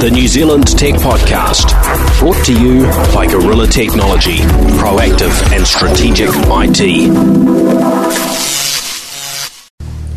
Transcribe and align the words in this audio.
The 0.00 0.10
New 0.12 0.26
Zealand 0.26 0.66
Tech 0.76 0.94
Podcast, 0.94 1.68
brought 2.18 2.44
to 2.46 2.52
you 2.52 2.82
by 3.14 3.26
Gorilla 3.26 3.68
Technology, 3.68 4.38
proactive 4.78 5.30
and 5.52 5.64
strategic 5.66 6.28
IT. 6.34 7.08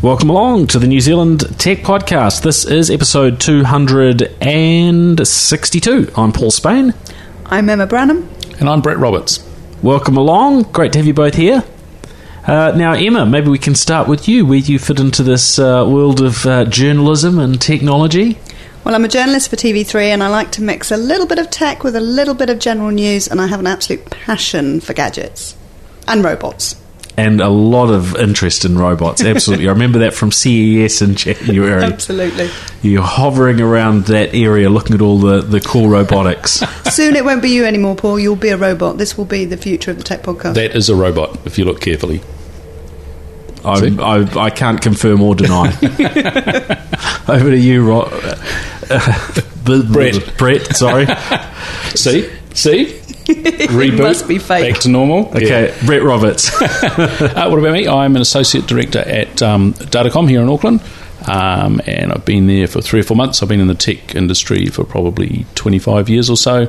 Welcome 0.02 0.30
along 0.30 0.66
to 0.68 0.78
the 0.80 0.86
New 0.88 1.00
Zealand 1.00 1.44
Tech 1.60 1.78
Podcast. 1.78 2.42
This 2.42 2.64
is 2.64 2.90
episode 2.90 3.38
262. 3.40 6.12
I'm 6.16 6.32
Paul 6.32 6.50
Spain. 6.50 6.92
I'm 7.46 7.70
Emma 7.70 7.86
Branham. 7.86 8.28
And 8.58 8.68
I'm 8.68 8.80
Brett 8.80 8.98
Roberts. 8.98 9.48
Welcome 9.82 10.16
along. 10.16 10.62
Great 10.72 10.92
to 10.94 10.98
have 10.98 11.06
you 11.06 11.14
both 11.14 11.34
here. 11.36 11.62
Uh, 12.46 12.72
now, 12.76 12.92
Emma, 12.92 13.26
maybe 13.26 13.48
we 13.48 13.58
can 13.58 13.74
start 13.74 14.06
with 14.06 14.28
you, 14.28 14.46
where 14.46 14.58
you 14.58 14.78
fit 14.78 15.00
into 15.00 15.24
this 15.24 15.58
uh, 15.58 15.84
world 15.84 16.20
of 16.20 16.46
uh, 16.46 16.64
journalism 16.64 17.40
and 17.40 17.60
technology. 17.60 18.38
Well, 18.84 18.94
I'm 18.94 19.04
a 19.04 19.08
journalist 19.08 19.50
for 19.50 19.56
TV3 19.56 20.10
and 20.10 20.22
I 20.22 20.28
like 20.28 20.52
to 20.52 20.62
mix 20.62 20.92
a 20.92 20.96
little 20.96 21.26
bit 21.26 21.40
of 21.40 21.50
tech 21.50 21.82
with 21.82 21.96
a 21.96 22.00
little 22.00 22.34
bit 22.34 22.48
of 22.48 22.60
general 22.60 22.90
news, 22.90 23.26
and 23.26 23.40
I 23.40 23.48
have 23.48 23.58
an 23.58 23.66
absolute 23.66 24.08
passion 24.10 24.80
for 24.80 24.94
gadgets 24.94 25.56
and 26.06 26.22
robots. 26.22 26.80
And 27.16 27.40
a 27.40 27.48
lot 27.48 27.90
of 27.90 28.14
interest 28.14 28.64
in 28.64 28.78
robots, 28.78 29.24
absolutely. 29.24 29.66
I 29.66 29.70
remember 29.72 29.98
that 30.00 30.14
from 30.14 30.30
CES 30.30 31.02
in 31.02 31.16
January. 31.16 31.82
Absolutely. 31.82 32.48
You're 32.80 33.02
hovering 33.02 33.60
around 33.60 34.04
that 34.04 34.34
area 34.34 34.70
looking 34.70 34.94
at 34.94 35.00
all 35.00 35.18
the, 35.18 35.40
the 35.40 35.60
cool 35.60 35.88
robotics. 35.88 36.62
Soon 36.94 37.16
it 37.16 37.24
won't 37.24 37.42
be 37.42 37.50
you 37.50 37.64
anymore, 37.64 37.96
Paul. 37.96 38.20
You'll 38.20 38.36
be 38.36 38.50
a 38.50 38.56
robot. 38.56 38.98
This 38.98 39.18
will 39.18 39.24
be 39.24 39.46
the 39.46 39.56
future 39.56 39.90
of 39.90 39.96
the 39.96 40.04
tech 40.04 40.22
podcast. 40.22 40.54
That 40.54 40.76
is 40.76 40.88
a 40.88 40.94
robot, 40.94 41.44
if 41.44 41.58
you 41.58 41.64
look 41.64 41.80
carefully. 41.80 42.20
I, 43.66 44.18
I, 44.18 44.44
I 44.44 44.50
can't 44.50 44.80
confirm 44.80 45.20
or 45.22 45.34
deny. 45.34 45.68
Over 47.28 47.50
to 47.50 47.58
you, 47.58 47.86
Ro- 47.86 48.10
Brett. 49.64 50.36
Brett, 50.38 50.76
sorry. 50.76 51.06
See? 51.94 52.30
See? 52.54 53.00
Reboot. 53.26 53.98
must 53.98 54.28
be 54.28 54.38
fake. 54.38 54.72
Back 54.74 54.82
to 54.82 54.88
normal. 54.88 55.28
Okay, 55.30 55.76
Brett 55.84 56.02
Roberts. 56.02 56.50
Uh, 57.26 57.48
what 57.48 57.58
about 57.58 57.72
me? 57.74 57.86
I'm 57.88 58.16
an 58.16 58.22
associate 58.22 58.66
director 58.66 59.00
at 59.00 59.42
um, 59.42 59.74
Datacom 59.74 60.28
here 60.28 60.40
in 60.40 60.48
Auckland. 60.48 60.80
Um, 61.26 61.80
and 61.86 62.12
I've 62.12 62.24
been 62.24 62.46
there 62.46 62.66
for 62.68 62.80
three 62.80 63.00
or 63.00 63.02
four 63.02 63.16
months. 63.16 63.42
I've 63.42 63.48
been 63.48 63.60
in 63.60 63.66
the 63.66 63.74
tech 63.74 64.14
industry 64.14 64.66
for 64.66 64.84
probably 64.84 65.44
25 65.56 66.08
years 66.08 66.30
or 66.30 66.36
so. 66.36 66.66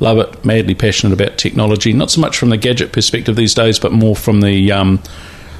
Love 0.00 0.18
it, 0.18 0.44
madly 0.44 0.74
passionate 0.74 1.12
about 1.12 1.36
technology. 1.38 1.92
Not 1.92 2.10
so 2.10 2.20
much 2.20 2.38
from 2.38 2.50
the 2.50 2.56
gadget 2.56 2.92
perspective 2.92 3.34
these 3.36 3.54
days, 3.54 3.78
but 3.78 3.92
more 3.92 4.14
from 4.14 4.40
the 4.42 4.70
um, 4.72 5.02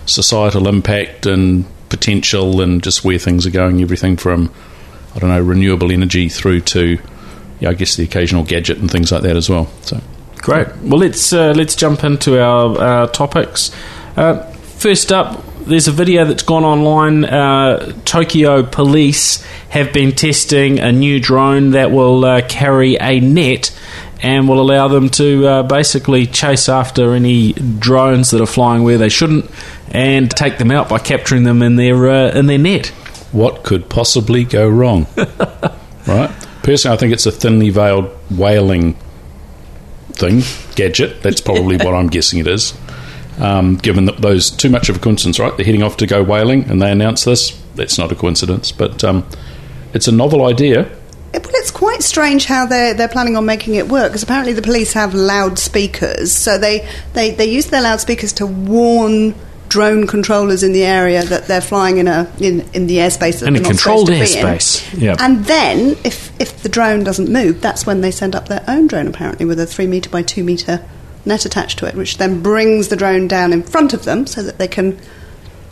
societal 0.07 0.69
impact 0.69 1.27
and 1.27 1.65
potential 1.89 2.61
and 2.61 2.83
just 2.83 3.05
where 3.05 3.19
things 3.19 3.47
are 3.47 3.51
going. 3.51 3.83
Everything 3.83 4.17
from, 4.17 4.53
I 5.15 5.19
don't 5.19 5.31
know, 5.31 5.41
renewable 5.41 5.93
energy 5.93 6.29
through 6.29 6.61
to, 6.63 6.99
yeah, 7.61 7.71
I 7.71 7.75
guess 7.75 7.97
the 7.97 8.05
occasional 8.05 8.45
gadget 8.45 8.79
and 8.79 8.91
things 8.91 9.13
like 9.13 9.23
that 9.23 9.37
as 9.37 9.49
well. 9.49 9.69
So, 9.83 10.01
Great. 10.39 10.69
Well, 10.77 11.01
let's 11.01 11.33
uh, 11.33 11.53
let's 11.57 11.75
jump 11.75 12.05
into 12.05 12.41
our 12.41 12.79
uh, 12.79 13.07
topics. 13.09 13.73
Uh, 14.17 14.43
first 14.79 15.11
up, 15.11 15.43
there's 15.67 15.89
a 15.89 15.93
video 15.93 16.25
that's 16.25 16.45
gone 16.45 16.65
online. 16.65 17.25
Uh, 17.25 17.93
Tokyo 18.05 18.63
police 18.63 19.43
have 19.71 19.93
been 19.93 20.13
testing 20.13 20.79
a 20.79 20.93
new 20.93 21.19
drone 21.19 21.71
that 21.71 21.91
will 21.91 22.25
uh, 22.25 22.47
carry 22.47 22.97
a 23.01 23.19
net 23.19 23.77
and 24.27 24.49
will 24.49 24.61
allow 24.61 24.89
them 24.89 25.09
to 25.09 25.47
uh, 25.47 25.63
basically 25.63 26.27
chase 26.27 26.69
after 26.69 27.15
any 27.15 27.53
drones 27.53 28.33
that 28.33 28.41
are 28.41 28.47
flying 28.47 28.83
where 28.83 28.99
they 28.99 29.09
shouldn't 29.09 29.49
and 29.93 30.29
take 30.33 30.59
them 30.59 30.73
out 30.73 30.89
by 30.89 30.99
capturing 30.99 31.45
them 31.45 31.63
in 31.63 31.77
their 31.77 32.11
uh, 32.11 32.31
in 32.33 32.47
their 32.47 32.59
net. 32.59 32.89
what 33.31 33.63
could 33.63 33.89
possibly 33.89 34.43
go 34.43 34.69
wrong? 34.69 35.07
right? 36.09 36.31
Personally, 36.65 36.97
I 36.97 36.99
think 36.99 37.13
it's 37.13 37.25
a 37.25 37.31
thinly 37.31 37.71
veiled 37.71 38.07
whaling 38.29 38.95
thing, 40.15 40.43
gadget. 40.75 41.23
That's 41.23 41.41
probably 41.41 41.77
what 41.77 41.95
I'm 41.95 42.09
guessing 42.09 42.41
it 42.41 42.49
is. 42.49 42.75
Um, 43.39 43.77
given 43.77 44.07
that 44.07 44.17
those 44.17 44.51
too 44.51 44.71
much 44.71 44.89
of 44.89 44.97
a 44.97 44.99
coincidence, 44.99 45.39
right? 45.39 45.57
They're 45.57 45.67
heading 45.67 45.85
off 45.85 45.99
to 45.99 46.07
go 46.07 46.25
whaling, 46.25 46.69
and 46.69 46.83
they 46.83 46.91
announce 46.91 47.23
this. 47.23 47.51
That's 47.77 47.97
not 47.97 48.11
a 48.11 48.17
coincidence, 48.17 48.73
but 48.73 49.05
um, 49.05 49.25
it's 49.95 50.09
a 50.09 50.13
novel 50.13 50.47
idea. 50.47 50.91
It's 51.67 51.73
quite 51.73 52.01
strange 52.01 52.45
how 52.45 52.67
they're, 52.67 52.95
they're 52.95 53.09
planning 53.09 53.37
on 53.37 53.45
making 53.45 53.75
it 53.75 53.89
work 53.89 54.13
because 54.13 54.23
apparently 54.23 54.53
the 54.53 54.63
police 54.63 54.93
have 54.93 55.15
loudspeakers. 55.15 56.31
So 56.33 56.59
they, 56.59 56.89
they, 57.13 57.33
they 57.33 57.47
use 57.47 57.67
their 57.67 57.83
loudspeakers 57.83 58.33
to 58.35 58.47
warn 58.47 59.35
drone 59.69 60.07
controllers 60.07 60.63
in 60.63 60.73
the 60.73 60.85
area 60.85 61.25
that 61.25 61.49
they're 61.49 61.61
flying 61.61 61.99
in 61.99 62.07
a 62.07 62.33
in, 62.39 62.61
in 62.73 62.87
the 62.87 62.99
airspace 62.99 63.41
that 63.41 63.49
In 63.49 63.57
a 63.57 63.59
they're 63.59 63.63
not 63.63 63.69
controlled 63.71 64.07
supposed 64.07 64.35
to 64.35 64.39
be 64.39 64.41
in. 64.41 64.47
airspace, 64.47 65.03
yep. 65.03 65.21
And 65.21 65.45
then, 65.47 65.97
if, 66.05 66.41
if 66.41 66.63
the 66.63 66.69
drone 66.69 67.03
doesn't 67.03 67.29
move, 67.33 67.61
that's 67.61 67.85
when 67.85 68.01
they 68.01 68.13
send 68.13 68.37
up 68.37 68.47
their 68.47 68.63
own 68.69 68.87
drone, 68.87 69.09
apparently, 69.09 69.45
with 69.45 69.59
a 69.59 69.67
3 69.67 69.89
metre 69.89 70.09
by 70.09 70.23
2 70.23 70.45
metre 70.45 70.87
net 71.25 71.45
attached 71.45 71.81
to 71.81 71.87
it, 71.89 71.97
which 71.97 72.19
then 72.19 72.43
brings 72.45 72.91
the 72.91 72.97
drone 72.97 73.27
down 73.27 73.53
in 73.53 73.65
front 73.65 73.93
of 73.93 74.05
them 74.05 74.25
so 74.29 74.41
that 74.41 74.59
they 74.59 74.69
can 74.69 75.01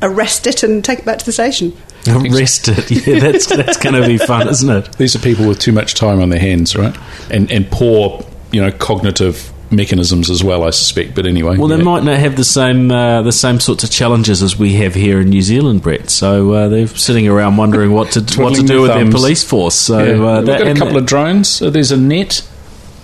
arrest 0.02 0.48
it 0.48 0.64
and 0.64 0.84
take 0.84 0.98
it 0.98 1.04
back 1.04 1.20
to 1.20 1.24
the 1.24 1.30
station. 1.30 1.72
Arrest 2.08 2.68
it. 2.68 2.90
Yeah, 3.06 3.18
that's 3.20 3.46
that's 3.46 3.76
going 3.78 3.94
to 4.00 4.06
be 4.06 4.18
fun, 4.18 4.48
isn't 4.48 4.70
it? 4.70 4.92
These 4.98 5.16
are 5.16 5.18
people 5.20 5.46
with 5.48 5.58
too 5.58 5.72
much 5.72 5.94
time 5.94 6.20
on 6.20 6.28
their 6.28 6.40
hands, 6.40 6.76
right? 6.76 6.96
And 7.30 7.50
and 7.50 7.70
poor, 7.70 8.24
you 8.52 8.60
know, 8.60 8.70
cognitive 8.70 9.50
mechanisms 9.70 10.30
as 10.30 10.44
well. 10.44 10.62
I 10.62 10.70
suspect. 10.70 11.14
But 11.14 11.26
anyway, 11.26 11.56
Well, 11.56 11.68
they 11.68 11.78
yeah. 11.78 11.82
might 11.82 12.04
not 12.04 12.18
have 12.18 12.36
the 12.36 12.44
same 12.44 12.90
uh, 12.90 13.22
the 13.22 13.32
same 13.32 13.58
sorts 13.60 13.82
of 13.84 13.90
challenges 13.90 14.42
as 14.42 14.58
we 14.58 14.74
have 14.74 14.94
here 14.94 15.20
in 15.20 15.30
New 15.30 15.42
Zealand, 15.42 15.82
Brett. 15.82 16.10
So 16.10 16.52
uh, 16.52 16.68
they're 16.68 16.86
sitting 16.88 17.26
around 17.26 17.56
wondering 17.56 17.92
what 17.92 18.12
to 18.12 18.20
what 18.40 18.54
to 18.56 18.60
do 18.60 18.66
their 18.66 18.80
with 18.82 18.90
their 18.90 19.10
police 19.10 19.42
force. 19.42 19.74
So 19.74 19.98
Yeah. 19.98 20.12
uh, 20.24 20.36
We've 20.38 20.46
that- 20.46 20.58
got 20.58 20.66
a 20.66 20.70
and- 20.70 20.78
couple 20.78 20.96
of 20.98 21.06
drones. 21.06 21.60
Uh, 21.62 21.70
there's 21.70 21.90
a 21.90 21.96
net. 21.96 22.46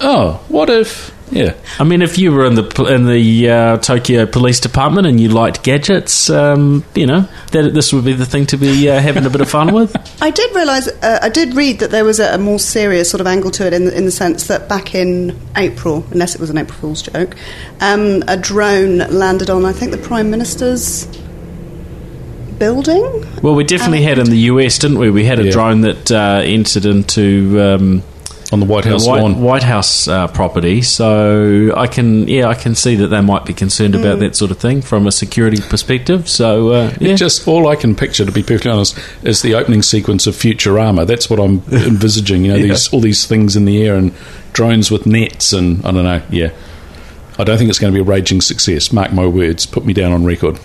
Oh, 0.01 0.43
what 0.49 0.71
if? 0.71 1.13
Yeah, 1.31 1.55
I 1.79 1.85
mean, 1.85 2.03
if 2.03 2.19
you 2.19 2.33
were 2.33 2.45
in 2.45 2.55
the 2.57 2.65
in 2.93 3.07
the 3.07 3.51
uh, 3.51 3.77
Tokyo 3.79 4.27
Police 4.27 4.59
Department 4.61 5.07
and 5.07 5.21
you 5.21 5.29
liked 5.29 5.63
gadgets, 5.63 6.29
um, 6.29 6.85
you 6.95 7.07
know 7.07 7.29
that 7.53 7.73
this 7.73 7.93
would 7.93 8.05
be 8.05 8.13
the 8.15 8.27
thing 8.27 8.47
to 8.47 8.57
be 8.57 8.89
uh, 8.91 8.99
having 9.01 9.25
a 9.25 9.31
bit 9.31 9.41
of 9.41 9.49
fun 9.49 9.73
with. 9.75 9.95
I 10.21 10.31
did 10.31 10.55
realise, 10.55 10.89
uh, 10.89 11.19
I 11.23 11.29
did 11.29 11.55
read 11.55 11.79
that 11.81 11.91
there 11.93 12.05
was 12.05 12.19
a, 12.21 12.35
a 12.35 12.39
more 12.39 12.59
serious 12.59 13.09
sort 13.11 13.21
of 13.21 13.27
angle 13.29 13.51
to 13.53 13.67
it 13.67 13.73
in 13.73 13.85
the, 13.85 13.97
in 13.97 14.05
the 14.07 14.11
sense 14.11 14.49
that 14.49 14.69
back 14.69 14.95
in 14.95 15.39
April, 15.57 16.05
unless 16.11 16.35
it 16.35 16.41
was 16.41 16.51
an 16.51 16.59
April 16.59 16.77
Fool's 16.79 17.03
joke, 17.03 17.37
um, 17.81 18.23
a 18.27 18.37
drone 18.37 18.99
landed 18.99 19.51
on, 19.51 19.65
I 19.65 19.73
think, 19.73 19.93
the 19.93 19.99
Prime 19.99 20.31
Minister's 20.31 21.07
building. 22.59 23.03
Well, 23.43 23.55
we 23.55 23.65
definitely 23.65 24.03
had 24.03 24.19
in 24.19 24.27
the 24.29 24.37
US, 24.53 24.79
didn't 24.79 24.99
we? 24.99 25.11
We 25.11 25.25
had 25.25 25.39
a 25.39 25.45
Yeah. 25.45 25.51
drone 25.53 25.81
that 25.83 26.11
uh, 26.11 26.41
entered 26.45 26.85
into. 26.87 27.59
Um, 27.61 28.03
on 28.53 28.61
the 28.61 28.67
White 28.67 28.85
House 28.85 29.05
the 29.05 29.11
White, 29.11 29.23
lawn. 29.23 29.41
White 29.41 29.63
House 29.63 30.09
uh, 30.09 30.27
property. 30.29 30.83
So 30.83 31.73
I 31.77 31.87
can, 31.87 32.27
yeah, 32.27 32.49
I 32.49 32.55
can 32.55 32.75
see 32.75 32.97
that 32.97 33.09
they 33.09 33.21
might 33.21 33.45
be 33.45 33.53
concerned 33.55 33.95
about 33.95 34.19
that 34.19 34.35
sort 34.35 34.51
of 34.51 34.59
thing 34.59 34.83
from 34.83 35.07
a 35.07 35.13
security 35.13 35.61
perspective. 35.61 36.29
So 36.29 36.71
uh, 36.71 36.95
yeah, 37.01 37.13
It 37.13 37.17
just 37.17 37.47
all 37.47 37.69
I 37.69 37.77
can 37.77 37.95
picture, 37.95 38.25
to 38.25 38.33
be 38.33 38.43
perfectly 38.43 38.71
honest, 38.71 38.99
is 39.23 39.43
the 39.43 39.55
opening 39.55 39.83
sequence 39.83 40.27
of 40.27 40.35
Futurama. 40.35 41.07
That's 41.07 41.31
what 41.31 41.39
I'm 41.39 41.63
envisaging. 41.73 42.45
You 42.45 42.53
know, 42.53 42.59
these 42.59 42.93
all 42.93 43.01
these 43.01 43.27
things 43.27 43.57
in 43.57 43.65
the 43.65 43.85
air 43.87 43.97
and 43.97 44.13
drones 44.53 44.91
with 44.91 45.07
nets, 45.07 45.53
and 45.53 45.85
I 45.87 45.93
don't 45.93 46.05
know. 46.05 46.23
Yeah, 46.31 46.51
I 47.39 47.45
don't 47.45 47.57
think 47.57 47.71
it's 47.71 47.79
going 47.79 47.93
to 47.93 47.97
be 47.97 48.01
a 48.03 48.05
raging 48.05 48.41
success. 48.41 48.93
Mark 48.93 49.13
my 49.13 49.27
words. 49.27 49.67
Put 49.67 49.85
me 49.85 49.93
down 49.93 50.13
on 50.13 50.25
record. 50.25 50.59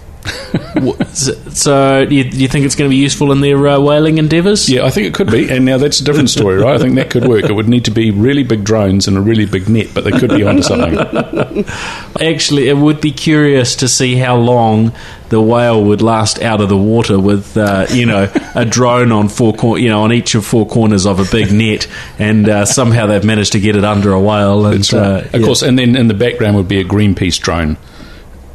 So, 1.54 2.02
you, 2.02 2.24
you 2.24 2.48
think 2.48 2.66
it's 2.66 2.76
going 2.76 2.90
to 2.90 2.94
be 2.94 3.02
useful 3.02 3.32
in 3.32 3.42
their 3.42 3.68
uh, 3.68 3.80
whaling 3.80 4.18
endeavours? 4.18 4.70
Yeah, 4.70 4.86
I 4.86 4.90
think 4.90 5.08
it 5.08 5.14
could 5.14 5.32
be. 5.32 5.50
And 5.50 5.66
now 5.66 5.78
that's 5.78 6.00
a 6.00 6.04
different 6.04 6.30
story, 6.30 6.58
right? 6.58 6.76
I 6.76 6.78
think 6.78 6.96
that 6.96 7.10
could 7.10 7.28
work. 7.28 7.46
It 7.46 7.54
would 7.54 7.70
need 7.70 7.86
to 7.86 7.92
be 7.92 8.12
really 8.12 8.44
big 8.44 8.64
drones 8.64 9.08
and 9.08 9.18
a 9.18 9.22
really 9.22 9.46
big 9.46 9.70
net, 9.70 9.88
but 9.94 10.04
they 10.04 10.12
could 10.12 10.32
be 10.32 10.44
onto 10.44 10.64
something. 10.64 11.66
Actually, 12.20 12.70
it 12.70 12.78
would 12.78 13.02
be 13.02 13.12
curious 13.12 13.76
to 13.78 13.88
see 13.88 14.16
how 14.16 14.36
long 14.36 14.94
the 15.30 15.42
whale 15.42 15.84
would 15.84 16.02
last 16.02 16.42
out 16.42 16.62
of 16.62 16.70
the 16.70 16.78
water 16.78 17.20
with, 17.20 17.58
uh, 17.58 17.88
you 17.90 18.06
know, 18.06 18.32
a 18.54 18.66
drone 18.66 19.12
on 19.12 19.30
four, 19.30 19.54
cor- 19.54 19.80
you 19.80 19.90
know, 19.90 20.04
on 20.04 20.14
each 20.14 20.36
of 20.36 20.46
four 20.46 20.68
corners 20.68 21.06
of 21.06 21.20
a 21.20 21.32
big 21.32 21.52
net, 21.52 21.88
and 22.20 22.48
uh, 22.48 22.66
somehow 22.66 23.08
they've 23.08 23.24
managed 23.24 23.54
to 23.54 23.60
get 23.60 23.76
it 23.76 23.84
under 23.84 24.12
a 24.12 24.20
whale. 24.20 24.66
And 24.66 24.80
That's 24.80 24.94
right. 24.94 25.02
uh, 25.02 25.20
of 25.20 25.36
yeah. 25.42 25.46
course, 25.46 25.62
and 25.62 25.78
then 25.78 25.96
in 25.96 26.08
the 26.08 26.14
background 26.14 26.58
would 26.58 26.68
be 26.68 26.80
a 26.80 26.84
Greenpeace 26.84 27.40
drone. 27.40 27.78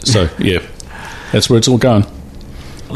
So 0.04 0.28
yeah, 0.38 0.60
that's 1.32 1.48
where 1.48 1.58
it's 1.58 1.68
all 1.68 1.78
going. 1.78 2.04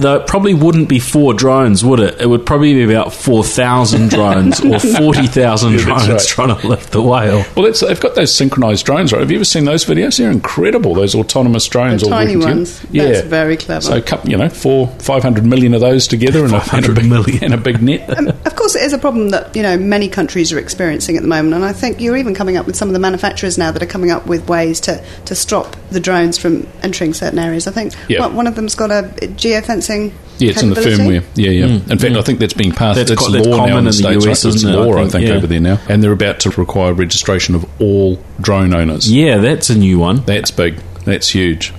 Though 0.01 0.17
it 0.17 0.27
probably 0.27 0.55
wouldn't 0.55 0.89
be 0.89 0.99
four 0.99 1.35
drones, 1.35 1.85
would 1.85 2.01
it? 2.01 2.21
It 2.21 2.27
would 2.29 2.45
probably 2.47 2.75
be 2.75 2.83
about 2.85 3.13
4,000 3.13 4.11
drones 4.11 4.61
or 4.65 4.79
40,000 4.99 5.73
Yeah, 5.73 5.77
that's 5.77 5.85
drones 5.85 6.09
right. 6.09 6.21
trying 6.27 6.57
to 6.61 6.67
lift 6.67 6.93
the 6.93 7.03
whale. 7.03 7.45
Well, 7.57 7.67
it's, 7.67 7.81
they've 7.81 8.01
got 8.01 8.15
those 8.15 8.33
synchronized 8.35 8.87
drones, 8.87 9.13
right? 9.13 9.21
Have 9.21 9.31
you 9.31 9.37
ever 9.39 9.45
seen 9.45 9.65
those 9.65 9.85
videos? 9.85 10.19
They're 10.19 10.31
incredible. 10.31 10.95
Those 10.95 11.15
autonomous 11.15 11.67
drones, 11.69 12.01
The 12.03 12.07
all 12.07 12.11
tiny 12.13 12.37
working 12.37 12.65
together. 12.65 12.81
ones. 12.81 12.83
That's 12.93 13.27
very 13.29 13.57
clever. 13.57 13.81
So, 13.81 14.01
coup- 14.03 14.29
you 14.29 14.37
know, 14.37 14.49
four, 14.49 14.89
five 15.01 15.23
hundred 15.23 15.45
million 15.45 15.75
of 15.75 15.81
those 15.81 16.07
together, 16.09 16.45
and 16.45 16.55
a, 16.55 16.63
and 16.75 16.87
a 16.89 16.93
big, 16.93 17.09
million. 17.09 17.45
and 17.45 17.55
a 17.55 17.59
big 17.59 17.83
net. 17.83 18.09
Um, 18.19 18.29
of 18.29 18.55
course, 18.57 18.75
it 18.77 18.83
is 18.83 18.93
a 18.93 18.99
problem 18.99 19.31
that 19.31 19.55
you 19.57 19.63
know 19.63 19.77
many 19.77 20.09
countries 20.09 20.53
are 20.53 20.59
experiencing 20.59 21.17
at 21.17 21.23
the 21.23 21.29
moment, 21.29 21.55
and 21.55 21.65
I 21.65 21.73
think 21.73 22.01
you're 22.01 22.17
even 22.17 22.35
coming 22.35 22.57
up 22.57 22.67
with 22.67 22.77
some 22.77 22.89
of 22.89 22.93
the 22.93 22.99
manufacturers 23.01 23.59
now 23.59 23.71
that 23.73 23.83
are 23.83 23.87
coming 23.87 24.11
up 24.11 24.27
with 24.27 24.49
ways 24.49 24.81
to, 24.83 25.05
to 25.27 25.35
stop 25.35 25.77
the 25.91 26.01
drones 26.01 26.39
from 26.39 26.67
entering 26.83 27.13
certain 27.13 27.39
areas. 27.39 27.67
I 27.67 27.73
think 27.73 27.93
Yeah. 28.09 28.21
one- 28.21 28.35
one 28.37 28.47
of 28.47 28.55
them's 28.55 28.75
got 28.75 28.91
a 28.91 29.03
geofencing 29.19 29.84
sensing. 29.85 30.13
Yeah, 30.39 30.51
it's 30.51 30.63
in 30.63 30.71
the 30.71 30.77
firmware. 30.77 31.23
Yeah, 31.37 31.51
yeah. 31.51 31.67
in 31.67 31.99
fact, 31.99 32.17
I 32.17 32.23
think 32.23 32.41
that's 32.41 32.55
being 32.55 32.73
passed. 32.73 32.97
That's 32.99 33.11
That's, 33.11 33.23
quite- 33.23 33.35
that's 33.35 33.47
law 33.47 33.67
now 33.67 33.79
in 33.79 33.85
the 33.85 33.93
states. 33.93 34.25
US, 34.27 34.27
right? 34.27 34.31
It's 34.33 34.45
isn't 34.45 34.71
it? 34.71 34.73
I 34.73 34.77
law, 34.77 34.93
I 34.95 34.97
think, 35.03 35.13
think, 35.13 35.29
yeah. 35.29 35.35
over 35.35 35.47
there 35.47 35.61
now, 35.61 35.81
and 35.89 36.03
they're 36.03 36.13
about 36.13 36.41
to 36.41 36.51
require 36.51 36.93
registration 36.93 37.55
of 37.55 37.65
all 37.81 38.19
drone 38.41 38.75
owners. 38.75 39.11
Yeah, 39.11 39.39
that's 39.39 39.71
a 39.71 39.79
new 39.79 39.99
one. 40.01 40.23
That's 40.25 40.51
big. 40.51 40.77
That's 41.05 41.29
huge. 41.29 41.73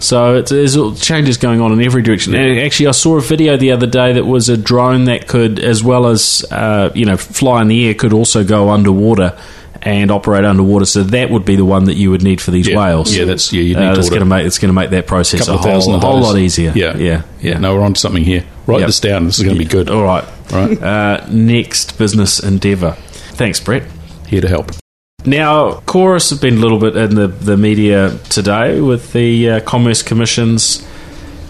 So 0.00 0.36
it's, 0.36 0.50
there's 0.50 0.76
all- 0.76 0.94
changes 0.94 1.38
going 1.38 1.62
on 1.62 1.72
in 1.72 1.80
every 1.82 2.02
direction. 2.02 2.34
And 2.34 2.58
Actually, 2.60 2.88
I 2.88 2.90
saw 2.90 3.16
a 3.16 3.22
video 3.22 3.56
the 3.56 3.70
other 3.72 3.86
day 3.86 4.12
that 4.12 4.26
was 4.26 4.50
a 4.50 4.56
drone 4.56 5.04
that 5.04 5.26
could, 5.26 5.58
as 5.58 5.82
well 5.82 6.06
as 6.06 6.44
uh, 6.50 6.90
you 6.94 7.06
know, 7.06 7.16
fly 7.16 7.62
in 7.62 7.68
the 7.68 7.86
air, 7.88 7.94
could 7.94 8.12
also 8.12 8.44
go 8.44 8.68
underwater 8.68 9.38
and 9.84 10.10
operate 10.10 10.44
underwater. 10.44 10.86
So 10.86 11.02
that 11.02 11.30
would 11.30 11.44
be 11.44 11.56
the 11.56 11.64
one 11.64 11.84
that 11.84 11.94
you 11.96 12.10
would 12.10 12.22
need 12.22 12.40
for 12.40 12.50
these 12.50 12.68
Yeah. 12.68 12.76
whales. 12.78 13.14
Yeah, 13.14 13.24
that's- 13.24 13.52
yeah, 13.52 13.60
you 13.62 13.74
need 13.74 13.82
uh, 13.82 13.94
to 13.94 13.98
order. 13.98 14.08
going 14.08 14.20
to 14.20 14.24
make 14.26 14.46
it's 14.46 14.58
going 14.58 14.70
to 14.70 14.74
make 14.74 14.90
that 14.90 15.06
process 15.06 15.40
couple 15.40 15.54
a 15.54 15.58
whole, 15.58 15.94
a 15.94 15.98
whole 15.98 16.20
lot 16.20 16.38
easier. 16.38 16.72
Yeah, 16.74 16.96
yeah, 16.96 17.22
yeah. 17.42 17.58
No, 17.58 17.74
we're 17.74 17.82
on 17.82 17.92
to 17.94 18.00
something 18.00 18.24
here. 18.24 18.44
Write 18.66 18.80
Yep. 18.80 18.86
this 18.88 19.00
down. 19.00 19.26
This 19.26 19.38
is 19.38 19.44
going 19.44 19.56
to 19.56 19.62
be 19.62 19.68
good. 19.68 19.90
All 19.90 20.02
right, 20.02 20.24
Right, 20.50 20.82
uh, 20.82 21.26
next 21.30 21.98
business 21.98 22.38
endeavour. 22.40 22.92
Thanks, 23.36 23.60
Brett. 23.60 23.82
here 24.26 24.40
to 24.40 24.48
help. 24.48 24.72
Now, 25.26 25.82
Chorus 25.86 26.30
have 26.30 26.40
been 26.40 26.54
a 26.56 26.60
little 26.60 26.78
bit 26.78 26.96
in 26.96 27.14
the, 27.14 27.28
the 27.28 27.56
media 27.56 28.16
today 28.30 28.80
with 28.80 29.12
the 29.12 29.50
uh, 29.50 29.60
Commerce 29.60 30.02
Commission's 30.02 30.86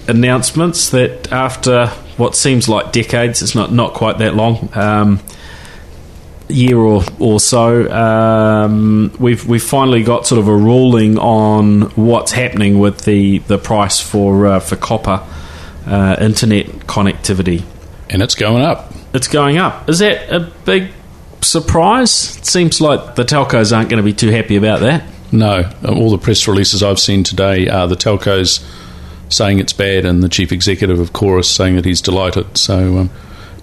announcements 0.08 0.90
that 0.90 1.32
after 1.32 1.86
what 2.16 2.36
seems 2.36 2.68
like 2.68 2.92
decades, 2.92 3.42
it's 3.42 3.54
not, 3.54 3.72
not 3.72 3.94
quite 3.94 4.18
that 4.18 4.34
long, 4.36 4.68
um, 4.74 5.20
year 6.48 6.76
or, 6.76 7.02
or 7.18 7.40
so, 7.40 7.90
um, 7.90 9.14
we've, 9.18 9.46
we've 9.46 9.62
finally 9.62 10.02
got 10.02 10.26
sort 10.26 10.38
of 10.38 10.48
a 10.48 10.56
ruling 10.56 11.18
on 11.18 11.82
what's 11.96 12.32
happening 12.32 12.78
with 12.78 13.04
the, 13.04 13.38
the 13.38 13.58
price 13.58 14.00
for, 14.00 14.46
uh, 14.46 14.60
for 14.60 14.76
copper 14.76 15.24
uh, 15.86 16.16
internet 16.20 16.66
connectivity. 16.86 17.64
And 18.10 18.22
it's 18.22 18.34
going 18.34 18.62
up. 18.62 18.92
It's 19.12 19.28
going 19.28 19.58
up. 19.58 19.88
Is 19.88 20.00
that 20.00 20.30
a 20.30 20.40
big 20.64 20.90
surprise? 21.40 22.36
It 22.38 22.46
seems 22.46 22.80
like 22.80 23.14
the 23.14 23.24
telcos 23.24 23.74
aren't 23.76 23.88
going 23.88 23.98
to 23.98 24.04
be 24.04 24.12
too 24.12 24.30
happy 24.30 24.56
about 24.56 24.80
that. 24.80 25.04
No, 25.32 25.70
um, 25.82 25.98
all 25.98 26.10
the 26.10 26.18
press 26.18 26.46
releases 26.46 26.82
I've 26.82 27.00
seen 27.00 27.24
today 27.24 27.68
are 27.68 27.88
the 27.88 27.96
telcos 27.96 28.64
saying 29.30 29.58
it's 29.58 29.72
bad, 29.72 30.04
and 30.04 30.22
the 30.22 30.28
chief 30.28 30.52
executive 30.52 31.00
of 31.00 31.12
Chorus 31.12 31.50
saying 31.50 31.76
that 31.76 31.84
he's 31.84 32.00
delighted. 32.00 32.56
So 32.56 32.98
um, 32.98 33.10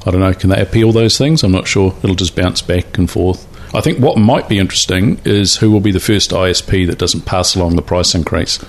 I 0.05 0.11
don't 0.11 0.19
know. 0.19 0.33
Can 0.33 0.49
they 0.49 0.61
appeal 0.61 0.91
those 0.91 1.17
things? 1.17 1.43
I'm 1.43 1.51
not 1.51 1.67
sure. 1.67 1.95
It'll 2.03 2.15
just 2.15 2.35
bounce 2.35 2.61
back 2.61 2.97
and 2.97 3.09
forth. 3.09 3.47
I 3.73 3.81
think 3.81 3.99
what 3.99 4.17
might 4.17 4.49
be 4.49 4.59
interesting 4.59 5.21
is 5.23 5.55
who 5.57 5.71
will 5.71 5.79
be 5.79 5.91
the 5.91 5.99
first 5.99 6.31
ISP 6.31 6.87
that 6.87 6.97
doesn't 6.97 7.25
pass 7.25 7.55
along 7.55 7.75
the 7.75 7.81
price 7.81 8.15
increase. 8.15 8.59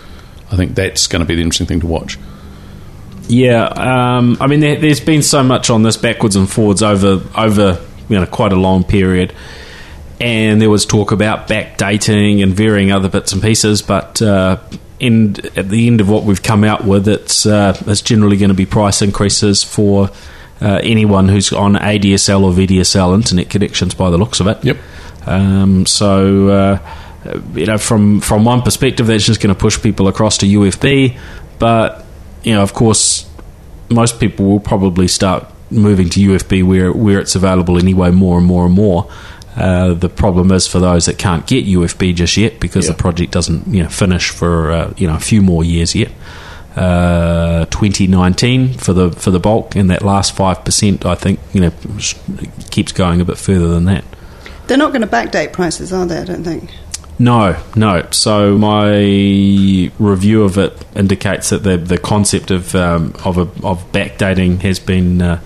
I 0.50 0.56
think 0.56 0.74
that's 0.74 1.06
going 1.06 1.20
to 1.20 1.26
be 1.26 1.34
the 1.34 1.42
interesting 1.42 1.66
thing 1.66 1.80
to 1.80 1.86
watch. 1.86 2.18
Yeah, 3.28 3.64
um, 3.64 4.36
I 4.40 4.46
mean, 4.46 4.60
there, 4.60 4.78
there's 4.78 5.00
been 5.00 5.22
so 5.22 5.42
much 5.42 5.70
on 5.70 5.82
this 5.82 5.96
backwards 5.96 6.36
and 6.36 6.50
forwards 6.50 6.82
over 6.82 7.22
over 7.36 7.80
you 8.08 8.20
know 8.20 8.26
quite 8.26 8.52
a 8.52 8.56
long 8.56 8.84
period, 8.84 9.32
and 10.20 10.60
there 10.60 10.68
was 10.68 10.84
talk 10.84 11.12
about 11.12 11.48
backdating 11.48 12.42
and 12.42 12.52
varying 12.52 12.92
other 12.92 13.08
bits 13.08 13.32
and 13.32 13.42
pieces, 13.42 13.82
but. 13.82 14.20
Uh, 14.20 14.58
at 15.04 15.68
the 15.68 15.88
end 15.88 16.00
of 16.00 16.08
what 16.08 16.22
we've 16.22 16.44
come 16.44 16.62
out 16.62 16.84
with, 16.84 17.08
it's 17.08 17.44
uh, 17.44 17.76
it's 17.88 18.02
generally 18.02 18.36
going 18.36 18.50
to 18.50 18.54
be 18.54 18.66
price 18.66 19.02
increases 19.02 19.64
for 19.64 20.08
uh, 20.62 20.80
anyone 20.82 21.28
who's 21.28 21.52
on 21.52 21.74
ADSL 21.74 22.42
or 22.42 22.52
VDSL 22.52 23.14
internet 23.14 23.50
connections. 23.50 23.94
By 23.94 24.10
the 24.10 24.18
looks 24.18 24.40
of 24.40 24.46
it, 24.46 24.64
Yep. 24.64 24.76
Um, 25.26 25.86
so, 25.86 26.48
uh, 26.48 26.78
you 27.54 27.66
know, 27.66 27.78
from 27.78 28.20
from 28.20 28.44
one 28.44 28.62
perspective, 28.62 29.06
that's 29.06 29.24
just 29.24 29.40
going 29.40 29.54
to 29.54 29.60
push 29.60 29.80
people 29.80 30.08
across 30.08 30.38
to 30.38 30.46
UFB. 30.46 31.16
But 31.58 32.04
you 32.42 32.54
know, 32.54 32.62
of 32.62 32.74
course, 32.74 33.28
most 33.88 34.18
people 34.18 34.46
will 34.46 34.60
probably 34.60 35.08
start 35.08 35.46
moving 35.70 36.08
to 36.10 36.20
UFB 36.20 36.64
where 36.66 36.92
where 36.92 37.20
it's 37.20 37.34
available 37.36 37.78
anyway, 37.78 38.10
more 38.10 38.38
and 38.38 38.46
more 38.46 38.66
and 38.66 38.74
more. 38.74 39.08
Uh, 39.54 39.92
the 39.94 40.08
problem 40.08 40.50
is 40.50 40.66
for 40.66 40.80
those 40.80 41.04
that 41.06 41.18
can't 41.18 41.46
get 41.46 41.66
UFB 41.66 42.14
just 42.14 42.36
yet 42.38 42.58
because 42.58 42.86
Yeah. 42.86 42.92
the 42.92 42.98
project 42.98 43.32
doesn't 43.32 43.68
you 43.68 43.82
know 43.82 43.88
finish 43.90 44.30
for 44.30 44.72
uh, 44.72 44.92
you 44.96 45.06
know 45.06 45.14
a 45.14 45.20
few 45.20 45.42
more 45.42 45.62
years 45.62 45.94
yet. 45.94 46.10
Uh, 46.74 47.66
2019 47.66 48.74
for 48.74 48.94
the 48.94 49.10
for 49.12 49.30
the 49.30 49.38
bulk, 49.38 49.76
and 49.76 49.90
that 49.90 50.02
last 50.02 50.34
five 50.34 50.64
percent, 50.64 51.04
I 51.04 51.14
think 51.14 51.38
you 51.52 51.60
know 51.60 51.70
keeps 52.70 52.92
going 52.92 53.20
a 53.20 53.26
bit 53.26 53.36
further 53.36 53.68
than 53.68 53.84
that. 53.84 54.04
They're 54.66 54.78
not 54.78 54.92
going 54.92 55.02
to 55.02 55.06
backdate 55.06 55.52
prices, 55.52 55.92
are 55.92 56.06
they? 56.06 56.18
I 56.18 56.24
don't 56.24 56.44
think. 56.44 56.70
No, 57.18 57.62
no. 57.76 58.08
So 58.10 58.56
my 58.56 59.92
review 59.98 60.44
of 60.44 60.56
it 60.58 60.72
indicates 60.96 61.50
that 61.50 61.62
the 61.62 61.76
the 61.76 61.98
concept 61.98 62.50
of 62.50 62.74
um, 62.74 63.14
of 63.24 63.36
a, 63.38 63.42
of 63.66 63.92
backdating 63.92 64.60
has 64.62 64.80
been 64.80 65.20
uh, 65.20 65.40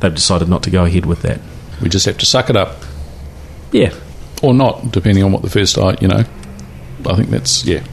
they've 0.00 0.14
decided 0.14 0.48
not 0.48 0.62
to 0.64 0.70
go 0.70 0.84
ahead 0.84 1.06
with 1.06 1.22
that. 1.22 1.40
We 1.82 1.88
just 1.88 2.06
have 2.06 2.18
to 2.18 2.26
suck 2.26 2.50
it 2.50 2.56
up, 2.56 2.82
Yeah, 3.70 3.94
or 4.42 4.54
not, 4.54 4.92
depending 4.92 5.24
on 5.24 5.32
what 5.32 5.42
the 5.42 5.50
first 5.50 5.78
I, 5.78 5.96
you 6.00 6.08
know. 6.08 6.24
I 7.06 7.16
think 7.16 7.30
that's 7.30 7.64
yeah. 7.64 7.84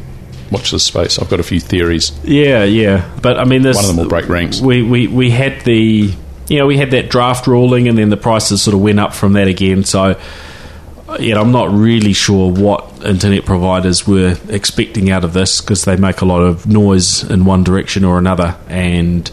Watch 0.51 0.71
this 0.71 0.83
space. 0.83 1.19
I've 1.19 1.29
got 1.29 1.39
a 1.39 1.43
few 1.43 1.59
theories. 1.59 2.11
yeah, 2.23 2.63
yeah. 2.63 3.09
But 3.21 3.37
I 3.39 3.43
mean, 3.43 3.61
this 3.61 3.75
One 3.75 3.85
of 3.85 3.89
them 3.89 3.97
will 3.97 4.09
break 4.09 4.29
ranks. 4.29 4.61
We 4.61 4.81
we 4.81 5.07
we 5.07 5.29
had 5.29 5.61
the 5.61 6.13
you 6.47 6.57
know 6.57 6.65
we 6.65 6.77
had 6.77 6.91
that 6.91 7.09
draft 7.09 7.47
ruling, 7.47 7.87
and 7.87 7.97
then 7.97 8.09
the 8.09 8.17
prices 8.17 8.61
sort 8.61 8.73
of 8.73 8.81
went 8.81 8.99
up 8.99 9.13
from 9.13 9.33
that 9.33 9.47
again. 9.47 9.83
So. 9.83 10.19
Know, 11.19 11.41
I'm 11.41 11.53
not 11.53 11.71
really 11.71 12.11
sure 12.11 12.51
what 12.51 13.05
internet 13.05 13.45
providers 13.45 14.05
were 14.05 14.35
expecting 14.49 15.09
out 15.09 15.23
of 15.23 15.31
this 15.31 15.61
because 15.61 15.85
they 15.85 15.95
make 15.95 16.19
a 16.19 16.25
lot 16.25 16.41
of 16.41 16.67
noise 16.67 17.23
in 17.23 17.45
one 17.45 17.63
direction 17.63 18.03
or 18.03 18.17
another, 18.17 18.57
and 18.67 19.31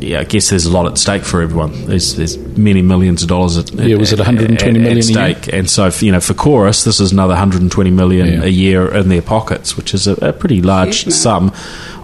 yeah, 0.00 0.20
I 0.20 0.24
guess 0.24 0.50
there's 0.50 0.64
a 0.66 0.70
lot 0.72 0.86
at 0.86 0.98
stake 0.98 1.22
for 1.24 1.40
everyone. 1.42 1.86
There's 1.86 2.14
there's 2.16 2.36
many 2.38 2.82
millions 2.82 3.22
of 3.22 3.28
dollars 3.28 3.56
at 3.58 3.72
Yeah, 3.72 3.96
was 3.96 4.12
it 4.12 4.20
at- 4.20 4.26
120 4.26 4.78
at- 4.78 4.82
million 4.82 4.98
at 4.98 5.04
a 5.04 5.12
year? 5.12 5.34
stake, 5.34 5.52
and 5.54 5.68
so 5.70 5.90
for, 5.90 6.04
you 6.04 6.12
know 6.12 6.20
for 6.20 6.34
Chorus, 6.34 6.84
this 6.84 7.00
is 7.00 7.12
another 7.12 7.34
120 7.34 7.90
million 7.90 8.26
Yeah. 8.26 8.42
a 8.44 8.48
year 8.48 8.88
in 8.94 9.08
their 9.08 9.22
pockets, 9.22 9.76
which 9.76 9.94
is 9.94 10.06
a, 10.06 10.12
a 10.22 10.32
pretty 10.32 10.62
large 10.62 11.04
Huge 11.04 11.14
sum. 11.14 11.52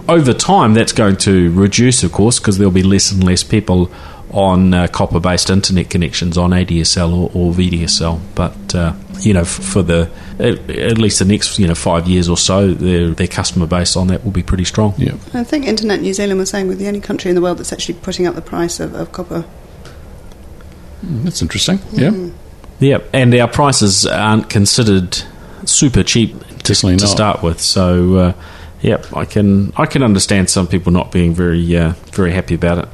Over 0.09 0.33
time, 0.33 0.73
that's 0.73 0.91
going 0.91 1.15
to 1.17 1.51
reduce, 1.51 2.03
of 2.03 2.11
course, 2.11 2.37
because 2.39 2.57
there'll 2.57 2.71
be 2.71 2.83
less 2.83 3.11
and 3.11 3.23
less 3.23 3.41
people 3.43 3.89
on 4.33 4.73
uh, 4.73 4.87
copper-based 4.87 5.49
internet 5.49 5.89
connections 5.89 6.37
on 6.37 6.51
ADSL 6.51 7.13
or, 7.13 7.31
or 7.33 7.53
VDSL. 7.53 8.19
But 8.35 8.75
uh, 8.75 8.93
you 9.19 9.33
know, 9.33 9.41
f- 9.41 9.47
for 9.47 9.83
the 9.83 10.09
at, 10.39 10.69
at 10.69 10.97
least 10.97 11.19
the 11.19 11.25
next 11.25 11.59
you 11.59 11.67
know 11.67 11.75
five 11.75 12.07
years 12.07 12.27
or 12.27 12.37
so, 12.37 12.73
their 12.73 13.09
their 13.09 13.27
customer 13.27 13.67
base 13.67 13.95
on 13.95 14.07
that 14.07 14.23
will 14.23 14.31
be 14.31 14.43
pretty 14.43 14.65
strong. 14.65 14.93
Yeah. 14.97 15.13
I 15.33 15.43
think 15.43 15.65
Internet 15.65 16.01
New 16.01 16.13
Zealand 16.13 16.39
was 16.39 16.49
saying 16.49 16.67
we're 16.67 16.75
the 16.75 16.87
only 16.87 17.01
country 17.01 17.29
in 17.29 17.35
the 17.35 17.41
world 17.41 17.59
that's 17.59 17.71
actually 17.71 17.95
putting 17.95 18.27
up 18.27 18.35
the 18.35 18.41
price 18.41 18.79
of, 18.79 18.95
of 18.95 19.11
copper. 19.11 19.45
That's 21.03 21.41
interesting. 21.41 21.79
Yeah. 21.91 22.29
Yeah, 22.79 22.99
and 23.13 23.33
our 23.35 23.47
prices 23.47 24.05
aren't 24.05 24.49
considered 24.49 25.17
super 25.65 26.03
cheap 26.03 26.37
to, 26.63 26.73
to 26.73 27.07
start 27.07 27.41
with. 27.43 27.61
So, 27.61 28.15
uh, 28.15 28.33
yeah, 28.81 29.01
I 29.15 29.25
can 29.25 29.71
I 29.77 29.85
can 29.85 30.03
understand 30.03 30.49
some 30.49 30.67
people 30.67 30.91
not 30.91 31.11
being 31.11 31.33
very 31.33 31.77
uh, 31.77 31.93
very 32.11 32.31
happy 32.31 32.55
about 32.55 32.79
it. 32.79 32.89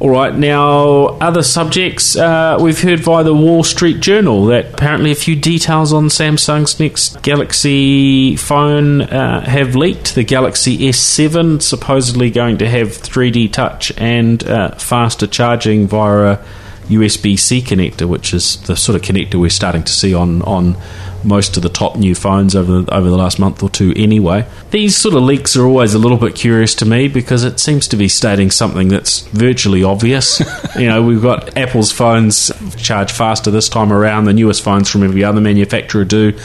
All 0.00 0.08
right, 0.08 0.34
now 0.34 1.18
other 1.20 1.42
subjects. 1.42 2.16
Uh, 2.16 2.56
we've 2.58 2.80
heard 2.80 3.00
via 3.00 3.22
the 3.22 3.34
Wall 3.34 3.62
Street 3.62 4.00
Journal 4.00 4.46
that 4.46 4.72
apparently 4.72 5.10
a 5.10 5.14
few 5.14 5.36
details 5.36 5.92
on 5.92 6.06
Samsung's 6.06 6.80
next 6.80 7.20
Galaxy 7.20 8.34
phone 8.36 9.02
uh, 9.02 9.44
have 9.44 9.76
leaked. 9.76 10.14
The 10.14 10.24
Galaxy 10.24 10.78
S7 10.78 11.60
supposedly 11.60 12.30
going 12.30 12.56
to 12.58 12.68
have 12.68 12.88
3D 12.88 13.52
touch 13.52 13.92
and 13.98 14.42
uh, 14.42 14.70
faster 14.76 15.26
charging 15.26 15.86
via 15.86 16.32
a 16.32 16.44
USB 16.90 17.38
C 17.38 17.60
connector, 17.60 18.08
which 18.08 18.34
is 18.34 18.60
the 18.62 18.76
sort 18.76 18.96
of 18.96 19.02
connector 19.02 19.40
we're 19.40 19.50
starting 19.50 19.82
to 19.84 19.92
see 19.92 20.14
on 20.14 20.42
on 20.42 20.76
most 21.24 21.56
of 21.56 21.62
the 21.62 21.68
top 21.68 21.96
new 21.96 22.14
phones 22.14 22.54
over 22.54 22.82
the, 22.82 22.94
over 22.94 23.08
the 23.08 23.16
last 23.16 23.38
month 23.38 23.62
or 23.62 23.68
two. 23.68 23.92
Anyway, 23.96 24.46
these 24.70 24.96
sort 24.96 25.14
of 25.14 25.22
leaks 25.22 25.56
are 25.56 25.64
always 25.64 25.94
a 25.94 25.98
little 25.98 26.16
bit 26.16 26.34
curious 26.34 26.74
to 26.76 26.86
me 26.86 27.08
because 27.08 27.44
it 27.44 27.60
seems 27.60 27.88
to 27.88 27.96
be 27.96 28.08
stating 28.08 28.50
something 28.50 28.88
that's 28.88 29.20
virtually 29.28 29.84
obvious. 29.84 30.40
you 30.78 30.86
know, 30.86 31.02
we've 31.02 31.22
got 31.22 31.56
Apple's 31.56 31.92
phones 31.92 32.50
charge 32.76 33.12
faster 33.12 33.50
this 33.50 33.68
time 33.68 33.92
around. 33.92 34.24
The 34.24 34.32
newest 34.32 34.62
phones 34.62 34.88
from 34.88 35.02
every 35.02 35.24
other 35.24 35.40
manufacturer 35.40 36.04
do. 36.04 36.38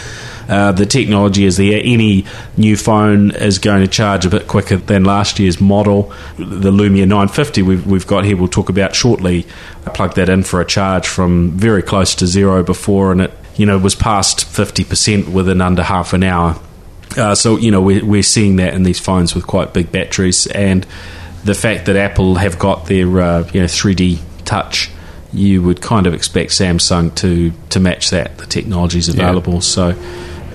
Uh, 0.47 0.71
the 0.71 0.85
technology 0.85 1.45
is 1.45 1.57
there. 1.57 1.79
Any 1.83 2.25
new 2.57 2.77
phone 2.77 3.31
is 3.31 3.59
going 3.59 3.81
to 3.81 3.87
charge 3.87 4.25
a 4.25 4.29
bit 4.29 4.47
quicker 4.47 4.77
than 4.77 5.03
last 5.03 5.39
year's 5.39 5.59
model. 5.59 6.13
The 6.37 6.71
Lumia 6.71 7.07
950 7.07 7.61
we've, 7.61 7.85
we've 7.85 8.07
got 8.07 8.25
here, 8.25 8.37
we'll 8.37 8.47
talk 8.47 8.69
about 8.69 8.95
shortly. 8.95 9.45
I 9.85 9.89
plugged 9.89 10.15
that 10.15 10.29
in 10.29 10.43
for 10.43 10.61
a 10.61 10.65
charge 10.65 11.07
from 11.07 11.51
very 11.51 11.81
close 11.81 12.15
to 12.15 12.27
zero 12.27 12.63
before, 12.63 13.11
and 13.11 13.21
it 13.21 13.31
you 13.55 13.65
know 13.65 13.77
was 13.77 13.95
past 13.95 14.39
50% 14.39 15.29
within 15.29 15.61
under 15.61 15.83
half 15.83 16.13
an 16.13 16.23
hour. 16.23 16.59
Uh, 17.17 17.33
so 17.33 17.57
you 17.57 17.71
know 17.71 17.81
we're, 17.81 18.03
we're 18.03 18.23
seeing 18.23 18.57
that 18.57 18.73
in 18.73 18.83
these 18.83 18.99
phones 18.99 19.33
with 19.33 19.47
quite 19.47 19.73
big 19.73 19.91
batteries, 19.91 20.47
and 20.47 20.85
the 21.43 21.55
fact 21.55 21.85
that 21.85 21.95
Apple 21.95 22.35
have 22.35 22.59
got 22.59 22.87
their 22.87 23.07
uh, 23.19 23.49
you 23.53 23.61
know 23.61 23.67
3D 23.67 24.19
touch, 24.43 24.91
you 25.31 25.61
would 25.61 25.81
kind 25.81 26.07
of 26.07 26.13
expect 26.13 26.51
Samsung 26.51 27.15
to 27.15 27.51
to 27.69 27.79
match 27.79 28.09
that. 28.09 28.37
The 28.37 28.45
technology 28.45 28.99
is 28.99 29.09
available, 29.09 29.61
so 29.61 29.95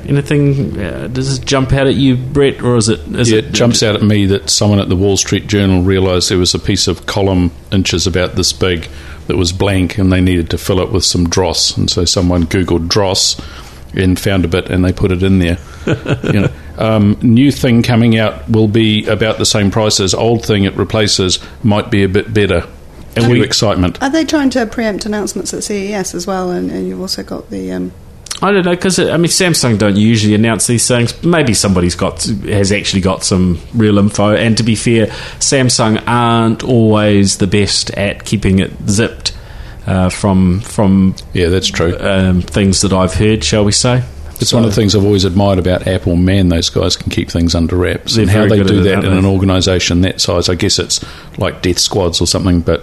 Anything? 0.06 0.78
Uh, 0.80 1.08
does 1.08 1.38
it 1.38 1.44
jump 1.44 1.72
out 1.72 1.86
at 1.86 1.94
you, 1.94 2.16
Brett, 2.16 2.62
or 2.62 2.76
is 2.76 2.88
it? 2.88 3.00
Is 3.14 3.30
Yeah, 3.30 3.38
it 3.38 3.44
it 3.46 3.52
jumps 3.52 3.82
out 3.82 3.94
at 3.94 4.02
me 4.02 4.26
that 4.26 4.50
someone 4.50 4.78
at 4.78 4.88
the 4.88 4.96
Wall 4.96 5.16
Street 5.16 5.46
Journal 5.46 5.82
realised 5.82 6.30
there 6.30 6.38
was 6.38 6.54
a 6.54 6.58
piece 6.58 6.88
of 6.88 7.06
column 7.06 7.52
inches 7.70 8.06
about 8.06 8.34
this 8.34 8.52
big 8.52 8.88
that 9.26 9.36
was 9.36 9.52
blank 9.52 9.98
and 9.98 10.12
they 10.12 10.20
needed 10.20 10.50
to 10.50 10.58
fill 10.58 10.80
it 10.80 10.90
with 10.90 11.04
some 11.04 11.28
dross. 11.28 11.76
And 11.76 11.88
so 11.88 12.04
someone 12.04 12.44
Googled 12.44 12.88
dross 12.88 13.40
and 13.94 14.18
found 14.18 14.44
a 14.44 14.48
bit 14.48 14.70
and 14.70 14.84
they 14.84 14.92
put 14.92 15.12
it 15.12 15.22
in 15.22 15.38
there. 15.38 15.58
you 16.24 16.32
know, 16.32 16.52
um, 16.78 17.16
new 17.22 17.52
thing 17.52 17.82
coming 17.82 18.18
out 18.18 18.48
will 18.48 18.68
be 18.68 19.06
about 19.06 19.38
the 19.38 19.46
same 19.46 19.70
price 19.70 20.00
as 20.00 20.14
old 20.14 20.44
thing 20.44 20.64
it 20.64 20.74
replaces, 20.76 21.38
might 21.62 21.90
be 21.90 22.02
a 22.02 22.08
bit 22.08 22.32
better. 22.34 22.66
And 23.16 23.28
we- 23.28 23.38
new 23.38 23.42
excitement. 23.44 24.02
Are 24.02 24.10
they 24.10 24.24
trying 24.24 24.50
to 24.50 24.66
preempt 24.66 25.06
announcements 25.06 25.52
at 25.52 25.64
CES 25.64 26.14
as 26.14 26.26
well? 26.26 26.50
And, 26.50 26.70
and 26.70 26.88
you've 26.88 27.00
also 27.00 27.22
got 27.22 27.50
the. 27.50 27.72
Um, 27.72 27.92
I 28.42 28.52
don't 28.52 28.64
know 28.64 28.74
because 28.74 28.98
I 28.98 29.16
mean 29.16 29.26
Samsung 29.30 29.78
don't 29.78 29.96
usually 29.96 30.34
announce 30.34 30.66
these 30.66 30.86
things. 30.88 31.22
Maybe 31.22 31.52
somebody's 31.54 31.94
got 31.94 32.22
has 32.24 32.72
actually 32.72 33.02
got 33.02 33.22
some 33.22 33.58
real 33.74 33.98
info. 33.98 34.34
And 34.34 34.56
to 34.56 34.62
be 34.62 34.74
fair, 34.74 35.06
Samsung 35.38 36.02
aren't 36.06 36.62
always 36.64 37.38
the 37.38 37.46
best 37.46 37.90
at 37.90 38.24
keeping 38.24 38.58
it 38.60 38.72
zipped 38.88 39.36
uh, 39.86 40.08
from 40.08 40.60
from 40.60 41.14
Yeah, 41.34 41.48
that's 41.48 41.68
true. 41.68 41.96
um, 41.98 42.42
things 42.42 42.80
that 42.82 42.92
I've 42.92 43.14
heard. 43.14 43.44
Shall 43.44 43.64
we 43.64 43.72
say? 43.72 44.02
It's 44.40 44.54
one 44.54 44.64
of 44.64 44.70
the 44.70 44.74
things 44.76 44.96
I've 44.96 45.04
always 45.04 45.26
admired 45.26 45.58
about 45.58 45.86
Apple. 45.86 46.16
Man, 46.16 46.48
those 46.48 46.70
guys 46.70 46.96
can 46.96 47.10
keep 47.10 47.30
things 47.30 47.54
under 47.54 47.76
wraps. 47.76 48.16
And 48.16 48.30
how 48.30 48.48
they 48.48 48.62
do 48.62 48.82
that 48.84 49.04
in 49.04 49.12
an 49.12 49.26
organisation 49.26 50.00
that 50.00 50.18
size, 50.18 50.48
I 50.48 50.54
guess 50.54 50.78
it's 50.78 51.04
like 51.36 51.60
death 51.60 51.78
squads 51.78 52.22
or 52.22 52.26
something, 52.26 52.62
but 52.62 52.82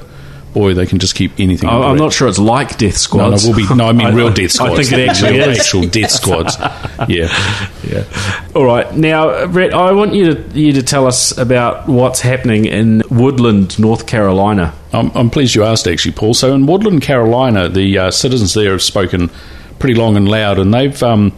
boy, 0.58 0.74
they 0.74 0.86
can 0.86 0.98
just 1.00 1.16
keep 1.16 1.32
anything 1.40 1.70
I, 1.70 1.74
I'm 1.90 1.98
not 1.98 2.12
sure 2.14 2.28
it's 2.28 2.40
like 2.40 2.78
Death 2.78 2.94
No, 2.94 2.98
Squad. 2.98 3.30
no, 3.30 3.48
will 3.48 3.56
be, 3.56 3.76
no, 3.76 3.86
I 3.88 3.92
mean 3.94 4.16
real 4.22 4.34
death 4.34 4.52
squads. 4.52 4.80
I 4.80 4.84
think 4.84 4.92
it 4.94 5.10
actually 5.10 5.34
real 5.40 5.50
is. 5.50 5.60
actual 5.60 5.84
death 5.88 6.12
squads. 6.12 6.58
Yeah. 7.08 7.28
Yeah. 7.88 8.04
All 8.56 8.66
right. 8.66 8.92
Now, 8.96 9.46
Brett, 9.48 9.72
I 9.74 9.92
want 9.92 10.14
you 10.14 10.34
to 10.34 10.60
you 10.60 10.74
to 10.74 10.82
tell 10.84 11.06
us 11.06 11.38
about 11.38 11.88
what's 11.88 12.22
happening 12.22 12.66
in 12.66 13.04
Woodland, 13.12 13.78
North 13.78 14.08
Carolina. 14.08 14.74
I'm, 14.92 15.12
I'm 15.16 15.30
pleased 15.30 15.54
you 15.54 15.64
asked, 15.64 15.88
actually, 15.88 16.14
Paul. 16.14 16.34
So 16.34 16.54
in 16.56 16.66
Woodland, 16.66 17.04
Carolina, 17.04 17.70
the 17.70 17.98
uh, 18.00 18.12
citizens 18.12 18.56
there 18.56 18.72
have 18.72 18.82
spoken 18.82 19.30
pretty 19.80 19.94
long 19.94 20.18
and 20.18 20.28
loud, 20.28 20.58
and 20.58 20.74
they've 20.74 21.02
um, 21.04 21.34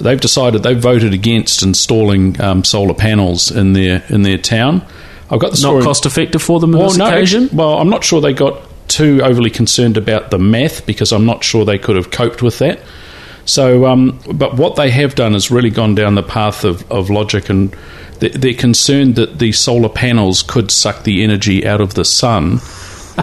they've 0.00 0.20
decided 0.20 0.62
they've 0.62 0.80
voted 0.80 1.12
against 1.12 1.62
installing 1.64 2.40
um, 2.40 2.62
solar 2.62 2.94
panels 2.94 3.50
in 3.50 3.72
their 3.72 4.04
in 4.08 4.22
their 4.22 4.38
town. 4.38 4.86
I've 5.30 5.40
got 5.40 5.50
the 5.52 5.56
story. 5.56 5.78
Not 5.80 5.84
cost 5.86 6.06
effective 6.06 6.42
for 6.42 6.60
them 6.60 6.74
on 6.74 6.82
this 6.82 6.98
occasion. 6.98 7.48
well, 7.52 7.78
I'm 7.78 7.90
not 7.90 8.04
sure 8.04 8.20
they 8.20 8.32
got 8.32 8.60
too 8.88 9.20
overly 9.24 9.50
concerned 9.50 9.96
about 9.96 10.30
the 10.30 10.38
math 10.38 10.86
because 10.86 11.12
I'm 11.12 11.26
not 11.26 11.42
sure 11.42 11.64
they 11.64 11.78
could 11.78 11.96
have 11.96 12.10
coped 12.10 12.42
with 12.42 12.58
that. 12.60 12.80
So, 13.44 13.86
um, 13.86 14.18
but 14.32 14.56
what 14.56 14.76
they 14.76 14.90
have 14.90 15.14
done 15.14 15.34
is 15.34 15.50
really 15.50 15.70
gone 15.70 15.94
down 15.94 16.14
the 16.16 16.22
path 16.22 16.64
of, 16.64 16.88
of 16.90 17.10
logic, 17.10 17.48
and 17.48 17.74
they- 18.20 18.28
they're 18.30 18.54
concerned 18.54 19.14
that 19.16 19.38
the 19.38 19.52
solar 19.52 19.88
panels 19.88 20.42
could 20.42 20.70
suck 20.70 21.04
the 21.04 21.22
energy 21.22 21.66
out 21.66 21.80
of 21.80 21.94
the 21.94 22.04
sun 22.04 22.60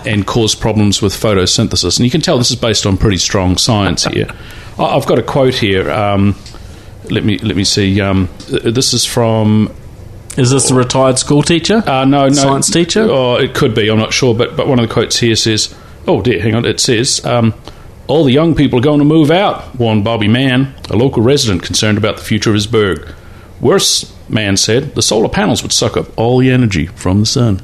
and 0.05 0.25
cause 0.25 0.55
problems 0.55 1.01
with 1.01 1.13
photosynthesis. 1.13 1.97
And 1.97 2.05
you 2.05 2.11
can 2.11 2.21
tell 2.21 2.37
this 2.37 2.51
is 2.51 2.55
based 2.57 2.85
on 2.85 2.97
pretty 2.97 3.17
strong 3.17 3.57
science 3.57 4.05
here. 4.05 4.27
I've 4.79 5.05
got 5.05 5.19
a 5.19 5.23
quote 5.23 5.53
here. 5.55 5.91
Um, 5.91 6.35
let 7.09 7.23
me 7.23 7.37
let 7.39 7.55
me 7.55 7.63
see. 7.63 7.99
Um, 8.01 8.27
this 8.49 8.93
is 8.93 9.05
from 9.05 9.71
Is 10.37 10.49
this 10.49 10.71
a 10.71 10.75
retired 10.75 11.19
school 11.19 11.43
teacher? 11.43 11.83
uh, 11.85 12.05
no, 12.05 12.27
no. 12.27 12.33
Science 12.33 12.69
teacher? 12.69 13.01
Oh, 13.01 13.35
it 13.35 13.53
could 13.53 13.75
be. 13.75 13.89
I'm 13.89 13.99
not 13.99 14.13
sure. 14.13 14.33
But 14.33 14.57
but 14.57 14.67
one 14.67 14.79
of 14.79 14.87
the 14.87 14.93
quotes 14.93 15.19
here 15.19 15.35
says, 15.35 15.73
"Oh 16.07 16.21
dear, 16.21 16.41
hang 16.41 16.55
on." 16.55 16.65
It 16.65 16.79
says, 16.79 17.23
um, 17.25 17.53
"All 18.07 18.23
the 18.23 18.31
young 18.31 18.55
people 18.55 18.79
are 18.79 18.83
going 18.83 18.99
to 18.99 19.05
move 19.05 19.29
out," 19.29 19.75
warned 19.75 20.03
Bobby 20.03 20.27
Mann, 20.27 20.73
a 20.89 20.95
local 20.95 21.21
resident 21.21 21.61
concerned 21.61 21.97
about 21.97 22.17
the 22.17 22.23
future 22.23 22.49
of 22.49 22.55
his 22.55 22.67
burg. 22.67 23.07
Worse, 23.61 24.11
Mann 24.27 24.57
said, 24.57 24.95
the 24.95 25.01
solar 25.01 25.29
panels 25.29 25.61
would 25.63 25.71
suck 25.71 25.95
up 25.95 26.07
all 26.17 26.39
the 26.39 26.49
energy 26.49 26.87
from 26.87 27.21
the 27.21 27.25
sun. 27.25 27.61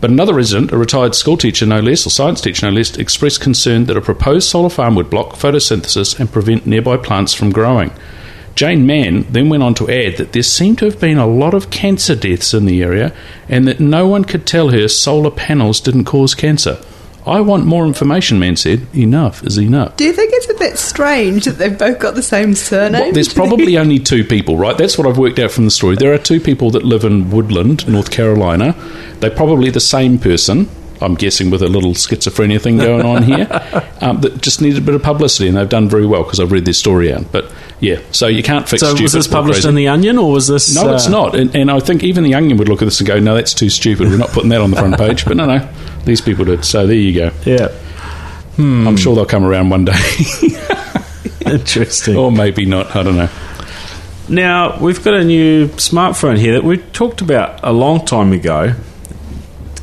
But 0.00 0.10
another 0.10 0.34
resident, 0.34 0.72
a 0.72 0.76
retired 0.76 1.14
school 1.14 1.36
teacher 1.36 1.66
no 1.66 1.80
less, 1.80 2.04
or 2.06 2.10
science 2.10 2.40
teacher 2.40 2.66
no 2.66 2.72
less, 2.72 2.96
expressed 2.96 3.40
concern 3.40 3.84
that 3.84 3.96
a 3.96 4.00
proposed 4.00 4.48
solar 4.48 4.70
farm 4.70 4.96
would 4.96 5.08
block 5.10 5.34
photosynthesis 5.34 6.18
and 6.18 6.32
prevent 6.32 6.66
nearby 6.66 6.96
plants 6.96 7.32
from 7.32 7.52
growing. 7.52 7.92
Jane 8.54 8.86
Mann 8.86 9.26
then 9.30 9.48
went 9.48 9.62
on 9.62 9.74
to 9.74 9.90
add 9.90 10.16
that 10.18 10.32
there 10.32 10.42
seemed 10.42 10.78
to 10.78 10.84
have 10.84 11.00
been 11.00 11.18
a 11.18 11.26
lot 11.26 11.54
of 11.54 11.70
cancer 11.70 12.14
deaths 12.14 12.54
in 12.54 12.66
the 12.66 12.82
area 12.82 13.12
and 13.48 13.66
that 13.66 13.80
no 13.80 14.06
one 14.06 14.24
could 14.24 14.46
tell 14.46 14.68
her 14.70 14.86
solar 14.86 15.30
panels 15.30 15.80
didn't 15.80 16.04
cause 16.04 16.34
cancer. 16.34 16.78
I 17.26 17.40
want 17.40 17.64
more 17.64 17.86
information, 17.86 18.38
Mann 18.38 18.56
said. 18.56 18.86
Enough 18.94 19.44
is 19.44 19.58
enough. 19.58 19.96
do 19.96 20.04
you 20.04 20.12
think 20.12 20.32
it's 20.34 20.50
a 20.50 20.58
bit 20.58 20.76
strange 20.76 21.46
that 21.46 21.52
they've 21.52 21.76
both 21.76 21.98
got 21.98 22.14
the 22.14 22.22
same 22.22 22.54
surname? 22.54 23.00
Well, 23.00 23.12
there's 23.12 23.32
probably 23.32 23.78
only 23.78 23.98
two 23.98 24.24
people, 24.24 24.58
right? 24.58 24.76
That's 24.76 24.98
what 24.98 25.06
I've 25.06 25.18
worked 25.18 25.38
out 25.38 25.50
from 25.50 25.64
the 25.64 25.70
story. 25.70 25.96
There 25.96 26.12
are 26.12 26.18
two 26.18 26.38
people 26.38 26.70
that 26.72 26.84
live 26.84 27.02
in 27.02 27.30
Woodland, 27.30 27.88
North 27.88 28.10
Carolina. 28.10 28.74
They're 29.20 29.30
probably 29.30 29.70
the 29.70 29.80
same 29.80 30.18
person. 30.18 30.68
I'm 31.00 31.14
guessing 31.14 31.50
with 31.50 31.62
a 31.62 31.68
little 31.68 31.92
schizophrenia 31.92 32.60
thing 32.60 32.78
going 32.78 33.04
on 33.04 33.22
here, 33.22 33.46
um, 34.00 34.20
that 34.20 34.40
just 34.40 34.62
needed 34.62 34.78
a 34.78 34.84
bit 34.84 34.94
of 34.94 35.02
publicity, 35.02 35.48
and 35.48 35.56
they've 35.56 35.68
done 35.68 35.88
very 35.88 36.06
well 36.06 36.22
because 36.22 36.40
I've 36.40 36.52
read 36.52 36.64
their 36.64 36.74
story 36.74 37.12
out. 37.12 37.30
But 37.32 37.50
yeah, 37.80 38.00
so 38.12 38.26
you 38.26 38.42
can't 38.42 38.68
fix. 38.68 38.80
so 38.80 38.88
stupid 38.88 39.02
was 39.02 39.12
this 39.12 39.28
published 39.28 39.58
crazy. 39.58 39.68
in 39.68 39.74
the 39.74 39.88
Onion 39.88 40.18
or 40.18 40.32
was 40.32 40.46
this? 40.46 40.74
No, 40.74 40.94
it's 40.94 41.06
uh, 41.06 41.10
not. 41.10 41.34
And, 41.38 41.54
and 41.54 41.70
I 41.70 41.80
think 41.80 42.02
even 42.02 42.24
the 42.24 42.34
Onion 42.34 42.56
would 42.58 42.68
look 42.68 42.82
at 42.82 42.86
this 42.86 43.00
and 43.00 43.06
go, 43.06 43.18
"No, 43.18 43.34
that's 43.34 43.54
too 43.54 43.68
stupid. 43.70 44.08
We're 44.08 44.18
not 44.18 44.30
putting 44.30 44.50
that 44.50 44.60
on 44.60 44.70
the 44.70 44.76
front 44.76 44.96
page." 44.96 45.24
But 45.24 45.36
no, 45.36 45.46
no, 45.46 45.68
these 46.04 46.20
people 46.20 46.44
did. 46.44 46.64
So 46.64 46.86
there 46.86 46.96
you 46.96 47.12
go. 47.12 47.30
Yeah. 47.44 47.68
Hmm. 48.56 48.86
I'm 48.86 48.96
sure 48.96 49.16
they'll 49.16 49.26
come 49.26 49.44
around 49.44 49.70
one 49.70 49.84
day, 49.84 49.92
Interesting. 51.46 52.16
or 52.16 52.30
maybe 52.30 52.66
not. 52.66 52.94
I 52.94 53.02
don't 53.02 53.16
know. 53.16 53.28
Now 54.28 54.78
we've 54.78 55.02
got 55.02 55.14
a 55.14 55.24
new 55.24 55.68
smartphone 55.68 56.38
here 56.38 56.54
that 56.54 56.64
we 56.64 56.78
talked 56.78 57.20
about 57.20 57.60
a 57.62 57.72
long 57.72 58.06
time 58.06 58.32
ago. 58.32 58.74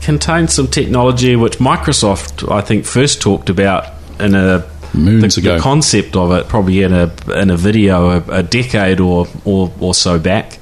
Contains 0.02 0.54
some 0.54 0.68
technology 0.68 1.36
which 1.36 1.60
Microsoft, 1.60 2.52
I 2.52 2.62
think, 2.62 2.86
first 2.86 3.22
talked 3.22 3.50
about 3.50 3.86
in 4.20 4.36
a 4.36 4.68
Moons 4.94 5.36
the, 5.36 5.42
ago. 5.42 5.56
the 5.56 5.62
concept 5.62 6.16
of 6.16 6.32
it 6.32 6.48
probably 6.48 6.82
in 6.82 6.94
a 6.94 7.14
in 7.34 7.50
a 7.50 7.56
video 7.56 8.10
a, 8.10 8.40
a 8.40 8.44
decade 8.44 9.00
or, 9.00 9.28
or 9.46 9.72
or 9.80 9.94
so 9.94 10.20
back. 10.20 10.60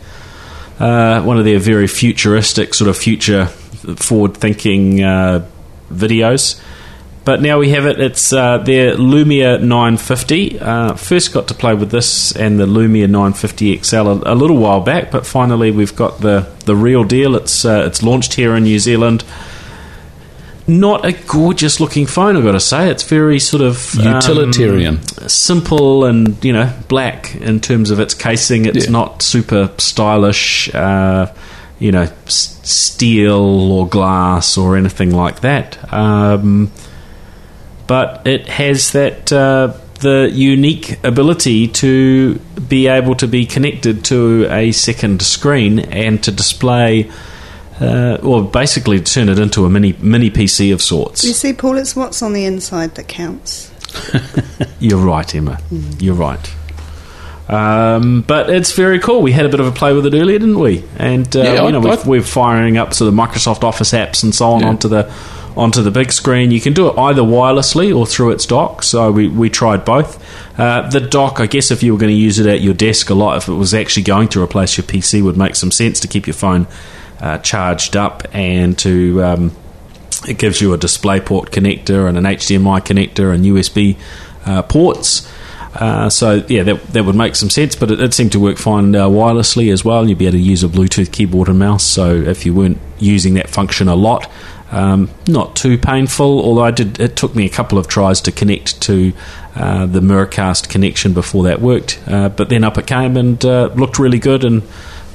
Uh, 0.80 1.22
one 1.24 1.38
of 1.38 1.46
their 1.46 1.60
very 1.60 1.88
futuristic, 1.88 2.74
sort 2.74 2.90
of 2.90 2.98
future 2.98 3.48
forward 3.98 4.38
thinking 4.38 5.04
uh, 5.04 5.46
videos. 5.92 6.62
But 7.30 7.44
now 7.44 7.60
we 7.60 7.70
have 7.70 7.86
it. 7.86 8.00
It's 8.00 8.34
uh, 8.34 8.58
their 8.58 8.96
Lumia 8.96 9.62
950. 9.62 10.60
Uh, 10.60 10.96
first 10.96 11.32
got 11.32 11.48
to 11.50 11.54
play 11.54 11.76
with 11.76 11.92
this 11.92 12.32
and 12.36 12.60
the 12.60 12.66
Lumia 12.66 13.08
950 13.08 13.78
XL 13.84 13.96
a, 13.98 14.34
a 14.34 14.36
little 14.36 14.58
while 14.58 14.80
back, 14.82 15.12
but 15.12 15.28
finally 15.28 15.70
we've 15.70 15.96
got 15.96 16.22
the, 16.22 16.52
the 16.66 16.76
real 16.76 17.04
deal. 17.04 17.36
It's 17.36 17.64
uh, 17.66 17.84
it's 17.86 18.02
launched 18.02 18.34
here 18.34 18.56
in 18.56 18.64
New 18.64 18.80
Zealand. 18.80 19.24
Not 20.68 21.06
a 21.06 21.12
gorgeous 21.12 21.80
looking 21.80 22.08
phone, 22.08 22.36
I've 22.36 22.44
got 22.44 22.54
to 22.54 22.60
say. 22.60 22.90
It's 22.90 23.04
very 23.04 23.38
sort 23.40 23.62
of 23.62 23.96
um, 24.00 24.16
Utilitarian. 24.16 25.00
simple 25.28 26.06
and 26.06 26.44
you 26.44 26.52
know 26.54 26.74
black 26.88 27.36
in 27.36 27.60
terms 27.60 27.92
of 27.92 28.00
its 28.00 28.16
casing. 28.16 28.66
It's 28.66 28.86
Yeah. 28.86 28.92
not 28.92 29.22
super 29.22 29.70
stylish, 29.78 30.74
uh, 30.74 31.32
you 31.78 31.92
know, 31.92 32.08
s- 32.26 32.60
steel 32.64 33.72
or 33.72 33.88
glass 33.88 34.58
or 34.58 34.78
anything 34.78 35.12
like 35.12 35.42
that. 35.42 35.78
Um, 35.94 36.72
but 37.90 38.26
it 38.26 38.48
has 38.48 38.92
that 38.94 39.34
uh, 39.34 39.74
the 40.00 40.30
unique 40.32 41.04
ability 41.04 41.68
to 41.68 42.36
be 42.70 42.88
able 42.88 43.16
to 43.16 43.28
be 43.28 43.46
connected 43.46 44.06
to 44.06 44.48
a 44.50 44.72
second 44.72 45.22
screen 45.24 45.80
and 45.80 46.24
to 46.24 46.32
display. 46.32 47.10
Uh, 47.82 48.18
or 48.24 48.44
basically 48.44 49.00
turn 49.00 49.30
it 49.30 49.40
into 49.40 49.64
a 49.66 49.70
mini 49.70 49.94
mini 50.02 50.30
PC 50.30 50.74
of 50.74 50.82
sorts. 50.82 51.24
you 51.24 51.32
see, 51.32 51.54
Paul, 51.54 51.78
it's 51.78 51.96
what's 51.96 52.22
on 52.22 52.34
the 52.34 52.44
inside 52.44 52.96
that 52.96 53.08
counts. 53.08 53.72
You're 54.82 55.00
right, 55.00 55.34
Emma. 55.34 55.58
You're 55.98 56.14
right. 56.16 56.54
Um, 57.48 58.22
but 58.22 58.50
it's 58.50 58.74
very 58.74 59.00
cool. 59.00 59.22
We 59.22 59.32
had 59.32 59.46
a 59.46 59.50
bit 59.50 59.62
of 59.62 59.66
a 59.66 59.72
play 59.72 59.94
with 59.94 60.06
it 60.06 60.14
earlier, 60.14 60.38
didn't 60.40 60.60
we? 60.60 60.84
And 60.98 61.34
uh, 61.36 61.40
Yeah, 61.42 61.66
you 61.68 61.72
know, 61.72 61.80
I- 61.82 61.96
we've, 61.96 62.06
we're 62.06 62.22
firing 62.22 62.78
up 62.78 62.94
sort 62.94 63.08
of 63.08 63.14
Microsoft 63.14 63.64
Office 63.64 63.92
apps 63.94 64.24
and 64.24 64.36
so 64.36 64.48
on 64.52 64.60
Yeah. 64.62 64.68
onto 64.68 64.90
the 64.90 65.04
onto 65.56 65.82
the 65.82 65.92
big 65.92 66.12
screen. 66.12 66.52
You 66.52 66.62
can 66.62 66.74
do 66.74 66.88
it 66.88 66.98
either 66.98 67.22
wirelessly 67.22 67.96
or 67.96 68.06
through 68.06 68.32
its 68.32 68.46
dock. 68.46 68.84
So 68.84 69.12
we, 69.12 69.28
we 69.28 69.50
tried 69.50 69.86
both. 69.86 70.24
Uh, 70.60 70.90
the 70.90 71.00
dock, 71.00 71.40
I 71.40 71.48
guess, 71.48 71.72
if 71.72 71.84
you 71.84 71.94
were 71.94 72.00
going 72.00 72.12
to 72.12 72.18
use 72.18 72.40
it 72.40 72.46
at 72.46 72.62
your 72.62 72.74
desk 72.74 73.10
a 73.10 73.14
lot, 73.14 73.38
if 73.38 73.48
it 73.48 73.54
was 73.54 73.74
actually 73.74 74.04
going 74.04 74.28
to 74.30 74.44
replace 74.44 74.78
your 74.78 74.86
PC, 74.86 75.24
would 75.24 75.38
make 75.38 75.56
some 75.56 75.72
sense 75.72 76.00
to 76.02 76.08
keep 76.08 76.28
your 76.28 76.34
phone 76.34 76.68
uh, 77.22 77.38
charged 77.40 77.98
up 77.98 78.24
and 78.34 78.78
to 78.80 79.24
um, 79.24 79.52
it 80.28 80.38
gives 80.38 80.62
you 80.62 80.74
a 80.74 80.78
DisplayPort 80.78 81.50
connector 81.50 82.08
and 82.08 82.18
an 82.18 82.24
HDMI 82.24 82.82
connector 82.82 83.34
and 83.34 83.46
USB 83.46 83.98
uh, 84.46 84.62
ports. 84.64 85.32
Uh, 85.76 86.10
so 86.10 86.44
yeah, 86.48 86.64
that, 86.64 86.82
that 86.88 87.06
would 87.06 87.16
make 87.16 87.36
some 87.36 87.50
sense, 87.50 87.76
but 87.76 87.92
it, 87.92 88.02
it 88.02 88.14
seemed 88.14 88.32
to 88.32 88.40
work 88.40 88.58
fine 88.58 88.96
uh, 88.96 89.08
wirelessly 89.08 89.72
as 89.72 89.86
well. 89.86 90.08
You'd 90.08 90.18
be 90.18 90.26
able 90.26 90.38
to 90.38 90.44
use 90.44 90.64
a 90.64 90.68
Bluetooth 90.68 91.12
keyboard 91.12 91.48
and 91.48 91.60
mouse. 91.60 91.84
So 91.84 92.16
if 92.16 92.46
you 92.46 92.54
weren't 92.54 92.80
using 92.98 93.36
that 93.36 93.50
function 93.50 93.88
a 93.88 93.96
lot, 93.96 94.30
um, 94.72 95.10
not 95.28 95.56
too 95.56 95.78
painful. 95.78 96.42
Although 96.42 96.64
I 96.64 96.72
did, 96.72 97.00
it 97.00 97.16
took 97.16 97.36
me 97.36 97.46
a 97.46 97.50
couple 97.50 97.78
of 97.78 97.88
tries 97.88 98.22
to 98.22 98.32
connect 98.32 98.82
to 98.84 99.14
uh, 99.56 99.86
the 99.86 100.00
Miracast 100.00 100.70
connection 100.70 101.14
before 101.14 101.44
that 101.44 101.62
worked. 101.62 102.00
Uh, 102.08 102.30
but 102.30 102.50
then 102.50 102.64
up 102.64 102.78
it 102.78 102.88
came 102.88 103.18
and 103.18 103.44
uh, 103.46 103.68
looked 103.76 104.00
really 104.00 104.20
good 104.20 104.44
and 104.44 104.64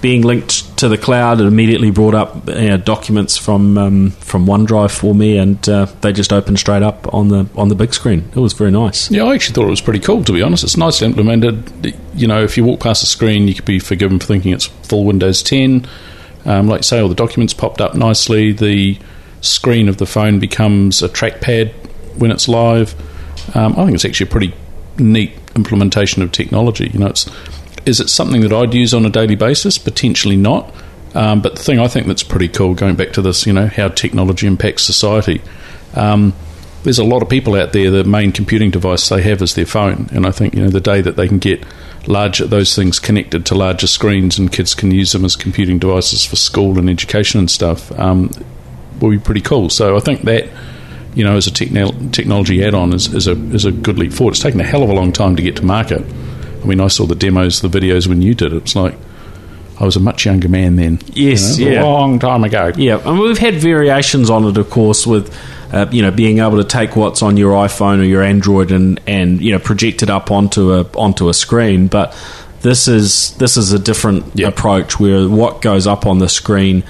being 0.05 0.21
linked 0.21 0.77
to 0.77 0.87
the 0.87 0.99
cloud, 0.99 1.41
it 1.41 1.47
immediately 1.47 1.91
brought 1.91 2.15
up 2.15 2.47
you 2.47 2.69
know, 2.69 2.77
documents 2.77 3.39
from 3.39 3.79
um, 3.79 4.11
from 4.11 4.45
OneDrive 4.45 4.91
for 4.91 5.15
me, 5.15 5.39
and 5.39 5.67
uh, 5.67 5.87
they 6.03 6.13
just 6.13 6.31
opened 6.31 6.59
straight 6.59 6.83
up 6.83 7.15
on 7.15 7.29
the 7.29 7.49
on 7.57 7.71
the 7.71 7.75
big 7.75 7.95
screen. 7.95 8.31
It 8.37 8.39
was 8.39 8.53
very 8.53 8.71
nice. 8.71 9.11
Yeah, 9.11 9.25
I 9.25 9.35
actually 9.35 9.55
thought 9.55 9.67
it 9.67 9.71
was 9.71 9.81
pretty 9.81 10.01
cool. 10.01 10.23
To 10.23 10.33
be 10.35 10.43
honest, 10.43 10.63
it's 10.63 10.77
nicely 10.77 11.07
implemented. 11.07 11.97
You 12.15 12.27
know, 12.27 12.45
if 12.45 12.59
you 12.59 12.65
walk 12.65 12.81
past 12.81 13.01
the 13.01 13.07
screen, 13.07 13.49
you 13.49 13.55
could 13.55 13.65
be 13.65 13.79
forgiven 13.79 14.19
for 14.19 14.27
thinking 14.27 14.53
it's 14.53 14.67
full 14.67 15.05
Windows 15.07 15.43
10. 15.43 15.87
Um, 16.45 16.69
like 16.69 16.85
say, 16.85 17.01
all 17.01 17.09
the 17.09 17.15
documents 17.15 17.55
popped 17.55 17.81
up 17.81 17.95
nicely. 17.95 18.53
The 18.53 18.99
screen 19.45 19.89
of 19.89 19.99
the 19.99 20.07
phone 20.07 20.39
becomes 20.39 21.03
a 21.03 21.09
trackpad 21.09 21.73
when 22.19 22.31
it's 22.31 22.49
live. 22.49 22.95
Um, 23.57 23.73
I 23.73 23.85
think 23.85 23.95
it's 23.95 24.05
actually 24.05 24.29
a 24.29 24.31
pretty 24.31 24.55
neat 24.99 25.33
implementation 25.57 26.23
of 26.23 26.33
technology. 26.33 26.91
You 26.93 27.01
know, 27.01 27.07
it's 27.07 27.31
is 27.87 28.01
it 28.01 28.09
something 28.09 28.41
that 28.41 28.53
I'd 28.53 28.73
use 28.73 28.95
on 28.95 29.05
a 29.05 29.11
daily 29.11 29.35
basis? 29.35 29.77
Potentially 29.79 30.37
not. 30.37 30.73
Um, 31.15 31.43
but 31.43 31.57
the 31.57 31.63
thing 31.63 31.79
I 31.79 31.87
think 31.87 32.07
that's 32.07 32.23
pretty 32.23 32.49
cool, 32.49 32.75
going 32.75 32.97
back 32.97 33.13
to 33.13 33.23
this, 33.23 33.47
you 33.47 33.53
know, 33.53 33.69
how 33.69 33.89
technology 33.89 34.47
impacts 34.47 34.83
society. 34.83 35.41
Um, 35.95 36.35
there's 36.83 36.99
a 36.99 37.05
lot 37.05 37.23
of 37.23 37.29
people 37.29 37.55
out 37.55 37.73
there. 37.73 37.91
The 37.91 38.05
main 38.05 38.33
computing 38.33 38.71
device 38.71 39.09
they 39.09 39.23
have 39.23 39.41
is 39.43 39.55
their 39.55 39.67
phone, 39.67 40.09
and 40.13 40.27
I 40.27 40.31
think 40.31 40.55
you 40.55 40.63
know 40.63 40.71
the 40.71 40.81
day 40.81 41.01
that 41.01 41.17
they 41.17 41.29
can 41.29 41.39
get 41.39 41.65
larger 42.07 42.47
those 42.47 42.75
things 42.75 42.99
connected 42.99 43.47
to 43.47 43.55
larger 43.55 43.87
screens 43.87 44.39
and 44.39 44.53
kids 44.53 44.75
can 44.75 44.91
use 44.91 45.13
them 45.13 45.25
as 45.25 45.37
computing 45.37 45.79
devices 45.79 46.25
for 46.25 46.37
school 46.37 46.79
and 46.79 46.91
education 46.91 47.41
and 47.41 47.51
stuff 47.51 47.91
um, 47.99 48.31
will 49.01 49.11
be 49.11 49.19
pretty 49.19 49.41
cool. 49.41 49.71
So 49.71 49.97
I 49.97 50.01
think 50.01 50.23
that 50.23 50.49
you 51.15 51.25
know 51.25 51.37
as 51.37 51.47
a 51.47 51.51
techn- 51.51 52.13
technology 52.13 52.65
add-on 52.65 52.93
is, 52.93 53.13
is 53.15 53.27
a 53.27 53.33
is 53.53 53.65
a 53.65 53.73
good 53.73 53.99
leap 53.99 54.13
forward. 54.13 54.33
It's 54.33 54.43
taken 54.43 54.61
a 54.61 54.65
hell 54.65 54.83
of 54.83 54.91
a 54.91 54.95
long 54.95 55.13
time 55.13 55.37
to 55.37 55.43
get 55.43 55.57
to 55.57 55.65
market. 55.65 56.03
I 56.63 56.67
mean, 56.67 56.81
I 56.81 56.89
saw 56.89 57.07
the 57.07 57.15
demos, 57.15 57.61
the 57.61 57.69
videos 57.69 58.07
when 58.07 58.23
you 58.23 58.35
did 58.35 58.53
it. 58.53 58.57
It's 58.57 58.75
like 58.77 58.95
I 59.79 59.85
was 59.85 59.97
a 59.97 60.01
much 60.01 60.25
younger 60.25 60.49
man 60.49 60.77
then. 60.77 61.01
Yes, 61.13 61.59
you 61.59 61.67
know, 61.67 61.73
yeah. 61.73 61.85
a 61.85 61.87
long 61.87 62.19
time 62.19 62.45
ago. 62.45 62.73
Yeah, 62.77 63.01
and 63.05 63.19
we've 63.19 63.39
had 63.39 63.55
variations 63.57 64.31
on 64.31 64.45
it, 64.45 64.57
of 64.57 64.71
course, 64.71 65.07
with 65.07 65.37
uh, 65.73 65.87
you 65.91 66.01
know 66.03 66.11
being 66.11 66.39
able 66.39 66.57
to 66.57 66.65
take 66.65 66.97
what's 66.97 67.23
on 67.23 67.37
your 67.37 67.53
iPhone 67.53 67.99
or 68.01 68.05
your 68.05 68.23
Android 68.23 68.71
and 68.73 69.01
and 69.07 69.41
you 69.41 69.53
know 69.53 69.59
project 69.59 70.03
it 70.03 70.11
up 70.11 70.31
onto 70.31 70.73
a 70.73 70.83
onto 70.95 71.29
a 71.29 71.35
screen, 71.35 71.87
but. 71.89 72.17
This 72.61 72.89
is 72.89 73.33
this 73.37 73.59
is 73.59 73.73
a 73.73 73.79
different 73.79 74.25
Yep. 74.37 74.49
approach 74.55 74.99
where 74.99 75.29
what 75.29 75.61
goes 75.61 75.87
up 75.87 76.07
on 76.07 76.19
the 76.19 76.31
screen 76.31 76.83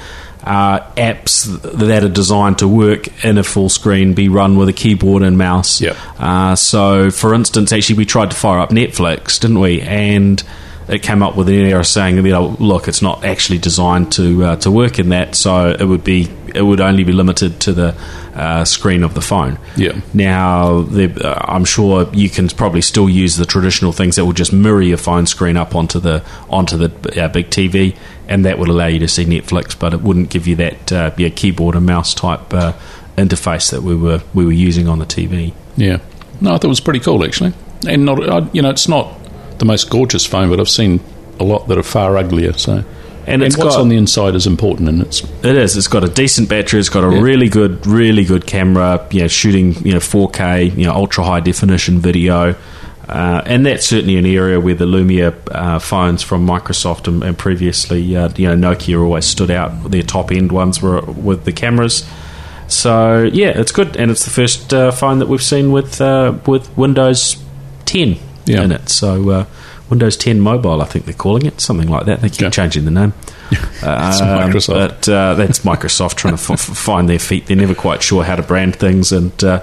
are 0.44 0.80
apps 0.96 1.60
that 1.62 2.04
are 2.04 2.08
designed 2.08 2.58
to 2.58 2.68
work 2.68 3.24
in 3.24 3.38
a 3.38 3.42
full 3.42 3.68
screen, 3.68 4.14
be 4.14 4.28
run 4.28 4.56
with 4.56 4.68
a 4.68 4.72
keyboard 4.72 5.22
and 5.22 5.38
mouse. 5.38 5.80
Yep. 5.80 5.96
Uh, 6.18 6.54
so, 6.54 7.10
for 7.10 7.34
instance, 7.34 7.72
actually, 7.72 7.96
we 7.96 8.04
tried 8.04 8.30
to 8.30 8.36
fire 8.36 8.60
up 8.60 8.70
Netflix, 8.70 9.40
didn't 9.40 9.60
we? 9.60 9.80
And 9.80 10.42
it 10.88 11.02
came 11.02 11.22
up 11.22 11.36
with 11.36 11.48
an 11.48 11.54
error 11.54 11.84
saying, 11.84 12.16
you 12.16 12.22
know, 12.22 12.56
look, 12.58 12.88
it's 12.88 13.02
not 13.02 13.24
actually 13.24 13.58
designed 13.58 14.12
to 14.12 14.44
uh, 14.44 14.56
to 14.56 14.70
work 14.70 14.98
in 14.98 15.08
that, 15.10 15.34
so 15.34 15.70
it 15.70 15.84
would 15.84 16.04
be 16.04 16.28
it 16.54 16.62
would 16.62 16.80
only 16.80 17.04
be 17.04 17.12
limited 17.12 17.60
to 17.60 17.72
the 17.72 17.94
uh, 18.34 18.64
screen 18.64 19.02
of 19.02 19.14
the 19.14 19.20
phone. 19.20 19.58
Yeah. 19.76 20.00
Now, 20.12 20.82
the, 20.82 21.28
uh, 21.28 21.44
I'm 21.48 21.64
sure 21.64 22.08
you 22.12 22.28
can 22.28 22.48
probably 22.48 22.80
still 22.80 23.08
use 23.08 23.36
the 23.36 23.46
traditional 23.46 23.92
things 23.92 24.16
that 24.16 24.24
will 24.24 24.32
just 24.32 24.52
mirror 24.52 24.82
your 24.82 24.98
phone 24.98 25.26
screen 25.26 25.56
up 25.56 25.74
onto 25.74 25.98
the 25.98 26.22
onto 26.48 26.76
the 26.76 27.24
uh, 27.24 27.28
big 27.28 27.50
TV, 27.50 27.96
and 28.28 28.44
that 28.44 28.58
would 28.58 28.68
allow 28.68 28.86
you 28.86 28.98
to 29.00 29.08
see 29.08 29.24
Netflix, 29.24 29.78
but 29.78 29.94
it 29.94 30.00
wouldn't 30.02 30.30
give 30.30 30.46
you 30.46 30.56
that 30.56 30.92
uh, 30.92 31.10
yeah, 31.16 31.28
keyboard 31.28 31.76
and 31.76 31.86
mouse 31.86 32.14
type 32.14 32.52
uh, 32.52 32.72
interface 33.16 33.70
that 33.70 33.82
we 33.82 33.96
were 33.96 34.22
we 34.34 34.44
were 34.44 34.52
using 34.52 34.88
on 34.88 34.98
the 34.98 35.06
TV. 35.06 35.52
Yeah. 35.76 35.98
No, 36.40 36.50
I 36.50 36.54
thought 36.54 36.64
it 36.64 36.68
was 36.68 36.80
pretty 36.80 37.00
cool 37.00 37.24
actually, 37.24 37.54
and 37.88 38.04
not 38.04 38.54
you 38.54 38.62
know 38.62 38.70
it's 38.70 38.88
not 38.88 39.23
the 39.58 39.64
most 39.64 39.90
gorgeous 39.90 40.24
phone, 40.24 40.48
but 40.50 40.60
I've 40.60 40.68
seen 40.68 41.00
a 41.40 41.44
lot 41.44 41.68
that 41.68 41.78
are 41.78 41.82
far 41.82 42.16
uglier. 42.16 42.52
So. 42.54 42.84
And 43.26 43.42
it's 43.42 43.56
what's 43.56 43.74
got- 43.76 43.80
on 43.80 43.88
the 43.88 43.96
inside 43.96 44.34
is 44.34 44.46
important, 44.46 44.88
and 44.88 45.00
it's 45.00 45.22
It 45.42 45.56
is. 45.56 45.76
It's 45.76 45.88
got 45.88 46.04
a 46.04 46.08
decent 46.08 46.48
battery. 46.48 46.78
It's 46.80 46.90
got 46.90 47.04
a 47.04 47.14
Yeah. 47.14 47.22
really 47.22 47.48
good, 47.48 47.86
really 47.86 48.24
good 48.24 48.46
camera. 48.46 49.00
You 49.10 49.22
know, 49.22 49.28
shooting 49.28 49.74
you 49.84 49.92
know 49.94 50.00
4K, 50.00 50.72
you 50.76 50.84
know, 50.84 50.92
ultra 50.92 51.24
high 51.24 51.40
definition 51.40 52.00
video, 52.00 52.54
uh, 53.08 53.40
and 53.46 53.64
that's 53.64 53.86
certainly 53.86 54.16
an 54.18 54.26
area 54.26 54.60
where 54.60 54.74
the 54.74 54.84
Lumia 54.84 55.32
uh, 55.50 55.78
phones 55.78 56.22
from 56.22 56.46
Microsoft 56.46 57.08
and, 57.08 57.22
and 57.22 57.36
previously, 57.38 58.14
uh, 58.14 58.28
you 58.36 58.46
know, 58.54 58.56
Nokia 58.68 59.02
always 59.02 59.24
stood 59.24 59.50
out. 59.50 59.90
Their 59.90 60.02
top 60.02 60.30
end 60.30 60.52
ones 60.52 60.82
were 60.82 61.00
with 61.00 61.44
the 61.44 61.52
cameras. 61.52 62.04
So 62.68 63.22
yeah, 63.32 63.58
it's 63.58 63.72
good, 63.72 63.96
and 63.96 64.10
it's 64.10 64.24
the 64.24 64.30
first 64.30 64.74
uh, 64.74 64.90
phone 64.90 65.18
that 65.20 65.28
we've 65.28 65.42
seen 65.42 65.72
with 65.72 65.98
uh, 66.00 66.34
with 66.46 66.68
Windows 66.76 67.36
10 67.86 68.16
Yeah. 68.46 68.62
in 68.62 68.72
it. 68.72 68.88
So. 68.88 69.30
Uh, 69.30 69.44
Windows 69.90 70.16
10 70.16 70.40
Mobile, 70.40 70.80
I 70.80 70.86
think 70.86 71.04
they're 71.04 71.12
calling 71.12 71.44
it, 71.44 71.60
something 71.60 71.88
like 71.88 72.06
that. 72.06 72.22
They 72.22 72.30
keep 72.30 72.40
Yeah. 72.40 72.50
changing 72.50 72.86
the 72.86 72.90
name. 72.90 73.12
It's 73.52 73.82
Um, 73.82 74.50
Microsoft. 74.50 74.68
But 74.68 75.08
uh, 75.10 75.34
that's 75.34 75.58
Microsoft 75.58 76.14
trying 76.14 76.38
to 76.38 76.52
f- 76.54 76.58
find 76.58 77.06
their 77.06 77.18
feet. 77.18 77.46
They're 77.46 77.56
never 77.56 77.74
quite 77.74 78.02
sure 78.02 78.24
how 78.24 78.34
to 78.34 78.42
brand 78.42 78.76
things, 78.76 79.12
and 79.12 79.44
uh, 79.44 79.60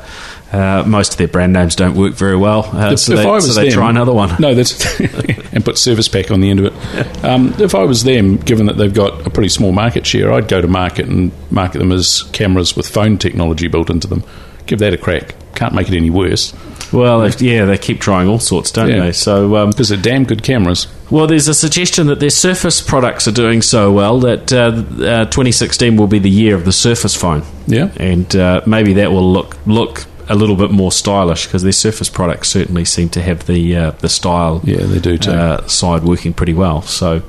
uh, 0.53 0.83
most 0.85 1.13
of 1.13 1.17
their 1.17 1.27
brand 1.27 1.53
names 1.53 1.75
don't 1.75 1.95
work 1.95 2.13
very 2.13 2.37
well. 2.37 2.69
Uh, 2.71 2.95
so, 2.95 3.15
they, 3.15 3.39
so 3.39 3.53
they 3.53 3.69
them- 3.69 3.73
try 3.73 3.89
another 3.89 4.13
one. 4.13 4.35
No, 4.39 4.53
that's 4.53 4.79
and 5.53 5.65
put 5.65 5.79
service 5.79 6.07
pack 6.07 6.29
on 6.29 6.39
the 6.39 6.51
end 6.51 6.59
of 6.59 6.65
it. 6.67 7.25
Um, 7.25 7.55
if 7.57 7.73
I 7.73 7.83
was 7.83 8.03
them, 8.03 8.37
given 8.37 8.67
that 8.67 8.77
they've 8.77 8.93
got 8.93 9.25
a 9.25 9.31
pretty 9.31 9.49
small 9.49 9.71
market 9.71 10.05
share, 10.05 10.31
I'd 10.31 10.47
go 10.47 10.61
to 10.61 10.67
market 10.67 11.07
and 11.07 11.31
market 11.49 11.79
them 11.79 11.91
as 11.91 12.21
cameras 12.31 12.77
with 12.77 12.87
phone 12.87 13.17
technology 13.17 13.67
built 13.67 13.89
into 13.89 14.07
them. 14.07 14.23
Give 14.67 14.77
that 14.79 14.93
a 14.93 14.97
crack. 14.97 15.33
Can't 15.55 15.73
make 15.73 15.89
it 15.89 15.95
any 15.97 16.11
worse 16.11 16.53
Well, 16.91 17.29
yeah, 17.39 17.65
they 17.65 17.77
keep 17.77 17.99
trying 18.01 18.27
all 18.27 18.39
sorts, 18.39 18.71
don't 18.71 18.89
Yeah. 18.89 19.01
they? 19.05 19.11
So, 19.13 19.55
um, 19.57 19.69
because 19.71 19.89
they're 19.89 19.97
damn 19.97 20.23
good 20.25 20.43
cameras. 20.43 20.87
well, 21.09 21.27
there's 21.27 21.47
a 21.47 21.53
suggestion 21.53 22.07
that 22.07 22.19
their 22.19 22.29
Surface 22.29 22.81
products 22.81 23.27
are 23.27 23.31
doing 23.33 23.61
so 23.61 23.91
well 23.91 24.19
that 24.19 24.51
uh, 24.51 24.83
uh, 25.03 25.25
2016 25.25 25.95
will 25.97 26.07
be 26.07 26.19
the 26.19 26.29
year 26.29 26.55
of 26.55 26.65
the 26.65 26.71
Surface 26.73 27.15
phone. 27.15 27.43
Yeah. 27.67 27.89
and 27.97 28.35
uh, 28.35 28.61
maybe 28.65 28.93
that 28.93 29.11
will 29.11 29.31
look 29.31 29.55
look 29.65 30.05
a 30.29 30.35
little 30.35 30.55
bit 30.55 30.71
more 30.71 30.91
stylish 30.91 31.45
because 31.45 31.63
their 31.63 31.71
Surface 31.73 32.09
products 32.09 32.49
certainly 32.49 32.85
seem 32.85 33.09
to 33.09 33.21
have 33.21 33.45
the 33.47 33.75
uh, 33.75 33.91
the 33.99 34.07
style 34.09 34.61
Yeah, 34.63 34.77
they 34.85 34.99
do 34.99 35.17
too. 35.17 35.31
uh, 35.31 35.65
side 35.67 36.03
working 36.03 36.33
pretty 36.33 36.53
well. 36.53 36.81
So 36.83 37.21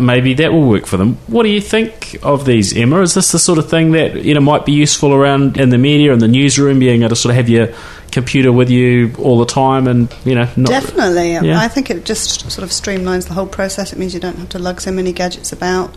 maybe 0.00 0.34
that 0.34 0.52
will 0.52 0.68
work 0.68 0.86
for 0.86 0.96
them. 0.96 1.14
What 1.26 1.44
do 1.44 1.48
you 1.48 1.60
think 1.60 2.16
of 2.22 2.44
these, 2.44 2.76
Emma? 2.76 3.00
Is 3.02 3.14
this 3.14 3.32
the 3.32 3.38
sort 3.38 3.58
of 3.58 3.68
thing 3.68 3.92
that 3.92 4.24
you 4.24 4.34
know 4.34 4.40
might 4.40 4.64
be 4.64 4.72
useful 4.72 5.12
around 5.12 5.58
in 5.58 5.70
the 5.70 5.78
media 5.78 6.12
and 6.12 6.20
the 6.20 6.28
newsroom, 6.28 6.78
being 6.78 7.02
able 7.02 7.10
to 7.10 7.16
sort 7.16 7.30
of 7.30 7.36
have 7.36 7.48
your 7.48 7.72
computer 8.10 8.50
with 8.50 8.70
you 8.70 9.12
all 9.18 9.38
the 9.38 9.46
time 9.46 9.86
and 9.86 10.12
you 10.24 10.34
know 10.34 10.48
not 10.56 10.70
Definitely. 10.70 11.32
Yeah. 11.32 11.60
I 11.60 11.68
think 11.68 11.90
it 11.90 12.04
just 12.04 12.50
sort 12.50 12.64
of 12.64 12.70
streamlines 12.70 13.28
the 13.28 13.34
whole 13.34 13.46
process. 13.46 13.92
It 13.92 13.98
means 13.98 14.14
you 14.14 14.20
don't 14.20 14.36
have 14.36 14.48
to 14.50 14.58
lug 14.58 14.80
so 14.80 14.90
many 14.90 15.12
gadgets 15.12 15.52
about. 15.52 15.94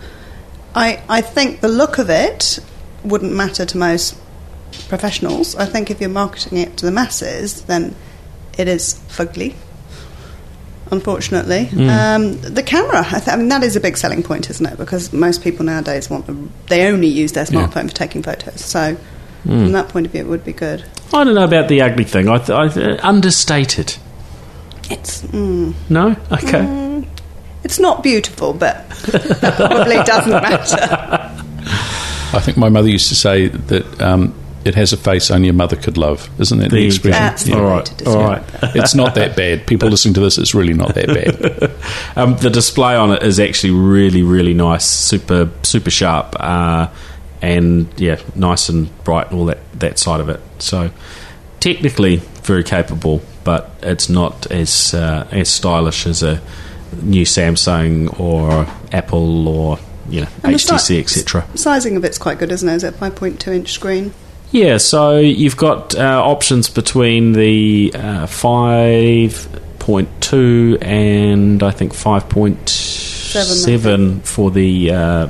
I, 0.75 1.03
I 1.07 1.21
think 1.21 1.61
the 1.61 1.67
look 1.67 1.97
of 1.97 2.09
it 2.09 2.59
wouldn't 3.03 3.33
matter 3.33 3.65
to 3.65 3.77
most 3.77 4.17
professionals. 4.89 5.55
I 5.55 5.65
think 5.65 5.91
if 5.91 6.01
you're 6.01 6.09
marketing 6.09 6.57
it 6.57 6.77
to 6.77 6.85
the 6.85 6.91
masses, 6.91 7.63
then 7.63 7.95
it 8.57 8.67
is 8.67 8.95
fugly. 9.07 9.55
Unfortunately, 10.93 11.67
um, 11.89 12.39
the 12.41 12.63
camera. 12.63 12.99
I, 13.05 13.19
th- 13.19 13.27
I 13.29 13.35
mean, 13.35 13.49
that 13.49 13.63
is 13.63 13.75
a 13.75 13.79
big 13.81 13.97
selling 13.97 14.21
point, 14.23 14.49
isn't 14.49 14.65
it? 14.65 14.77
Because 14.77 15.11
most 15.11 15.43
people 15.43 15.65
nowadays 15.65 16.09
want 16.09 16.27
the, 16.27 16.35
they 16.67 16.87
only 16.87 17.07
use 17.07 17.31
their 17.33 17.45
Yeah. 17.45 17.65
smartphone 17.67 17.87
for 17.89 17.95
taking 17.95 18.21
photos. 18.23 18.61
So, 18.63 18.95
from 19.43 19.71
that 19.73 19.89
point 19.89 20.05
of 20.05 20.11
view, 20.11 20.21
it 20.21 20.27
would 20.27 20.45
be 20.45 20.53
good. 20.53 20.83
I 21.13 21.23
don't 21.23 21.35
know 21.35 21.43
about 21.43 21.67
the 21.67 21.81
ugly 21.81 22.03
thing. 22.05 22.29
I, 22.29 22.37
th- 22.37 22.49
I 22.51 22.67
th- 22.69 22.99
understated. 23.01 23.95
It's 24.89 25.21
mm, 25.23 25.73
No, 25.89 26.15
okay. 26.31 27.05
It's 27.63 27.79
not 27.79 28.03
beautiful, 28.03 28.53
but 28.53 28.87
that 29.11 29.53
probably 29.55 29.95
doesn't 30.03 30.31
matter. 30.49 30.77
I 32.35 32.39
think 32.41 32.57
my 32.57 32.69
mother 32.69 32.89
used 32.89 33.09
to 33.09 33.15
say 33.15 33.47
that 33.47 34.01
um, 34.01 34.33
it 34.65 34.75
has 34.75 34.93
a 34.93 34.97
face 34.97 35.29
only 35.31 35.49
a 35.49 35.53
mother 35.53 35.75
could 35.75 35.97
love. 35.97 36.29
Isn't 36.39 36.59
that 36.59 36.71
There 36.71 36.79
the 36.79 36.85
expression? 36.85 37.11
That's 37.21 37.47
Yeah. 37.47 37.55
the 37.55 37.61
All 37.61 37.67
way 37.67 37.73
right, 37.75 37.85
to 37.85 37.93
describe 37.95 38.15
all 38.17 38.27
right. 38.29 38.43
it. 38.75 38.75
it's 38.83 38.95
not 38.95 39.15
that 39.15 39.35
bad. 39.35 39.67
People 39.67 39.89
listening 39.89 40.13
to 40.15 40.19
this, 40.21 40.37
it's 40.37 40.53
really 40.55 40.73
not 40.73 40.95
that 40.95 41.07
bad. 41.07 41.71
Um, 42.15 42.37
the 42.37 42.49
display 42.49 42.95
on 42.95 43.11
it 43.11 43.23
is 43.23 43.39
actually 43.39 43.71
really, 43.71 44.21
really 44.21 44.53
nice, 44.53 44.85
super, 44.85 45.49
super 45.63 45.89
sharp, 45.89 46.35
uh, 46.39 46.87
and 47.41 47.87
yeah, 47.97 48.19
nice 48.35 48.69
and 48.69 48.87
bright, 49.03 49.31
and 49.31 49.39
all 49.39 49.45
that 49.47 49.57
that 49.79 49.97
side 49.99 50.19
of 50.21 50.29
it. 50.29 50.39
So 50.59 50.91
technically 51.59 52.17
very 52.43 52.63
capable, 52.63 53.21
but 53.43 53.71
it's 53.81 54.09
not 54.09 54.49
as 54.51 54.93
uh, 54.93 55.27
as 55.31 55.49
stylish 55.49 56.05
as 56.05 56.21
a 56.23 56.41
new 57.01 57.25
Samsung 57.25 58.19
or 58.19 58.67
Apple 58.91 59.47
or 59.47 59.79
you 60.09 60.21
know 60.21 60.27
And 60.43 60.55
HTC, 60.55 60.99
etc. 60.99 61.45
Sizing 61.55 61.97
of 61.97 62.05
it's 62.05 62.17
quite 62.17 62.37
good, 62.37 62.51
isn't 62.51 62.67
it? 62.69 62.75
Is 62.75 62.83
it 62.83 62.93
5.2 62.95 63.47
inch 63.55 63.71
screen? 63.71 64.13
5.2 69.79 70.77
and 70.79 71.63
I 71.63 71.71
think 71.71 71.93
5.7 71.93 74.23
for 74.23 74.51
the 74.51 74.91
uh, 74.91 75.27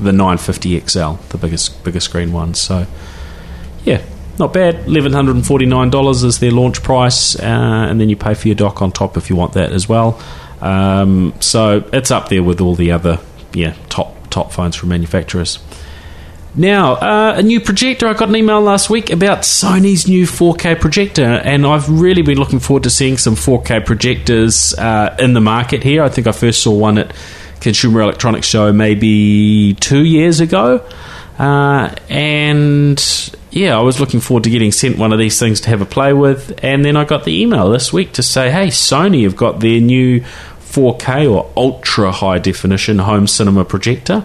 the 0.00 0.12
950 0.12 0.80
XL, 0.80 1.12
the 1.28 1.36
biggest 1.38 1.84
bigger 1.84 2.00
screen 2.00 2.32
one. 2.32 2.54
So, 2.54 2.86
yeah, 3.84 4.02
not 4.38 4.54
bad. 4.54 4.86
$1,149 4.86 6.24
is 6.24 6.38
their 6.38 6.52
launch 6.52 6.82
price, 6.82 7.38
uh, 7.38 7.42
and 7.42 8.00
then 8.00 8.08
you 8.08 8.16
pay 8.16 8.32
for 8.32 8.48
your 8.48 8.54
dock 8.54 8.80
on 8.80 8.92
top 8.92 9.18
if 9.18 9.28
you 9.28 9.36
want 9.36 9.52
that 9.52 9.72
as 9.72 9.90
well. 9.90 10.18
Um, 10.62 11.34
so 11.40 11.86
it's 11.92 12.10
up 12.10 12.30
there 12.30 12.42
with 12.42 12.62
all 12.62 12.74
the 12.74 12.92
other 12.92 13.20
yeah 13.52 13.74
top 13.90 14.30
top 14.30 14.52
phones 14.52 14.74
from 14.74 14.88
manufacturers. 14.88 15.58
Now, 16.58 16.94
uh, 16.94 17.34
a 17.36 17.42
new 17.42 17.60
projector. 17.60 18.08
I 18.08 18.14
got 18.14 18.30
an 18.30 18.36
email 18.36 18.62
last 18.62 18.88
week 18.88 19.10
about 19.10 19.40
Sony's 19.40 20.08
new 20.08 20.24
4K 20.24 20.80
projector, 20.80 21.22
and 21.22 21.66
I've 21.66 21.88
really 22.00 22.22
been 22.22 22.38
looking 22.38 22.60
forward 22.60 22.84
to 22.84 22.90
seeing 22.90 23.18
some 23.18 23.34
4K 23.34 23.84
projectors 23.84 24.72
uh, 24.74 25.14
in 25.18 25.34
the 25.34 25.42
market 25.42 25.82
here. 25.82 26.02
I 26.02 26.08
think 26.08 26.26
I 26.26 26.32
first 26.32 26.62
saw 26.62 26.72
one 26.72 26.96
at 26.96 27.14
Consumer 27.60 28.00
Electronics 28.00 28.46
Show 28.46 28.72
maybe 28.72 29.74
two 29.80 30.02
years 30.02 30.40
ago. 30.40 30.82
Uh, 31.38 31.94
and 32.08 33.32
yeah, 33.50 33.76
I 33.78 33.82
was 33.82 34.00
looking 34.00 34.20
forward 34.20 34.44
to 34.44 34.50
getting 34.50 34.72
sent 34.72 34.96
one 34.96 35.12
of 35.12 35.18
these 35.18 35.38
things 35.38 35.60
to 35.62 35.68
have 35.68 35.82
a 35.82 35.86
play 35.86 36.14
with. 36.14 36.58
And 36.64 36.82
then 36.82 36.96
I 36.96 37.04
got 37.04 37.24
the 37.24 37.38
email 37.42 37.68
this 37.68 37.92
week 37.92 38.12
to 38.14 38.22
say, 38.22 38.50
hey, 38.50 38.68
Sony 38.68 39.24
have 39.24 39.36
got 39.36 39.60
their 39.60 39.78
new 39.78 40.20
4K 40.20 41.30
or 41.30 41.52
ultra 41.54 42.12
high 42.12 42.38
definition 42.38 43.00
home 43.00 43.26
cinema 43.26 43.66
projector. 43.66 44.24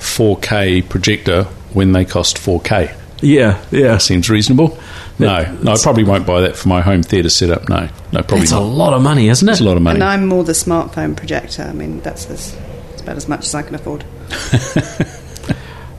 4K 0.00 0.88
projector 0.88 1.44
when 1.72 1.92
they 1.92 2.04
cost 2.04 2.38
4K. 2.38 2.96
Yeah, 3.22 3.62
yeah. 3.70 3.98
Seems 3.98 4.30
reasonable. 4.30 4.78
No, 5.18 5.42
no, 5.62 5.72
I 5.72 5.76
probably 5.76 6.04
won't 6.04 6.26
buy 6.26 6.40
that 6.42 6.56
for 6.56 6.68
my 6.68 6.80
home 6.80 7.02
theatre 7.02 7.28
setup. 7.28 7.68
No, 7.68 7.88
no, 8.12 8.22
probably 8.22 8.44
It's 8.44 8.52
a 8.52 8.60
lot 8.60 8.94
of 8.94 9.02
money, 9.02 9.28
isn't 9.28 9.46
it? 9.46 9.52
It's 9.52 9.60
a 9.60 9.64
lot 9.64 9.76
of 9.76 9.82
money. 9.82 9.96
And 9.96 10.04
I'm 10.04 10.26
more 10.26 10.42
the 10.42 10.52
smartphone 10.52 11.14
projector. 11.14 11.62
I 11.62 11.72
mean, 11.72 12.00
that's 12.00 12.30
as, 12.30 12.56
it's 12.92 13.02
about 13.02 13.16
as 13.16 13.28
much 13.28 13.44
as 13.44 13.54
I 13.54 13.62
can 13.62 13.74
afford. 13.74 14.04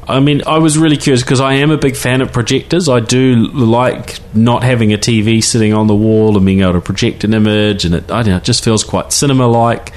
I 0.08 0.20
mean, 0.20 0.42
I 0.48 0.58
was 0.58 0.78
really 0.78 0.98
curious 0.98 1.22
because 1.22 1.40
I 1.40 1.54
am 1.54 1.70
a 1.70 1.78
big 1.78 1.96
fan 1.96 2.22
of 2.22 2.34
projectors. 2.34 2.90
I 2.90 3.00
do 3.00 3.36
like 3.54 4.20
not 4.36 4.64
having 4.64 4.92
a 4.92 4.98
TV 4.98 5.44
sitting 5.44 5.74
on 5.74 5.88
the 5.88 5.96
wall 5.96 6.36
and 6.36 6.46
being 6.46 6.62
able 6.62 6.74
to 6.74 6.82
project 6.82 7.24
an 7.24 7.34
image, 7.34 7.86
and 7.86 7.96
it, 7.96 8.12
I 8.12 8.24
don't 8.24 8.32
know, 8.32 8.38
it 8.38 8.44
just 8.44 8.64
feels 8.64 8.84
quite 8.84 9.14
cinema-like. 9.14 9.94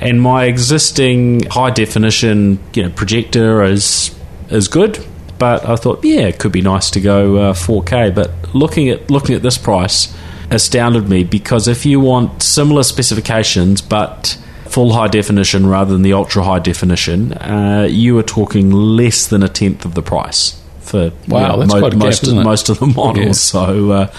And 0.00 0.20
my 0.20 0.44
existing 0.44 1.44
high 1.44 1.70
definition, 1.70 2.58
you 2.74 2.84
know, 2.84 2.90
projector 2.90 3.62
is 3.62 4.16
is 4.48 4.66
good, 4.66 5.04
but 5.38 5.64
I 5.68 5.76
thought, 5.76 6.04
yeah, 6.04 6.22
it 6.22 6.38
could 6.38 6.52
be 6.52 6.62
nice 6.62 6.90
to 6.92 7.00
go 7.00 7.36
uh, 7.36 7.52
4K. 7.52 8.14
But 8.14 8.54
looking 8.54 8.88
at 8.88 9.10
looking 9.10 9.34
at 9.34 9.42
this 9.42 9.58
price 9.58 10.14
astounded 10.50 11.08
me 11.08 11.22
because 11.22 11.68
if 11.68 11.86
you 11.86 12.00
want 12.00 12.42
similar 12.42 12.82
specifications 12.82 13.80
but 13.80 14.36
full 14.68 14.92
high 14.92 15.06
definition 15.06 15.66
rather 15.66 15.92
than 15.92 16.02
the 16.02 16.12
ultra 16.12 16.42
high 16.42 16.58
definition, 16.58 17.32
uh, 17.34 17.86
you 17.90 18.18
are 18.18 18.22
talking 18.22 18.70
less 18.70 19.26
than 19.26 19.42
a 19.42 19.48
tenth 19.48 19.84
of 19.84 19.94
the 19.94 20.02
price 20.02 20.60
for 20.80 21.12
Wow, 21.28 21.56
you 21.56 21.60
that's 21.60 21.72
quite 21.78 21.92
a 21.92 21.96
gap, 21.96 21.98
most 21.98 22.26
of, 22.26 22.34
most 22.34 22.80
the 22.80 22.86
models. 22.86 23.40
So. 23.40 23.90
Uh, 23.90 24.14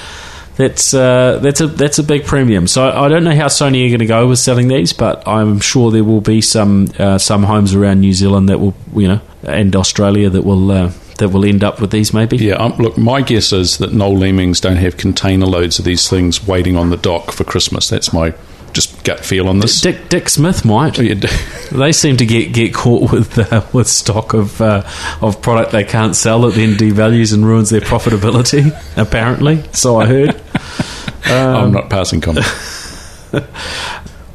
that's 0.62 0.94
uh, 0.94 1.40
that's 1.42 1.60
a 1.60 1.68
that's 1.68 1.98
a 1.98 2.04
big 2.04 2.26
premium. 2.26 2.68
So 2.68 2.88
I 2.88 3.10
don't 3.10 3.24
know 3.24 3.36
how 3.36 3.48
Sony 3.48 3.86
are 3.86 3.90
going 3.90 4.00
to 4.00 4.06
go 4.06 4.28
with 4.28 4.40
selling 4.40 4.68
these, 4.68 4.94
but 4.94 5.28
I'm 5.28 5.60
sure 5.60 5.90
there 5.92 6.04
will 6.04 6.22
be 6.22 6.40
some 6.42 6.88
uh, 7.00 7.18
some 7.18 7.44
homes 7.44 7.74
around 7.74 8.02
New 8.02 8.14
Zealand 8.14 8.48
that 8.50 8.60
will 8.60 8.76
you 8.94 9.08
know 9.08 9.22
and 9.44 9.76
Australia 9.76 10.30
that 10.30 10.44
will 10.44 10.72
uh, 10.72 10.92
that 11.18 11.30
will 11.30 11.46
end 11.46 11.64
up 11.64 11.82
with 11.82 11.92
these 11.92 12.14
maybe. 12.14 12.38
Yeah, 12.38 12.56
um, 12.56 12.74
look, 12.74 12.98
my 12.98 13.22
guess 13.22 13.52
is 13.52 13.80
that 13.80 13.92
Noel 13.92 14.18
Leemings 14.18 14.62
don't 14.62 14.78
have 14.78 14.98
container 14.98 15.48
loads 15.48 15.80
of 15.80 15.86
these 15.86 16.08
things 16.08 16.46
waiting 16.48 16.78
on 16.78 16.92
the 16.92 16.98
dock 16.98 17.32
for 17.32 17.44
Christmas. 17.44 17.90
That's 17.90 18.14
my 18.14 18.34
just 18.74 19.04
gut 19.04 19.26
feel 19.26 19.48
on 19.50 19.60
this. 19.60 19.82
Dick 19.82 20.10
Dick 20.10 20.30
Smith 20.30 20.64
might. 20.64 21.00
Oh, 21.00 21.02
yeah, 21.02 21.16
They 21.72 21.92
seem 21.92 22.18
to 22.18 22.26
get, 22.26 22.54
get 22.54 22.74
caught 22.74 23.12
with 23.12 23.38
uh, 23.38 23.66
with 23.74 23.88
stock 23.88 24.34
of 24.34 24.62
uh, 24.62 24.88
of 25.22 25.42
product 25.42 25.72
they 25.72 25.84
can't 25.84 26.16
sell 26.16 26.42
that 26.42 26.56
then 26.56 26.76
devalues 26.76 27.34
and 27.34 27.46
ruins 27.46 27.70
their 27.70 27.82
profitability. 27.82 28.72
Apparently, 28.98 29.64
so 29.74 30.00
I 30.00 30.06
heard. 30.06 30.41
I'm 31.26 31.72
not 31.72 31.90
passing 31.90 32.22
comment. 32.22 32.46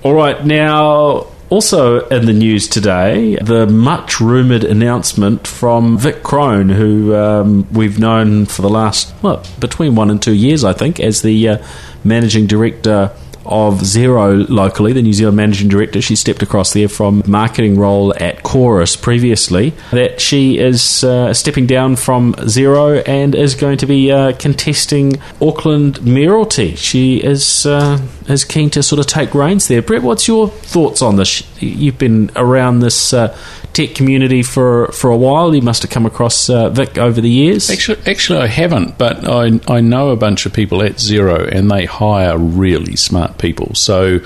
All 0.02 0.14
right, 0.14 0.44
now 0.44 1.26
also 1.50 2.06
in 2.08 2.26
the 2.26 2.32
news 2.32 2.68
today, 2.68 3.36
the 3.36 3.66
much 3.66 4.20
rumoured 4.20 4.64
announcement 4.64 5.46
from 5.46 5.98
Vic 5.98 6.22
Crone, 6.22 6.68
who 6.68 7.14
um, 7.14 7.66
we've 7.72 7.98
known 7.98 8.46
for 8.46 8.62
the 8.62 8.68
last 8.68 9.14
well 9.22 9.42
between 9.58 9.94
one 9.94 10.10
and 10.10 10.22
two 10.22 10.34
years, 10.34 10.64
I 10.64 10.72
think, 10.72 11.00
as 11.00 11.22
the 11.22 11.48
uh, 11.48 11.66
managing 12.04 12.46
director 12.46 13.12
of 13.48 13.80
Xero 13.80 14.48
locally, 14.48 14.92
the 14.92 15.02
New 15.02 15.12
Zealand 15.12 15.36
managing 15.36 15.68
director. 15.68 16.00
She 16.00 16.16
stepped 16.16 16.42
across 16.42 16.72
there 16.72 16.88
from 16.88 17.22
marketing 17.26 17.78
role 17.78 18.14
at 18.20 18.42
Chorus 18.42 18.96
previously. 18.96 19.72
That 19.90 20.20
she 20.20 20.58
is 20.58 21.04
uh, 21.04 21.32
stepping 21.34 21.66
down 21.66 21.96
from 21.96 22.34
Xero 22.34 23.02
and 23.06 23.34
is 23.34 23.54
going 23.54 23.78
to 23.78 23.86
be 23.86 24.10
uh, 24.10 24.32
contesting 24.38 25.20
Auckland 25.40 26.04
mayoralty. 26.04 26.76
She 26.76 27.18
is 27.18 27.66
uh, 27.66 27.98
is 28.28 28.44
keen 28.44 28.70
to 28.70 28.82
sort 28.82 28.98
of 28.98 29.06
take 29.06 29.34
reins 29.34 29.68
there. 29.68 29.82
Brett, 29.82 30.02
what's 30.02 30.26
your 30.26 30.48
thoughts 30.48 31.02
on 31.02 31.16
this? 31.16 31.42
You've 31.62 31.98
been 31.98 32.30
around 32.36 32.80
this 32.80 33.12
uh, 33.12 33.36
tech 33.72 33.94
community 33.94 34.42
for 34.42 34.88
for 34.88 35.10
a 35.10 35.16
while. 35.16 35.54
You 35.54 35.62
must 35.62 35.82
have 35.82 35.90
come 35.90 36.06
across 36.06 36.48
uh, 36.50 36.70
Vic 36.70 36.98
over 36.98 37.20
the 37.20 37.30
years. 37.30 37.70
Actually, 37.70 38.00
actually, 38.06 38.40
I 38.40 38.46
haven't, 38.46 38.98
but 38.98 39.28
I 39.28 39.60
I 39.68 39.80
know 39.80 40.10
a 40.10 40.16
bunch 40.16 40.46
of 40.46 40.52
people 40.52 40.82
at 40.82 40.94
Xero, 40.94 41.46
and 41.46 41.70
they 41.70 41.84
hire 41.84 42.36
really 42.36 42.96
smart 42.96 43.38
people. 43.38 43.74
So 43.74 44.20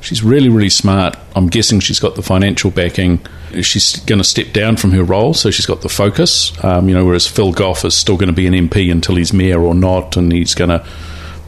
she's 0.00 0.22
really, 0.22 0.48
really 0.48 0.70
smart. 0.70 1.16
I'm 1.34 1.48
guessing 1.48 1.80
she's 1.80 2.00
got 2.00 2.14
the 2.14 2.22
financial 2.22 2.70
backing. 2.70 3.20
She's 3.62 3.96
going 4.00 4.18
to 4.18 4.24
step 4.24 4.52
down 4.52 4.76
from 4.76 4.90
her 4.92 5.04
role, 5.04 5.34
so 5.34 5.50
she's 5.50 5.66
got 5.66 5.82
the 5.82 5.88
focus. 5.88 6.52
Um, 6.64 6.88
you 6.88 6.94
know, 6.94 7.04
whereas 7.04 7.26
Phil 7.26 7.52
Goff 7.52 7.84
is 7.84 7.94
still 7.94 8.16
going 8.16 8.28
to 8.28 8.34
be 8.34 8.46
an 8.46 8.54
MP 8.54 8.90
until 8.90 9.16
he's 9.16 9.32
mayor 9.32 9.62
or 9.62 9.74
not, 9.74 10.16
and 10.16 10.32
he's 10.32 10.54
going 10.54 10.70
to 10.70 10.86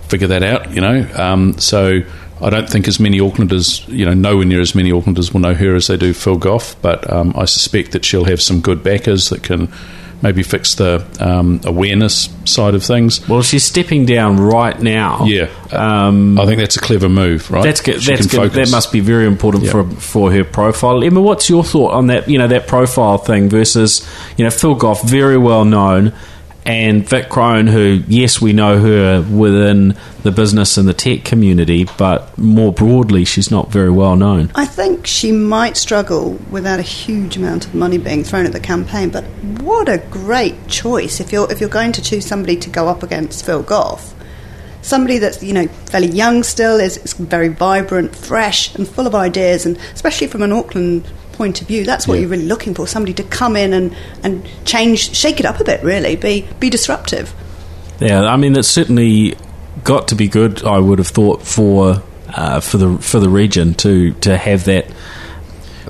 figure 0.08 0.28
that 0.28 0.42
out. 0.42 0.72
You 0.72 0.80
know, 0.80 1.06
um, 1.14 1.58
so. 1.58 2.00
I 2.40 2.50
don't 2.50 2.70
think 2.70 2.86
as 2.86 3.00
many 3.00 3.18
Aucklanders, 3.18 3.84
you 3.88 4.06
know, 4.06 4.14
nowhere 4.14 4.44
near 4.44 4.60
as 4.60 4.72
many 4.72 4.92
Aucklanders 4.92 5.32
will 5.32 5.40
know 5.40 5.54
her 5.54 5.74
as 5.74 5.88
they 5.88 5.96
do 5.96 6.12
Phil 6.14 6.36
Goff, 6.38 6.80
but 6.80 7.12
um, 7.12 7.34
I 7.36 7.46
suspect 7.46 7.90
that 7.90 8.04
she'll 8.04 8.26
have 8.26 8.40
some 8.40 8.60
good 8.60 8.84
backers 8.84 9.30
that 9.30 9.42
can 9.42 9.72
maybe 10.22 10.44
fix 10.44 10.76
the 10.76 11.04
um, 11.18 11.60
awareness 11.64 12.28
side 12.44 12.76
of 12.76 12.84
things. 12.84 13.28
Well, 13.28 13.42
she's 13.42 13.64
stepping 13.64 14.06
down 14.06 14.36
right 14.36 14.80
now. 14.80 15.24
Yeah, 15.24 15.48
Um, 15.72 16.38
I 16.38 16.46
think 16.46 16.60
that's 16.60 16.76
a 16.76 16.80
clever 16.80 17.08
move, 17.08 17.50
right? 17.50 17.64
That's 17.64 17.80
good. 17.80 18.00
She 18.04 18.12
That's 18.12 18.28
good. 18.28 18.36
focus. 18.52 18.70
That 18.70 18.76
must 18.76 18.92
be 18.92 19.00
very 19.00 19.26
important 19.26 19.64
Yeah. 19.64 19.72
for 19.72 19.84
for 19.96 20.30
her 20.30 20.44
profile. 20.44 21.02
Emma, 21.02 21.20
what's 21.20 21.50
your 21.50 21.64
thought 21.64 21.92
on 21.92 22.06
that? 22.06 22.28
You 22.28 22.38
know 22.38 22.46
that 22.46 22.68
profile 22.68 23.18
thing 23.18 23.48
versus 23.48 24.08
you 24.36 24.44
know 24.44 24.50
Phil 24.50 24.76
Goff, 24.76 25.02
very 25.02 25.38
well 25.38 25.64
known, 25.64 26.12
and 26.68 27.08
Vic 27.08 27.30
Crone, 27.30 27.66
who 27.66 28.02
yes 28.08 28.42
we 28.42 28.52
know 28.52 28.78
her 28.78 29.22
within 29.22 29.96
the 30.22 30.30
business 30.30 30.76
and 30.76 30.86
the 30.86 30.92
tech 30.92 31.24
community, 31.24 31.86
but 31.96 32.36
more 32.36 32.74
broadly 32.74 33.24
she's 33.24 33.50
not 33.50 33.72
very 33.72 33.90
well 33.90 34.16
known. 34.16 34.50
I 34.54 34.66
think 34.66 35.06
she 35.06 35.32
might 35.32 35.78
struggle 35.78 36.32
without 36.50 36.78
a 36.78 36.82
huge 36.82 37.38
amount 37.38 37.64
of 37.64 37.74
money 37.74 37.96
being 37.96 38.22
thrown 38.22 38.44
at 38.44 38.52
the 38.52 38.60
campaign, 38.60 39.08
but 39.08 39.24
what 39.62 39.88
a 39.88 39.96
great 40.10 40.68
choice 40.68 41.20
if 41.20 41.32
you're 41.32 41.50
if 41.50 41.58
you're 41.58 41.70
going 41.70 41.92
to 41.92 42.02
choose 42.02 42.26
somebody 42.26 42.56
to 42.56 42.68
go 42.68 42.86
up 42.86 43.02
against 43.02 43.46
Phil 43.46 43.62
Goff. 43.62 44.14
Somebody 44.82 45.16
that's 45.16 45.42
you 45.42 45.54
know 45.54 45.68
fairly 45.68 46.08
young 46.08 46.42
still 46.42 46.78
is, 46.78 46.98
is 46.98 47.14
very 47.14 47.48
vibrant, 47.48 48.14
fresh, 48.14 48.74
and 48.74 48.86
full 48.86 49.06
of 49.06 49.14
ideas, 49.14 49.64
and 49.64 49.78
especially 49.94 50.26
from 50.26 50.42
an 50.42 50.52
Auckland 50.52 51.10
point 51.38 51.62
of 51.62 51.66
view, 51.68 51.84
that's 51.84 52.06
what 52.06 52.14
Yeah. 52.16 52.20
you're 52.22 52.30
really 52.30 52.44
looking 52.46 52.74
for. 52.74 52.86
Somebody 52.86 53.14
to 53.14 53.22
come 53.22 53.56
in 53.56 53.72
and, 53.72 53.94
and 54.22 54.42
change, 54.66 55.14
shake 55.16 55.40
it 55.40 55.46
up 55.46 55.58
a 55.60 55.64
bit, 55.64 55.82
really, 55.82 56.16
be 56.16 56.46
be 56.60 56.68
disruptive. 56.68 57.32
Yeah, 58.00 58.24
I 58.24 58.36
mean 58.36 58.52
that's 58.52 58.68
certainly 58.68 59.34
got 59.84 60.08
to 60.08 60.14
be 60.14 60.28
good. 60.28 60.62
I 60.64 60.78
would 60.78 60.98
have 60.98 61.08
thought 61.08 61.42
for 61.42 62.02
uh, 62.34 62.60
for 62.60 62.76
the 62.76 62.98
for 62.98 63.18
the 63.20 63.28
region 63.30 63.74
to 63.74 64.12
to 64.26 64.36
have 64.36 64.64
that 64.66 64.86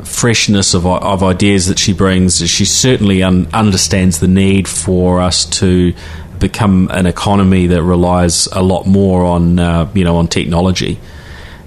freshness 0.05 0.75
of 0.75 0.87
of 0.87 1.23
ideas 1.23 1.67
that 1.67 1.79
she 1.79 1.93
brings. 1.93 2.39
She 2.49 2.65
certainly 2.65 3.23
un- 3.23 3.49
understands 3.53 4.21
the 4.21 4.29
need 4.29 4.69
for 4.69 5.21
us 5.21 5.45
to 5.61 5.93
become 6.39 6.89
an 6.93 7.07
economy 7.07 7.67
that 7.67 7.83
relies 7.83 8.47
a 8.53 8.63
lot 8.63 8.87
more 8.87 9.25
on 9.25 9.59
uh, 9.59 9.91
you 9.95 10.05
know 10.05 10.17
on 10.17 10.29
technology. 10.29 10.99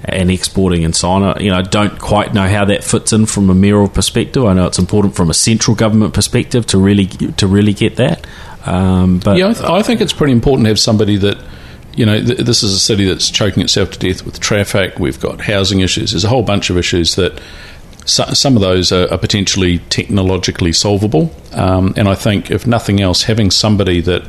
And 0.04 0.32
exporting 0.32 0.84
and 0.84 0.96
so 0.96 1.10
on. 1.10 1.24
I- 1.24 1.40
You 1.40 1.52
know, 1.52 1.62
don't 1.62 1.98
quite 2.00 2.34
know 2.34 2.48
how 2.48 2.66
that 2.66 2.84
fits 2.84 3.14
in 3.14 3.26
from 3.26 3.50
a 3.50 3.54
mayoral 3.56 3.88
perspective. 3.90 4.44
I 4.46 4.54
know 4.54 4.66
it's 4.68 4.80
important 4.80 5.16
from 5.16 5.30
a 5.30 5.34
central 5.34 5.76
government 5.76 6.14
perspective 6.14 6.66
to 6.68 6.78
really 6.78 7.06
to 7.08 7.48
really 7.48 7.74
get 7.74 7.98
that. 7.98 8.26
Um, 8.66 9.20
but 9.24 9.38
Yeah, 9.38 9.50
I, 9.50 9.54
th- 9.54 9.66
I 9.66 9.82
think 9.82 10.02
it's 10.02 10.14
pretty 10.14 10.34
important 10.34 10.66
to 10.66 10.70
have 10.70 10.80
somebody 10.80 11.18
that, 11.18 11.38
you 11.96 12.06
know, 12.06 12.24
th- 12.24 12.40
this 12.40 12.62
is 12.64 12.74
a 12.74 12.80
city 12.80 13.06
that's 13.06 13.30
choking 13.30 13.64
itself 13.64 13.92
to 13.92 14.00
death 14.00 14.24
with 14.26 14.40
traffic. 14.40 15.00
We've 15.00 15.20
got 15.20 15.42
housing 15.42 15.80
issues. 15.82 16.12
There's 16.12 16.24
a 16.26 16.30
whole 16.30 16.44
bunch 16.44 16.70
of 16.70 16.78
issues 16.78 17.16
that 17.16 17.40
so, 18.06 18.24
some 18.34 18.56
of 18.56 18.62
those 18.62 18.92
are, 18.92 19.12
are 19.12 19.18
potentially 19.18 19.80
technologically 19.90 20.74
solvable. 20.74 21.32
Um, 21.54 21.94
and 21.98 22.08
I 22.08 22.16
think, 22.16 22.50
if 22.52 22.66
nothing 22.66 23.02
else, 23.02 23.24
having 23.24 23.52
somebody 23.52 24.02
that 24.02 24.24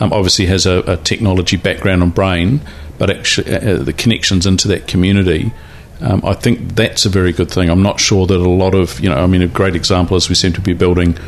um, 0.00 0.12
obviously 0.12 0.46
has 0.46 0.66
a, 0.66 0.78
a 0.80 0.96
technology 0.96 1.56
background 1.56 2.02
and 2.02 2.14
brain, 2.14 2.60
but 2.98 3.10
actually 3.10 3.54
uh, 3.54 3.76
the 3.76 3.92
connections 3.92 4.46
into 4.46 4.68
that 4.68 4.86
community. 4.86 5.52
Um, 6.00 6.24
I 6.24 6.34
think 6.34 6.74
that's 6.74 7.06
a 7.06 7.08
very 7.08 7.32
good 7.32 7.50
thing. 7.50 7.68
I'm 7.68 7.82
not 7.82 7.98
sure 7.98 8.26
that 8.26 8.36
a 8.36 8.48
lot 8.48 8.74
of, 8.74 9.00
you 9.00 9.08
know, 9.08 9.16
I 9.16 9.26
mean, 9.26 9.42
a 9.42 9.48
great 9.48 9.74
example 9.74 10.16
is 10.16 10.28
we 10.28 10.34
seem 10.34 10.52
to 10.52 10.60
be 10.60 10.72
building 10.72 11.18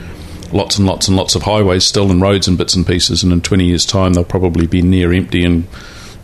lots 0.52 0.78
and 0.78 0.86
lots 0.86 1.08
and 1.08 1.16
lots 1.16 1.34
of 1.34 1.42
highways 1.42 1.84
still 1.84 2.10
and 2.10 2.20
roads 2.20 2.46
and 2.48 2.56
bits 2.56 2.74
and 2.74 2.86
pieces, 2.86 3.22
and 3.22 3.32
in 3.32 3.40
20 3.40 3.64
years' 3.64 3.86
time 3.86 4.12
they'll 4.12 4.24
probably 4.24 4.66
be 4.66 4.82
near 4.82 5.12
empty 5.12 5.44
and, 5.44 5.66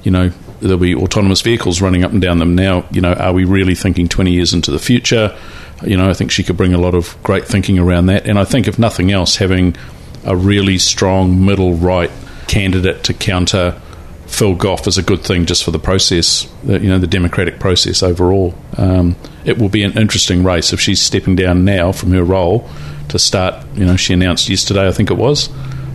you 0.04 0.10
know, 0.10 0.30
there'll 0.60 0.78
be 0.78 0.94
autonomous 0.94 1.42
vehicles 1.42 1.82
running 1.82 2.04
up 2.04 2.12
and 2.12 2.22
down 2.22 2.38
them. 2.38 2.54
Now, 2.54 2.86
you 2.90 3.00
know, 3.00 3.12
are 3.14 3.32
we 3.32 3.44
really 3.44 3.74
thinking 3.74 4.08
20 4.08 4.32
years 4.32 4.54
into 4.54 4.70
the 4.70 4.78
future? 4.78 5.36
You 5.84 5.96
know, 5.96 6.08
I 6.08 6.14
think 6.14 6.30
she 6.30 6.42
could 6.42 6.56
bring 6.56 6.72
a 6.72 6.78
lot 6.78 6.94
of 6.94 7.16
great 7.22 7.44
thinking 7.44 7.78
around 7.78 8.06
that, 8.06 8.26
and 8.26 8.38
I 8.38 8.44
think 8.44 8.68
if 8.68 8.78
nothing 8.78 9.10
else, 9.10 9.36
having 9.36 9.76
a 10.24 10.36
really 10.36 10.78
strong 10.78 11.44
middle 11.44 11.74
right 11.74 12.10
candidate 12.48 13.04
to 13.04 13.14
counter 13.14 13.80
Phil 14.26 14.54
Goff 14.54 14.86
is 14.86 14.98
a 14.98 15.02
good 15.02 15.22
thing 15.22 15.46
just 15.46 15.64
for 15.64 15.70
the 15.70 15.78
process, 15.78 16.48
you 16.64 16.88
know, 16.88 16.98
the 16.98 17.06
democratic 17.06 17.60
process 17.60 18.02
overall. 18.02 18.54
Um, 18.76 19.16
it 19.44 19.58
will 19.58 19.68
be 19.68 19.84
an 19.84 19.96
interesting 19.96 20.42
race 20.42 20.72
if 20.72 20.80
she's 20.80 21.00
stepping 21.00 21.36
down 21.36 21.64
now 21.64 21.92
from 21.92 22.10
her 22.12 22.24
role 22.24 22.68
to 23.08 23.18
start. 23.18 23.64
You 23.74 23.84
know, 23.86 23.96
she 23.96 24.12
announced 24.12 24.48
yesterday, 24.48 24.88
I 24.88 24.92
think 24.92 25.10
it 25.10 25.16
was. 25.16 25.48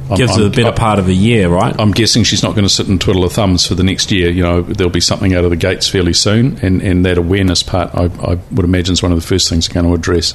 I'm- 0.10 0.18
gives 0.18 0.38
I'm- 0.38 0.48
a 0.48 0.50
better 0.50 0.72
part 0.72 1.00
of 1.00 1.08
a 1.08 1.14
year, 1.14 1.50
right? 1.50 1.76
I'm 1.78 1.92
guessing 1.92 2.24
she's 2.24 2.44
not 2.44 2.56
going 2.56 2.66
to 2.66 2.74
sit 2.74 2.88
and 2.88 3.00
twiddle 3.00 3.24
her 3.24 3.30
thumbs 3.30 3.66
for 3.66 3.76
the 3.76 3.84
next 3.84 4.12
year. 4.12 4.30
You 4.30 4.44
know, 4.44 4.62
there'll 4.62 4.92
be 4.92 5.02
something 5.02 5.34
out 5.36 5.44
of 5.44 5.50
the 5.50 5.58
gates 5.58 5.88
fairly 5.88 6.14
soon, 6.14 6.58
and, 6.62 6.82
and 6.82 7.06
that 7.06 7.18
awareness 7.18 7.64
part, 7.64 7.92
I, 7.94 8.06
I 8.06 8.38
would 8.52 8.66
imagine, 8.66 8.94
is 8.94 9.04
one 9.04 9.12
of 9.12 9.20
the 9.20 9.28
first 9.28 9.50
things 9.50 9.68
they're 9.68 9.82
going 9.82 9.94
to 9.94 9.98
address. 9.98 10.34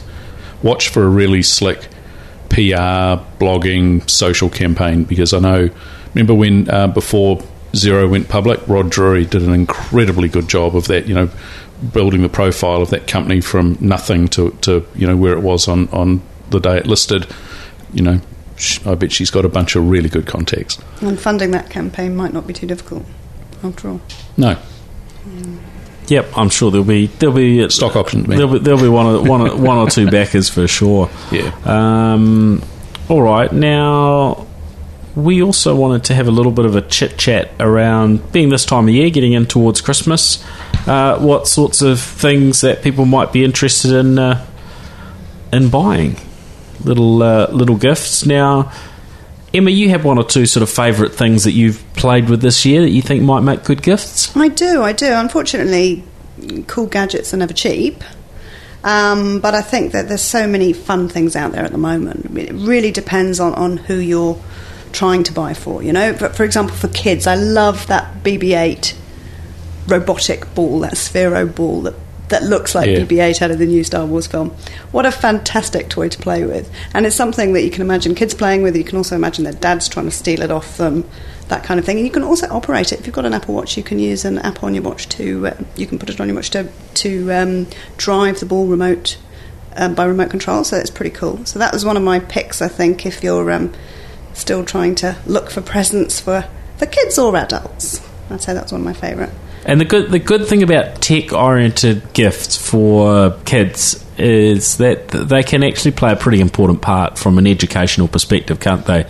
Watch 0.62 0.88
for 0.88 1.02
a 1.02 1.09
really 1.09 1.42
slick 1.42 1.88
PR, 2.57 3.21
blogging, 3.38 4.09
social 4.09 4.49
campaign 4.49 5.05
because 5.05 5.35
I 5.35 5.40
know. 5.40 5.69
Remember 6.14 6.33
when 6.33 6.71
uh, 6.71 6.87
before 6.87 7.37
Xero 7.73 8.11
went 8.11 8.31
public, 8.31 8.66
Rod 8.66 8.88
Drury 8.88 9.27
did 9.27 9.42
an 9.42 9.53
incredibly 9.53 10.29
good 10.29 10.49
job 10.49 10.75
of 10.75 10.87
that. 10.87 11.07
You 11.07 11.14
know, 11.14 11.31
building 11.92 12.23
the 12.23 12.31
profile 12.31 12.81
of 12.81 12.88
that 12.90 13.07
company 13.07 13.42
from 13.42 13.77
nothing 13.83 14.27
to, 14.29 14.53
to 14.62 14.87
you 14.95 15.07
know 15.07 15.19
where 15.19 15.35
it 15.35 15.40
was 15.40 15.69
on 15.69 15.90
on 15.90 16.23
the 16.49 16.59
day 16.59 16.79
it 16.79 16.87
listed. 16.87 17.27
You 17.92 18.03
know, 18.03 18.21
I 18.87 18.95
bet 18.95 19.12
she's 19.12 19.31
got 19.31 19.45
a 19.45 19.51
bunch 19.51 19.77
of 19.77 19.87
really 19.90 20.09
good 20.09 20.27
contacts. 20.27 20.79
And 21.03 21.21
funding 21.21 21.51
that 21.51 21.69
campaign 21.69 22.16
might 22.16 22.33
not 22.33 22.47
be 22.47 22.55
too 22.55 22.66
difficult, 22.66 23.05
after 23.62 23.90
all. 23.90 24.01
No, 24.38 24.57
Yep, 26.09 26.37
I'm 26.37 26.49
sure 26.51 26.71
there'll 26.71 26.87
be 26.87 27.07
there'll 27.07 27.35
be 27.35 27.69
Stock 27.71 27.97
options. 27.97 28.27
There'll 28.27 28.53
be, 28.53 28.59
there'll 28.61 28.81
be 28.81 28.88
one 28.88 29.07
or, 29.07 29.23
one 29.23 29.40
or, 29.42 29.57
one 29.57 29.77
or 29.79 29.90
two 29.90 30.11
backers 30.11 30.49
for 30.49 30.69
sure. 30.69 31.11
Yeah. 31.31 31.53
Um, 31.64 32.62
all 33.09 33.23
right. 33.23 33.53
Now, 33.53 34.47
we 35.16 35.42
also 35.42 35.75
wanted 35.75 36.05
to 36.05 36.14
have 36.14 36.29
a 36.29 36.31
little 36.31 36.53
bit 36.53 36.66
of 36.66 36.77
a 36.77 36.83
chit 36.83 37.16
chat 37.19 37.51
around 37.59 38.33
being 38.33 38.51
this 38.51 38.64
time 38.64 38.87
of 38.87 38.95
year, 38.95 39.11
getting 39.11 39.33
in 39.33 39.47
towards 39.47 39.81
Christmas. 39.81 40.45
Uh, 40.87 41.19
what 41.19 41.49
sorts 41.49 41.83
of 41.83 42.01
things 42.01 42.61
that 42.61 42.83
people 42.83 43.07
might 43.07 43.33
be 43.33 43.42
interested 43.42 43.92
in 43.92 44.19
uh, 44.19 44.47
in 45.53 45.71
buying? 45.71 46.16
Little 46.85 47.23
uh, 47.23 47.49
little 47.51 47.77
gifts. 47.77 48.27
Now, 48.27 48.73
Emma, 49.57 49.71
you 49.71 49.88
have 49.88 50.05
one 50.05 50.19
or 50.19 50.25
two 50.25 50.47
sort 50.47 50.62
of 50.62 50.71
favourite 50.71 51.14
things 51.14 51.45
that 51.45 51.53
you've 51.53 51.83
played 51.95 52.29
with 52.29 52.42
this 52.42 52.64
year 52.64 52.83
that 52.83 52.90
you 52.90 53.03
think 53.03 53.23
might 53.23 53.40
make 53.40 53.64
good 53.64 53.83
gifts. 53.83 54.37
I 54.37 54.49
do, 54.49 54.83
I 54.83 54.92
do. 54.92 55.11
Unfortunately, 55.12 56.05
cool 56.66 56.87
gadgets 56.87 57.33
are 57.33 57.38
never 57.38 57.55
cheap. 57.55 58.05
Um, 58.85 59.40
but 59.40 59.55
I 59.55 59.62
think 59.62 59.92
that 59.92 60.09
there's 60.09 60.23
so 60.23 60.47
many 60.47 60.73
fun 60.73 61.09
things 61.09 61.35
out 61.35 61.53
there 61.53 61.64
at 61.64 61.73
the 61.73 61.79
moment. 61.79 62.38
It 62.38 62.53
really 62.53 62.92
depends 62.92 63.40
on, 63.40 63.55
on 63.55 63.79
who 63.79 63.97
you're 63.97 64.40
trying 64.92 65.25
to 65.25 65.33
buy 65.33 65.55
for. 65.55 65.83
You 65.83 65.92
know, 65.92 66.12
for, 66.12 66.29
for 66.29 66.45
example, 66.45 66.77
for 66.77 66.88
kids, 66.88 67.27
I 67.27 67.35
love 67.35 67.87
that 67.88 68.23
BB-8 68.23 68.95
robotic 69.88 70.55
ball, 70.55 70.81
that 70.81 70.95
Sphero 70.95 71.53
ball 71.53 71.83
that 71.83 71.95
that 72.28 72.42
looks 72.42 72.74
like 72.74 72.88
Yeah. 72.88 72.98
BB-8 73.00 73.40
out 73.42 73.50
of 73.50 73.58
the 73.58 73.66
new 73.66 73.84
Star 73.84 74.04
Wars 74.04 74.26
film. 74.26 74.50
What 74.90 75.06
a 75.06 75.12
fantastic 75.12 75.88
toy 75.88 76.08
to 76.08 76.18
play 76.18 76.44
with, 76.44 76.70
and 76.94 77.06
it's 77.06 77.14
something 77.16 77.52
that 77.52 77.62
you 77.62 77.70
can 77.70 77.82
imagine 77.82 78.14
kids 78.14 78.34
playing 78.34 78.62
with. 78.62 78.76
You 78.76 78.84
can 78.84 78.96
also 78.98 79.14
imagine 79.14 79.44
their 79.44 79.52
dads 79.52 79.88
trying 79.88 80.06
to 80.06 80.10
steal 80.10 80.42
it 80.42 80.50
off 80.50 80.76
them, 80.76 81.04
that 81.48 81.62
kind 81.62 81.78
of 81.78 81.86
thing. 81.86 81.98
And 81.98 82.06
you 82.06 82.12
can 82.12 82.24
also 82.24 82.48
operate 82.48 82.92
it. 82.92 82.98
If 82.98 83.06
you've 83.06 83.14
got 83.14 83.26
an 83.26 83.34
Apple 83.34 83.54
Watch, 83.54 83.76
you 83.76 83.82
can 83.82 83.98
use 84.00 84.24
an 84.24 84.38
app 84.40 84.64
on 84.64 84.74
your 84.74 84.82
watch 84.82 85.08
to. 85.10 85.46
Uh, 85.48 85.54
you 85.76 85.86
can 85.86 85.98
put 85.98 86.10
it 86.10 86.20
on 86.20 86.26
your 86.28 86.34
watch 86.36 86.50
to 86.50 86.68
to 86.94 87.32
um, 87.32 87.66
drive 87.96 88.40
the 88.40 88.46
ball 88.46 88.66
remote 88.66 89.18
um, 89.76 89.94
by 89.94 90.04
remote 90.04 90.30
control. 90.30 90.64
So 90.64 90.76
it's 90.76 90.90
pretty 90.90 91.14
cool. 91.14 91.44
So 91.46 91.58
that 91.60 91.72
was 91.72 91.84
one 91.84 91.96
of 91.96 92.02
my 92.02 92.18
picks. 92.18 92.60
I 92.60 92.68
think 92.68 93.06
if 93.06 93.22
you're 93.22 93.50
um, 93.52 93.72
still 94.34 94.64
trying 94.64 94.96
to 94.96 95.16
look 95.26 95.50
for 95.50 95.60
presents 95.60 96.18
for 96.18 96.48
for 96.76 96.86
kids 96.86 97.18
or 97.18 97.34
adults, 97.36 98.00
I'd 98.30 98.42
say 98.42 98.52
that's 98.52 98.72
one 98.72 98.80
of 98.80 98.84
my 98.84 98.92
favourite. 98.92 99.30
And 99.66 99.81
the 99.81 99.85
good 99.85 100.11
the 100.12 100.20
good 100.20 100.46
thing 100.46 100.62
about 100.62 101.02
tech 101.02 101.33
oriented 101.33 102.12
gifts 102.12 102.57
for 102.57 103.33
kids 103.44 104.02
is 104.16 104.76
that 104.79 105.09
they 105.09 105.42
can 105.42 105.64
actually 105.64 105.90
play 105.90 106.12
a 106.12 106.16
pretty 106.16 106.40
important 106.40 106.81
part 106.81 107.18
from 107.18 107.37
an 107.37 107.48
educational 107.48 108.07
perspective, 108.07 108.61
can't 108.61 108.87
they? 108.87 109.07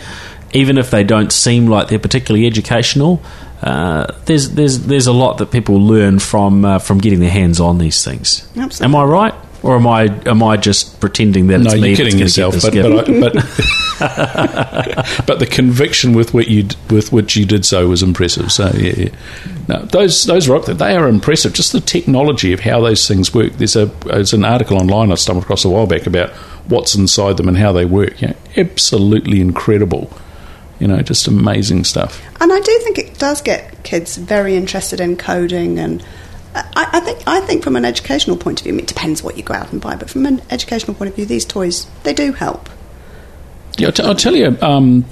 Even 0.55 0.79
if 0.79 0.91
they 0.91 1.05
don't 1.05 1.31
seem 1.31 1.67
like 1.67 1.89
they're 1.89 1.99
particularly 1.99 2.47
educational, 2.47 3.23
uh, 3.63 4.07
there's 4.25 4.51
there's 4.53 4.81
there's 4.87 5.07
a 5.07 5.13
lot 5.13 5.37
that 5.39 5.51
people 5.51 5.79
learn 5.79 6.19
from 6.19 6.65
uh, 6.65 6.79
from 6.79 6.99
getting 6.99 7.21
their 7.21 7.31
hands 7.31 7.61
on 7.61 7.77
these 7.77 8.03
things. 8.03 8.49
Absolutely. 8.57 8.85
Am 8.85 8.97
I 8.97 9.05
right, 9.05 9.35
or 9.63 9.77
am 9.77 9.87
I 9.87 10.05
am 10.27 10.43
I 10.43 10.57
just 10.57 11.01
pretending 11.01 11.49
that 11.49 11.59
no, 11.59 11.71
it's 11.71 11.81
me 11.81 11.89
you're 11.89 11.97
kidding 11.97 12.19
yourself. 12.19 12.55
But 12.61 12.75
but, 12.75 13.09
I, 13.09 13.21
but 13.21 13.35
but 15.27 15.39
the 15.39 15.49
conviction 15.51 16.13
with 16.13 16.35
what 16.35 16.49
you 16.49 16.69
with 16.91 17.13
which 17.13 17.35
you 17.35 17.47
did 17.47 17.65
so 17.65 17.89
was 17.89 18.03
impressive. 18.03 18.53
So 18.53 18.71
yeah, 18.75 18.93
yeah. 18.97 19.09
No, 19.69 19.83
those 19.87 20.25
those 20.25 20.49
rock 20.49 20.67
they 20.67 20.95
are 20.95 21.09
impressive. 21.09 21.55
Just 21.55 21.73
the 21.73 21.81
technology 21.81 22.53
of 22.53 22.61
how 22.61 22.81
those 22.81 23.09
things 23.09 23.33
work. 23.33 23.55
There's 23.55 23.75
a 23.75 23.87
there's 24.05 24.35
an 24.35 24.45
article 24.45 24.77
online 24.77 25.11
I 25.11 25.15
stumbled 25.15 25.45
across 25.45 25.65
a 25.65 25.71
while 25.71 25.87
back 25.87 26.07
about 26.07 26.31
what's 26.69 26.95
inside 26.95 27.39
them 27.39 27.49
and 27.49 27.57
how 27.57 27.73
they 27.73 27.87
work. 27.87 28.21
You 28.21 28.29
know, 28.29 28.37
absolutely 28.57 29.41
incredible. 29.41 30.11
You 30.79 30.89
know, 30.89 31.01
just 31.01 31.27
amazing 31.27 31.85
stuff. 31.85 32.23
And 32.41 32.53
I 32.53 32.61
do 32.61 32.79
think 32.85 32.99
it 32.99 33.19
does 33.19 33.41
get 33.41 33.83
kids 33.83 34.19
very 34.19 34.57
interested 34.57 35.01
in 35.01 35.17
coding 35.17 35.79
and. 35.79 36.05
I, 36.75 36.89
I 36.95 37.01
think 37.01 37.23
I 37.27 37.41
think 37.41 37.63
from 37.63 37.77
an 37.77 37.85
educational 37.85 38.37
point 38.37 38.61
of 38.61 38.65
view, 38.65 38.77
it 38.79 38.87
depends 38.87 39.23
what 39.23 39.37
you 39.37 39.43
go 39.43 39.55
out 39.55 39.73
and 39.73 39.81
buy. 39.81 39.97
But 39.97 40.11
from 40.11 40.27
an 40.27 40.43
educational 40.51 40.95
point 40.95 41.11
of 41.11 41.17
view, 41.17 41.27
these 41.27 41.45
toys 41.45 41.87
they 42.03 42.15
do 42.15 42.33
help. 42.33 42.69
Yeah, 43.79 43.89
I'll, 43.89 43.93
t- 43.93 44.03
I'll 44.03 44.15
tell 44.15 44.35
you. 44.35 44.57
Um, 44.61 45.05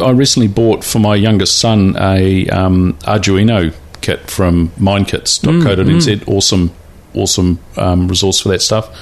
I 0.00 0.10
recently 0.10 0.48
bought 0.48 0.84
for 0.84 0.98
my 0.98 1.14
youngest 1.14 1.58
son 1.58 1.96
a 1.98 2.48
um, 2.48 2.94
Arduino 3.02 3.74
kit 4.00 4.30
from 4.30 4.68
mindkits.co.nz. 4.70 6.28
Awesome, 6.28 6.72
awesome 7.14 7.58
um, 7.76 8.08
resource 8.08 8.40
for 8.40 8.48
that 8.50 8.62
stuff. 8.62 8.96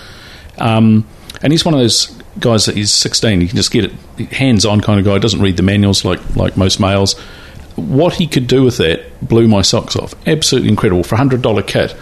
Um, 0.58 1.06
and 1.42 1.52
he's 1.52 1.64
one 1.64 1.74
of 1.74 1.80
those 1.80 2.06
guys 2.40 2.66
that 2.66 2.76
he's 2.76 2.92
16. 2.92 3.40
He 3.40 3.48
can 3.48 3.56
just 3.56 3.70
get 3.70 3.84
it 3.84 4.32
hands-on 4.32 4.80
kind 4.80 4.98
of 4.98 5.04
guy. 5.04 5.18
Doesn't 5.18 5.40
read 5.40 5.56
the 5.56 5.62
manuals 5.62 6.04
like 6.04 6.36
like 6.36 6.56
most 6.56 6.80
males. 6.80 7.14
What 7.76 8.14
he 8.14 8.26
could 8.26 8.46
do 8.46 8.62
with 8.64 8.78
that 8.78 9.26
blew 9.26 9.48
my 9.48 9.62
socks 9.62 9.96
off. 9.96 10.14
Absolutely 10.26 10.70
incredible 10.70 11.04
for 11.04 11.14
a 11.14 11.18
hundred 11.18 11.42
dollar 11.42 11.62
kit. 11.62 11.94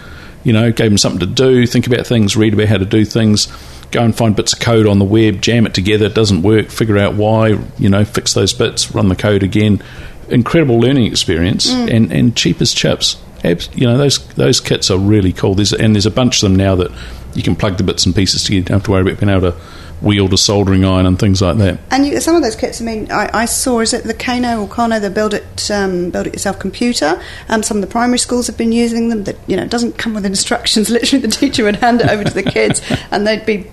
You 0.45 0.53
know, 0.53 0.71
gave 0.73 0.91
him 0.91 0.99
something 0.99 1.21
to 1.21 1.27
do, 1.27 1.67
think 1.67 1.87
about 1.87 2.07
things, 2.07 2.37
read 2.37 2.53
about 2.53 2.69
how 2.69 2.77
to 2.77 2.85
do 2.85 3.05
things, 3.05 3.49
go 3.91 4.03
and 4.03 4.15
find 4.15 4.37
bits 4.37 4.53
of 4.53 4.61
code 4.61 4.87
on 4.87 4.99
the 4.99 5.05
web, 5.05 5.41
jam 5.41 5.67
it 5.67 5.73
together, 5.73 6.07
it 6.07 6.15
doesn't 6.15 6.43
work, 6.43 6.69
figure 6.69 6.99
out 6.99 7.15
why, 7.15 7.59
you 7.79 7.89
know, 7.89 8.05
fix 8.05 8.35
those 8.35 8.53
bits, 8.53 8.95
run 8.95 9.09
the 9.09 9.17
code 9.17 9.43
again. 9.43 9.83
Incredible 10.29 10.79
learning 10.79 11.07
experience 11.07 11.71
mm. 11.71 11.95
and, 11.95 12.13
and 12.13 12.37
cheap 12.37 12.61
as 12.61 12.73
chips. 12.75 13.17
You 13.43 13.87
know, 13.87 13.99
those 13.99 14.27
those 14.29 14.61
kits 14.61 14.91
are 14.91 14.99
really 14.99 15.33
cool. 15.33 15.55
There's 15.55 15.73
and 15.73 15.95
there's 15.95 16.07
a 16.07 16.11
bunch 16.11 16.43
of 16.43 16.49
them 16.49 16.57
now 16.57 16.75
that 16.77 16.91
you 17.35 17.43
can 17.43 17.57
plug 17.57 17.77
the 17.77 17.83
bits 17.83 18.07
and 18.07 18.15
pieces 18.15 18.43
together. 18.43 18.59
You 18.59 18.65
don't 18.65 18.77
have 18.77 18.85
to 18.85 18.91
worry 18.91 19.03
about 19.03 19.21
being 19.21 19.31
able 19.31 19.53
to 19.53 19.59
wield 20.03 20.33
a 20.33 20.37
soldering 20.39 20.85
iron 20.85 21.07
and 21.07 21.19
things 21.19 21.41
like 21.41 21.57
that. 21.59 21.79
And 21.91 22.07
you, 22.07 22.21
some 22.21 22.37
of 22.37 22.43
those 22.43 22.57
kits, 22.57 22.81
I 22.81 22.85
mean, 22.85 23.11
I, 23.11 23.31
I 23.33 23.45
saw 23.47 23.81
is 23.81 23.93
it 23.95 24.05
the 24.05 24.15
Kano 24.15 24.63
or 24.63 24.69
Kano, 24.69 24.99
the 25.01 25.11
build 25.11 25.35
it 25.35 25.71
um, 25.71 26.11
build 26.11 26.27
it 26.27 26.35
yourself 26.35 26.59
computer. 26.59 27.21
Um, 27.49 27.63
some 27.63 27.77
of 27.79 27.81
the 27.81 27.87
primary 27.87 28.19
schools 28.19 28.47
have 28.47 28.57
been 28.59 28.73
using 28.73 29.09
them. 29.09 29.25
That 29.25 29.37
you 29.47 29.57
know, 29.57 29.63
it 29.63 29.71
doesn't 29.71 29.97
come 29.99 30.15
with 30.15 30.27
instructions. 30.35 30.91
Literally, 30.91 31.23
the 31.27 31.33
teacher 31.33 31.65
would 31.65 31.77
hand 31.77 32.01
it 32.01 32.09
over 32.09 32.25
to 32.25 32.33
the 32.35 32.43
kids, 32.51 32.83
and 33.11 33.27
they'd 33.27 33.47
be 33.47 33.67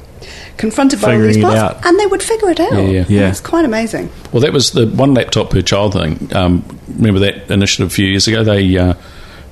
confronted 0.58 1.02
by 1.02 1.14
all 1.16 1.20
these 1.22 1.36
Figuring 1.36 1.56
it 1.56 1.60
parts, 1.60 1.78
out. 1.78 1.86
and 1.86 2.00
they 2.00 2.06
would 2.06 2.22
figure 2.22 2.50
it 2.50 2.60
out. 2.60 2.74
Yeah, 2.74 2.82
yeah. 2.82 3.06
Yeah. 3.10 3.30
It's 3.30 3.42
quite 3.42 3.66
amazing. 3.66 4.10
Well, 4.32 4.42
that 4.42 4.54
was 4.54 4.72
the 4.72 4.88
one 4.88 5.14
laptop 5.16 5.50
per 5.50 5.62
child 5.62 5.94
thing. 5.94 6.30
Um, 6.36 6.64
remember 6.88 7.20
that 7.22 7.50
initiative 7.52 7.88
a 7.88 7.90
few 7.94 8.06
years 8.06 8.28
ago? 8.28 8.44
They 8.44 8.78
uh, 8.78 8.94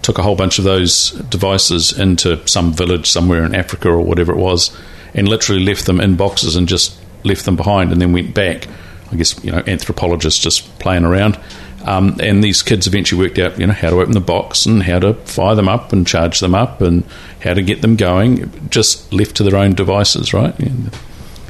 took 0.03 0.17
a 0.19 0.21
whole 0.23 0.35
bunch 0.35 0.59
of 0.59 0.65
those 0.65 1.11
devices 1.11 1.97
into 1.97 2.45
some 2.47 2.71
village 2.73 3.09
somewhere 3.09 3.43
in 3.43 3.55
Africa 3.55 3.89
or 3.89 4.01
whatever 4.01 4.31
it 4.31 4.37
was, 4.37 4.77
and 5.13 5.27
literally 5.27 5.63
left 5.63 5.85
them 5.85 5.99
in 5.99 6.15
boxes 6.15 6.55
and 6.55 6.67
just 6.67 6.97
left 7.23 7.45
them 7.45 7.55
behind, 7.55 7.91
and 7.91 8.01
then 8.01 8.13
went 8.13 8.33
back. 8.33 8.67
I 9.11 9.15
guess 9.15 9.43
you 9.43 9.51
know 9.51 9.63
anthropologists 9.65 10.39
just 10.39 10.79
playing 10.79 11.05
around. 11.05 11.39
Um, 11.85 12.17
and 12.21 12.43
these 12.43 12.61
kids 12.61 12.87
eventually 12.87 13.25
worked 13.25 13.39
out, 13.39 13.57
you 13.57 13.65
know, 13.65 13.73
how 13.73 13.89
to 13.89 14.01
open 14.01 14.13
the 14.13 14.19
box 14.19 14.65
and 14.65 14.83
how 14.83 14.99
to 14.99 15.13
fire 15.13 15.55
them 15.55 15.69
up 15.69 15.93
and 15.93 16.05
charge 16.05 16.39
them 16.39 16.53
up 16.53 16.81
and 16.81 17.05
how 17.41 17.53
to 17.53 17.61
get 17.61 17.81
them 17.81 17.95
going, 17.95 18.69
just 18.69 19.11
left 19.13 19.37
to 19.37 19.43
their 19.43 19.55
own 19.55 19.75
devices, 19.75 20.33
right? 20.33 20.57
And 20.59 20.93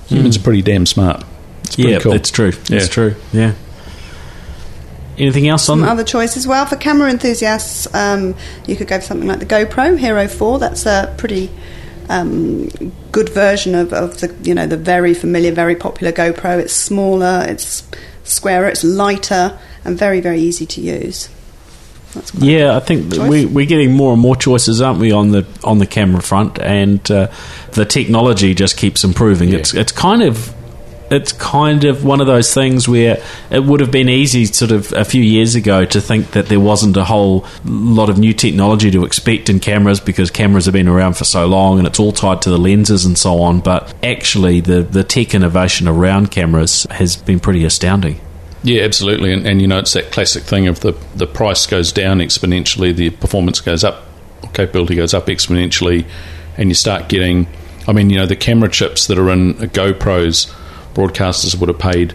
humans 0.07 0.37
are 0.37 0.41
pretty 0.41 0.61
damn 0.61 0.85
smart. 0.85 1.23
It's 1.63 1.75
pretty 1.75 1.91
yeah, 1.91 1.99
cool. 1.99 2.13
it's 2.13 2.31
true. 2.31 2.51
Yeah. 2.69 2.77
It's 2.77 2.89
true. 2.89 3.15
Yeah. 3.33 3.53
Anything 5.17 5.47
else 5.47 5.67
on? 5.67 5.79
Some 5.79 5.89
other 5.89 6.03
choices. 6.03 6.47
Well, 6.47 6.65
for 6.65 6.77
camera 6.77 7.09
enthusiasts, 7.09 7.93
um, 7.93 8.35
you 8.65 8.75
could 8.75 8.87
go 8.87 8.99
for 8.99 9.05
something 9.05 9.27
like 9.27 9.39
the 9.39 9.45
GoPro 9.45 9.97
Hero 9.97 10.27
4. 10.27 10.59
That's 10.59 10.85
a 10.85 11.13
pretty 11.17 11.51
um, 12.09 12.69
good 13.11 13.29
version 13.29 13.75
of, 13.75 13.93
of 13.93 14.19
the 14.19 14.35
you 14.43 14.53
know 14.53 14.67
the 14.67 14.77
very 14.77 15.13
familiar, 15.13 15.51
very 15.51 15.75
popular 15.75 16.11
GoPro. 16.11 16.59
It's 16.59 16.73
smaller, 16.73 17.45
it's 17.47 17.87
squarer, 18.23 18.67
it's 18.67 18.83
lighter, 18.83 19.57
and 19.85 19.97
very 19.97 20.19
very 20.19 20.39
easy 20.39 20.65
to 20.65 20.81
use. 20.81 21.29
That's 22.13 22.31
quite 22.31 22.43
Yeah, 22.43 22.75
I 22.75 22.79
think 22.79 23.11
that 23.11 23.29
we, 23.29 23.45
we're 23.45 23.67
getting 23.67 23.93
more 23.93 24.13
and 24.13 24.21
more 24.21 24.35
choices, 24.35 24.81
aren't 24.81 24.99
we, 24.99 25.11
on 25.11 25.31
the 25.31 25.45
on 25.63 25.77
the 25.77 25.85
camera 25.85 26.21
front, 26.21 26.59
and 26.59 27.09
uh, 27.11 27.31
the 27.73 27.85
technology 27.85 28.55
just 28.55 28.77
keeps 28.77 29.03
improving. 29.03 29.49
Yeah. 29.49 29.59
It's 29.59 29.73
it's 29.73 29.91
kind 29.91 30.23
of 30.23 30.53
it's 31.11 31.31
kind 31.33 31.83
of 31.85 32.03
one 32.03 32.21
of 32.21 32.27
those 32.27 32.53
things 32.53 32.87
where 32.87 33.21
it 33.49 33.63
would 33.63 33.79
have 33.79 33.91
been 33.91 34.09
easy, 34.09 34.45
sort 34.45 34.71
of 34.71 34.91
a 34.93 35.05
few 35.05 35.23
years 35.23 35.55
ago, 35.55 35.85
to 35.85 36.01
think 36.01 36.31
that 36.31 36.47
there 36.47 36.59
wasn't 36.59 36.97
a 36.97 37.03
whole 37.03 37.45
lot 37.65 38.09
of 38.09 38.17
new 38.17 38.33
technology 38.33 38.91
to 38.91 39.05
expect 39.05 39.49
in 39.49 39.59
cameras 39.59 39.99
because 39.99 40.29
cameras 40.31 40.65
have 40.65 40.73
been 40.73 40.87
around 40.87 41.17
for 41.17 41.25
so 41.25 41.47
long 41.47 41.77
and 41.77 41.87
it's 41.87 41.99
all 41.99 42.11
tied 42.11 42.41
to 42.43 42.49
the 42.49 42.57
lenses 42.57 43.05
and 43.05 43.17
so 43.17 43.41
on. 43.41 43.59
But 43.59 43.93
actually, 44.03 44.61
the 44.61 44.81
the 44.81 45.03
tech 45.03 45.33
innovation 45.33 45.87
around 45.87 46.31
cameras 46.31 46.85
has 46.91 47.15
been 47.15 47.39
pretty 47.39 47.65
astounding. 47.65 48.19
Yeah, 48.63 48.83
absolutely. 48.83 49.31
And, 49.31 49.47
and 49.47 49.61
you 49.61 49.67
know, 49.67 49.79
it's 49.79 49.93
that 49.93 50.11
classic 50.11 50.43
thing 50.43 50.67
of 50.67 50.81
the, 50.81 50.91
the 51.15 51.27
price 51.27 51.65
goes 51.65 51.91
down 51.91 52.19
exponentially, 52.19 52.93
the 52.93 53.09
performance 53.09 53.61
goes 53.61 53.83
up, 53.83 54.05
capability 54.53 54.95
goes 54.95 55.13
up 55.13 55.27
exponentially, 55.27 56.05
and 56.57 56.69
you 56.69 56.75
start 56.75 57.09
getting. 57.09 57.47
I 57.87 57.93
mean, 57.93 58.09
you 58.09 58.17
know, 58.17 58.25
the 58.25 58.35
camera 58.35 58.69
chips 58.69 59.07
that 59.07 59.17
are 59.17 59.31
in 59.31 59.53
GoPros, 59.55 60.53
broadcasters 60.93 61.59
would 61.59 61.69
have 61.69 61.79
paid 61.79 62.13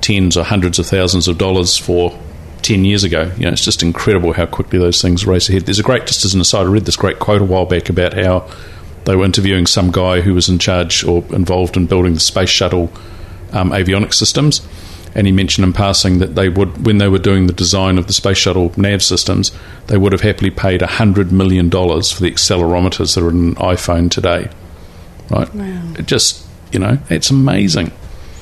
tens 0.00 0.36
or 0.36 0.44
hundreds 0.44 0.78
of 0.78 0.86
thousands 0.86 1.28
of 1.28 1.38
dollars 1.38 1.76
for 1.76 2.18
10 2.62 2.84
years 2.84 3.04
ago. 3.04 3.30
You 3.36 3.46
know, 3.46 3.52
it's 3.52 3.64
just 3.64 3.82
incredible 3.82 4.32
how 4.32 4.46
quickly 4.46 4.78
those 4.78 5.00
things 5.00 5.26
race 5.26 5.48
ahead. 5.48 5.62
There's 5.62 5.78
a 5.78 5.84
great, 5.84 6.06
just 6.06 6.24
as 6.24 6.34
an 6.34 6.40
aside, 6.40 6.66
I 6.66 6.70
read 6.70 6.84
this 6.84 6.96
great 6.96 7.18
quote 7.18 7.42
a 7.42 7.44
while 7.44 7.64
back 7.64 7.88
about 7.88 8.14
how 8.14 8.48
they 9.04 9.14
were 9.14 9.24
interviewing 9.24 9.66
some 9.66 9.92
guy 9.92 10.20
who 10.20 10.34
was 10.34 10.48
in 10.48 10.58
charge 10.58 11.04
or 11.04 11.24
involved 11.30 11.76
in 11.76 11.86
building 11.86 12.14
the 12.14 12.20
space 12.20 12.50
shuttle 12.50 12.90
um, 13.52 13.70
avionics 13.70 14.14
systems. 14.14 14.66
And 15.14 15.26
he 15.26 15.32
mentioned 15.32 15.64
in 15.64 15.72
passing 15.72 16.18
that 16.18 16.34
they 16.34 16.48
would, 16.48 16.84
when 16.84 16.98
they 16.98 17.08
were 17.08 17.18
doing 17.18 17.46
the 17.46 17.52
design 17.52 17.98
of 17.98 18.06
the 18.06 18.12
space 18.12 18.36
shuttle 18.36 18.72
nav 18.76 19.02
systems, 19.02 19.50
they 19.86 19.96
would 19.96 20.12
have 20.12 20.20
happily 20.20 20.50
paid 20.50 20.80
$100 20.80 21.30
million 21.30 21.70
for 21.70 21.78
the 21.78 22.30
accelerometers 22.30 23.14
that 23.14 23.24
are 23.24 23.30
in 23.30 23.48
an 23.50 23.54
iPhone 23.54 24.10
today. 24.10 24.50
Right? 25.30 25.54
Wow. 25.54 25.94
It 25.98 26.06
just, 26.06 26.44
you 26.72 26.80
know, 26.80 26.98
it's 27.08 27.30
amazing. 27.30 27.92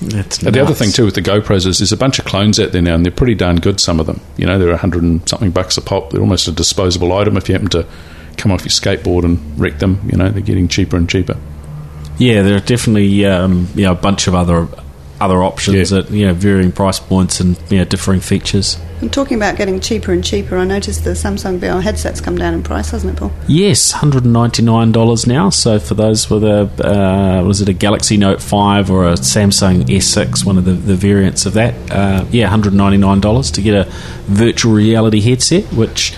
It's 0.01 0.43
And 0.43 0.55
the 0.55 0.61
other 0.61 0.75
thing 0.75 0.91
too 0.93 1.05
with 1.05 1.15
the 1.15 1.23
GoPros 1.23 1.67
is 1.67 1.79
there's 1.79 1.93
a 1.93 1.97
bunch 1.97 2.19
of 2.19 2.25
clones 2.25 2.59
out 2.61 2.73
there 2.73 2.83
now, 2.83 2.95
and 2.95 3.05
they're 3.05 3.13
pretty 3.13 3.35
darn 3.35 3.57
good. 3.57 3.81
Some 3.81 4.01
of 4.01 4.07
them, 4.07 4.21
you 4.37 4.47
know, 4.47 4.59
they're 4.59 4.73
a 4.73 4.77
hundred 4.77 5.03
and 5.03 5.27
something 5.29 5.51
bucks 5.51 5.77
a 5.77 5.83
pop. 5.83 6.11
They're 6.11 6.21
almost 6.21 6.49
a 6.49 6.53
disposable 6.53 7.13
item 7.13 7.37
if 7.37 7.49
you 7.49 7.55
happen 7.55 7.71
to 7.71 7.87
come 8.37 8.53
off 8.53 8.63
your 8.63 8.71
skateboard 8.71 9.25
and 9.25 9.59
wreck 9.59 9.79
them. 9.79 10.01
You 10.11 10.19
know, 10.19 10.29
they're 10.31 10.43
getting 10.43 10.69
cheaper 10.69 10.97
and 10.97 11.09
cheaper. 11.09 11.37
Yeah, 12.19 12.43
there 12.43 12.57
are 12.57 12.61
definitely 12.61 13.25
um, 13.27 13.69
you 13.75 13.85
know 13.85 13.93
a 13.93 13.97
bunch 13.97 14.27
of 14.27 14.35
other 14.35 14.69
other 15.21 15.43
options 15.43 15.91
Yeah. 15.93 15.99
at 15.99 16.11
you 16.11 16.27
know 16.27 16.35
varying 16.35 16.73
price 16.73 16.99
points 16.99 17.41
and 17.41 17.57
you 17.71 17.79
know 17.79 17.85
differing 17.85 18.21
features. 18.21 18.79
And 19.01 19.13
talking 19.13 19.37
about 19.37 19.57
getting 19.57 19.81
cheaper 19.81 20.13
and 20.13 20.25
cheaper, 20.25 20.57
I 20.57 20.65
noticed 20.65 21.05
the 21.05 21.11
Samsung 21.11 21.59
VR 21.59 21.83
headsets 21.83 22.21
come 22.21 22.37
down 22.39 22.55
in 22.55 22.63
price, 22.63 22.91
hasn't 22.91 23.13
it, 23.15 23.19
Paul? 23.19 23.33
Yes, 23.47 23.91
hundred 23.93 24.25
and 24.25 24.33
ninety 24.33 24.63
nine 24.63 24.93
dollars 24.93 25.27
now. 25.27 25.51
So 25.51 25.79
for 25.79 25.95
those 25.95 26.31
with 26.31 26.43
a 26.45 26.71
uh, 26.85 27.45
was 27.45 27.61
it 27.61 27.69
a 27.69 27.73
Galaxy 27.73 28.17
Note 28.17 28.41
five 28.41 28.91
or 28.91 29.07
a 29.09 29.15
Samsung 29.15 29.91
S 29.95 30.07
six, 30.07 30.45
one 30.45 30.57
of 30.59 30.65
the, 30.65 30.73
the 30.73 30.95
variants 30.97 31.45
of 31.47 31.55
that, 31.55 31.75
uh, 31.91 32.25
yeah, 32.31 32.47
hundred 32.49 32.73
ninety 32.75 32.97
nine 32.99 33.21
dollars 33.21 33.51
to 33.53 33.63
get 33.63 33.75
a 33.75 33.91
virtual 34.27 34.73
reality 34.73 35.21
headset, 35.21 35.65
which. 35.73 36.15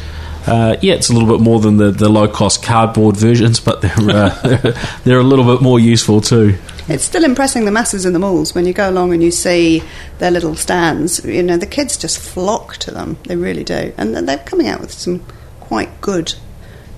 Uh, 0.46 0.76
yeah, 0.80 0.94
it's 0.94 1.08
a 1.08 1.12
little 1.12 1.28
bit 1.28 1.42
more 1.42 1.58
than 1.60 1.76
the, 1.76 1.90
the 1.90 2.08
low 2.08 2.28
cost 2.28 2.62
cardboard 2.62 3.16
versions, 3.16 3.58
but 3.58 3.80
they're, 3.80 4.10
uh, 4.10 4.98
they're 5.04 5.18
a 5.18 5.24
little 5.24 5.44
bit 5.44 5.60
more 5.60 5.80
useful 5.80 6.20
too. 6.20 6.56
It's 6.88 7.04
still 7.04 7.24
impressing 7.24 7.64
the 7.64 7.72
masses 7.72 8.06
in 8.06 8.12
the 8.12 8.20
malls 8.20 8.54
when 8.54 8.64
you 8.64 8.72
go 8.72 8.88
along 8.88 9.12
and 9.12 9.22
you 9.22 9.32
see 9.32 9.82
their 10.18 10.30
little 10.30 10.54
stands. 10.54 11.24
You 11.24 11.42
know, 11.42 11.56
the 11.56 11.66
kids 11.66 11.96
just 11.96 12.18
flock 12.18 12.76
to 12.78 12.92
them. 12.92 13.18
They 13.24 13.34
really 13.34 13.64
do. 13.64 13.92
And 13.98 14.14
they're 14.14 14.38
coming 14.38 14.68
out 14.68 14.80
with 14.80 14.92
some 14.92 15.24
quite 15.58 16.00
good 16.00 16.34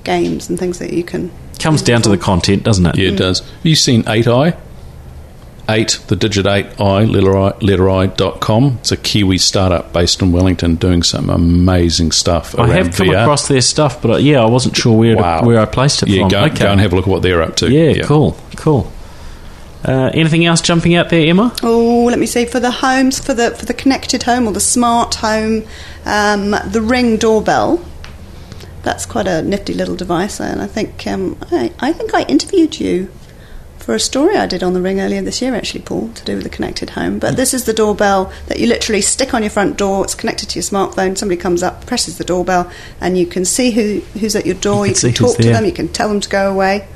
games 0.04 0.50
and 0.50 0.58
things 0.58 0.78
that 0.78 0.92
you 0.92 1.04
can. 1.04 1.30
Comes 1.58 1.80
down 1.80 2.02
to 2.02 2.10
the 2.10 2.18
content, 2.18 2.64
doesn't 2.64 2.84
it? 2.84 2.98
Yeah, 2.98 3.08
it 3.08 3.16
does. 3.16 3.40
Have 3.40 3.66
you 3.66 3.74
seen 3.74 4.02
8i? 4.02 4.56
8, 5.68 6.00
the 6.08 6.16
digit 6.16 6.46
8i, 6.46 7.10
letter 7.10 7.36
I, 7.36 7.50
letter 7.58 7.90
I 7.90 8.06
dot 8.06 8.40
com. 8.40 8.78
It's 8.80 8.90
a 8.92 8.96
Kiwi 8.96 9.36
startup 9.38 9.92
based 9.92 10.22
in 10.22 10.32
Wellington 10.32 10.76
doing 10.76 11.02
some 11.02 11.28
amazing 11.28 12.12
stuff. 12.12 12.58
I 12.58 12.68
have 12.68 12.94
come 12.94 13.08
VR. 13.08 13.22
across 13.22 13.48
their 13.48 13.60
stuff, 13.60 14.00
but 14.00 14.10
uh, 14.12 14.16
yeah, 14.16 14.40
I 14.40 14.46
wasn't 14.46 14.76
sure 14.76 14.96
where 14.98 15.16
Wow. 15.16 15.40
to, 15.42 15.46
where 15.46 15.60
I 15.60 15.66
placed 15.66 16.02
it 16.02 16.08
Yeah, 16.08 16.22
from. 16.22 16.28
go, 16.30 16.44
okay. 16.44 16.58
go 16.64 16.72
and 16.72 16.80
have 16.80 16.92
a 16.92 16.96
look 16.96 17.06
at 17.06 17.10
what 17.10 17.22
they're 17.22 17.42
up 17.42 17.56
to. 17.56 17.70
yeah, 17.70 18.02
cool, 18.04 18.36
cool. 18.56 18.90
Uh, 19.84 20.10
anything 20.14 20.44
else 20.44 20.60
jumping 20.60 20.94
out 20.96 21.08
there, 21.10 21.24
Emma? 21.28 21.54
Oh, 21.62 22.04
let 22.06 22.18
me 22.18 22.26
see. 22.26 22.46
For 22.46 22.58
the 22.60 22.70
homes, 22.70 23.20
for 23.20 23.32
the 23.34 23.52
for 23.52 23.64
the 23.64 23.74
connected 23.74 24.22
home 24.24 24.46
or 24.48 24.52
the 24.52 24.60
smart 24.60 25.14
home, 25.16 25.64
um, 26.04 26.50
the 26.66 26.80
Ring 26.82 27.16
doorbell. 27.16 27.84
That's 28.82 29.04
quite 29.06 29.26
a 29.26 29.42
nifty 29.42 29.74
little 29.74 29.96
device, 29.96 30.40
and 30.40 30.62
I 30.62 30.66
think 30.66 31.06
um, 31.06 31.36
I, 31.52 31.72
I 31.78 31.92
think 31.92 32.14
I 32.14 32.22
interviewed 32.22 32.80
you 32.80 33.10
for 33.88 33.94
a 33.94 33.98
story 34.00 34.36
I 34.36 34.44
did 34.44 34.62
on 34.62 34.74
the 34.74 34.82
Ring 34.82 35.00
earlier 35.00 35.22
this 35.22 35.40
year, 35.40 35.54
actually, 35.54 35.80
Paul, 35.80 36.10
to 36.10 36.22
do 36.26 36.34
with 36.34 36.42
the 36.44 36.50
connected 36.50 36.90
home. 36.90 37.18
But 37.18 37.36
this 37.36 37.54
is 37.54 37.64
the 37.64 37.72
doorbell 37.72 38.30
that 38.48 38.58
you 38.60 38.66
literally 38.66 39.00
stick 39.00 39.32
on 39.32 39.42
your 39.42 39.48
front 39.48 39.78
door. 39.78 40.04
It's 40.04 40.14
connected 40.14 40.50
to 40.50 40.58
your 40.58 40.62
smartphone. 40.62 41.16
Somebody 41.16 41.40
comes 41.40 41.62
up, 41.62 41.86
presses 41.86 42.18
the 42.18 42.24
doorbell, 42.24 42.70
and 43.00 43.16
you 43.16 43.24
can 43.24 43.46
see 43.46 43.70
who 43.70 44.00
who's 44.20 44.36
at 44.36 44.44
your 44.44 44.56
door. 44.56 44.84
You 44.86 44.90
You 44.92 44.94
can 44.94 45.00
can, 45.00 45.00
see 45.00 45.08
who's 45.08 45.18
talk 45.18 45.36
to 45.38 45.42
them. 45.52 45.64
You 45.64 45.72
can 45.72 45.88
tell 45.88 46.10
them 46.10 46.20
to 46.20 46.28
go 46.28 46.52
away. 46.52 46.86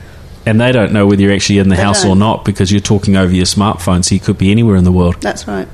And 0.45 0.61
they 0.61 0.71
don't 0.71 0.93
know 0.93 1.07
whether 1.07 1.23
you're 1.23 1.33
actually 1.33 1.61
in 1.61 1.71
the 1.71 1.77
They 1.77 1.83
house 1.83 2.05
or 2.05 2.09
don't. 2.09 2.19
not 2.19 2.45
because 2.45 2.71
you're 2.71 2.81
talking 2.83 3.17
over 3.17 3.33
your 3.33 3.47
smartphone, 3.47 4.05
so 4.05 4.15
you 4.15 4.21
could 4.21 4.37
be 4.37 4.51
anywhere 4.51 4.77
in 4.77 4.85
the 4.85 4.93
world. 4.93 5.17
That's 5.23 5.49
right. 5.49 5.69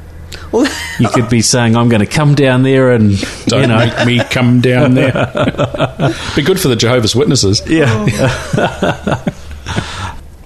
Well, 0.52 0.70
You 1.00 1.08
could 1.08 1.28
be 1.28 1.42
saying, 1.42 1.74
"I'm 1.74 1.88
going 1.88 1.98
to 1.98 2.06
come 2.06 2.36
down 2.36 2.62
there," 2.62 2.92
and 2.92 3.18
Don't 3.46 3.62
you 3.62 3.66
know, 3.66 3.78
make 3.78 4.06
me 4.06 4.20
come 4.30 4.60
down 4.60 4.94
there. 4.94 5.10
Be 6.36 6.42
good 6.42 6.60
for 6.60 6.68
the 6.68 6.76
Jehovah's 6.76 7.16
Witnesses. 7.16 7.60
yeah. 7.66 7.86
Oh. 7.90 9.24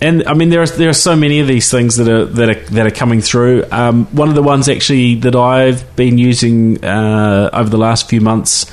and 0.02 0.24
I 0.26 0.34
mean, 0.34 0.50
there 0.50 0.60
are 0.62 0.66
there 0.66 0.88
are 0.88 0.92
so 0.94 1.14
many 1.16 1.40
of 1.40 1.46
these 1.46 1.70
things 1.70 1.96
that 1.96 2.08
are 2.08 2.24
that 2.24 2.48
are 2.50 2.60
that 2.74 2.86
are 2.86 2.90
coming 2.90 3.20
through. 3.20 3.64
Um, 3.70 4.06
one 4.06 4.28
of 4.28 4.34
the 4.34 4.42
ones 4.42 4.68
actually 4.68 5.14
that 5.16 5.34
I've 5.36 5.94
been 5.96 6.18
using 6.18 6.84
uh, 6.84 7.50
over 7.52 7.70
the 7.70 7.78
last 7.78 8.08
few 8.08 8.20
months 8.20 8.66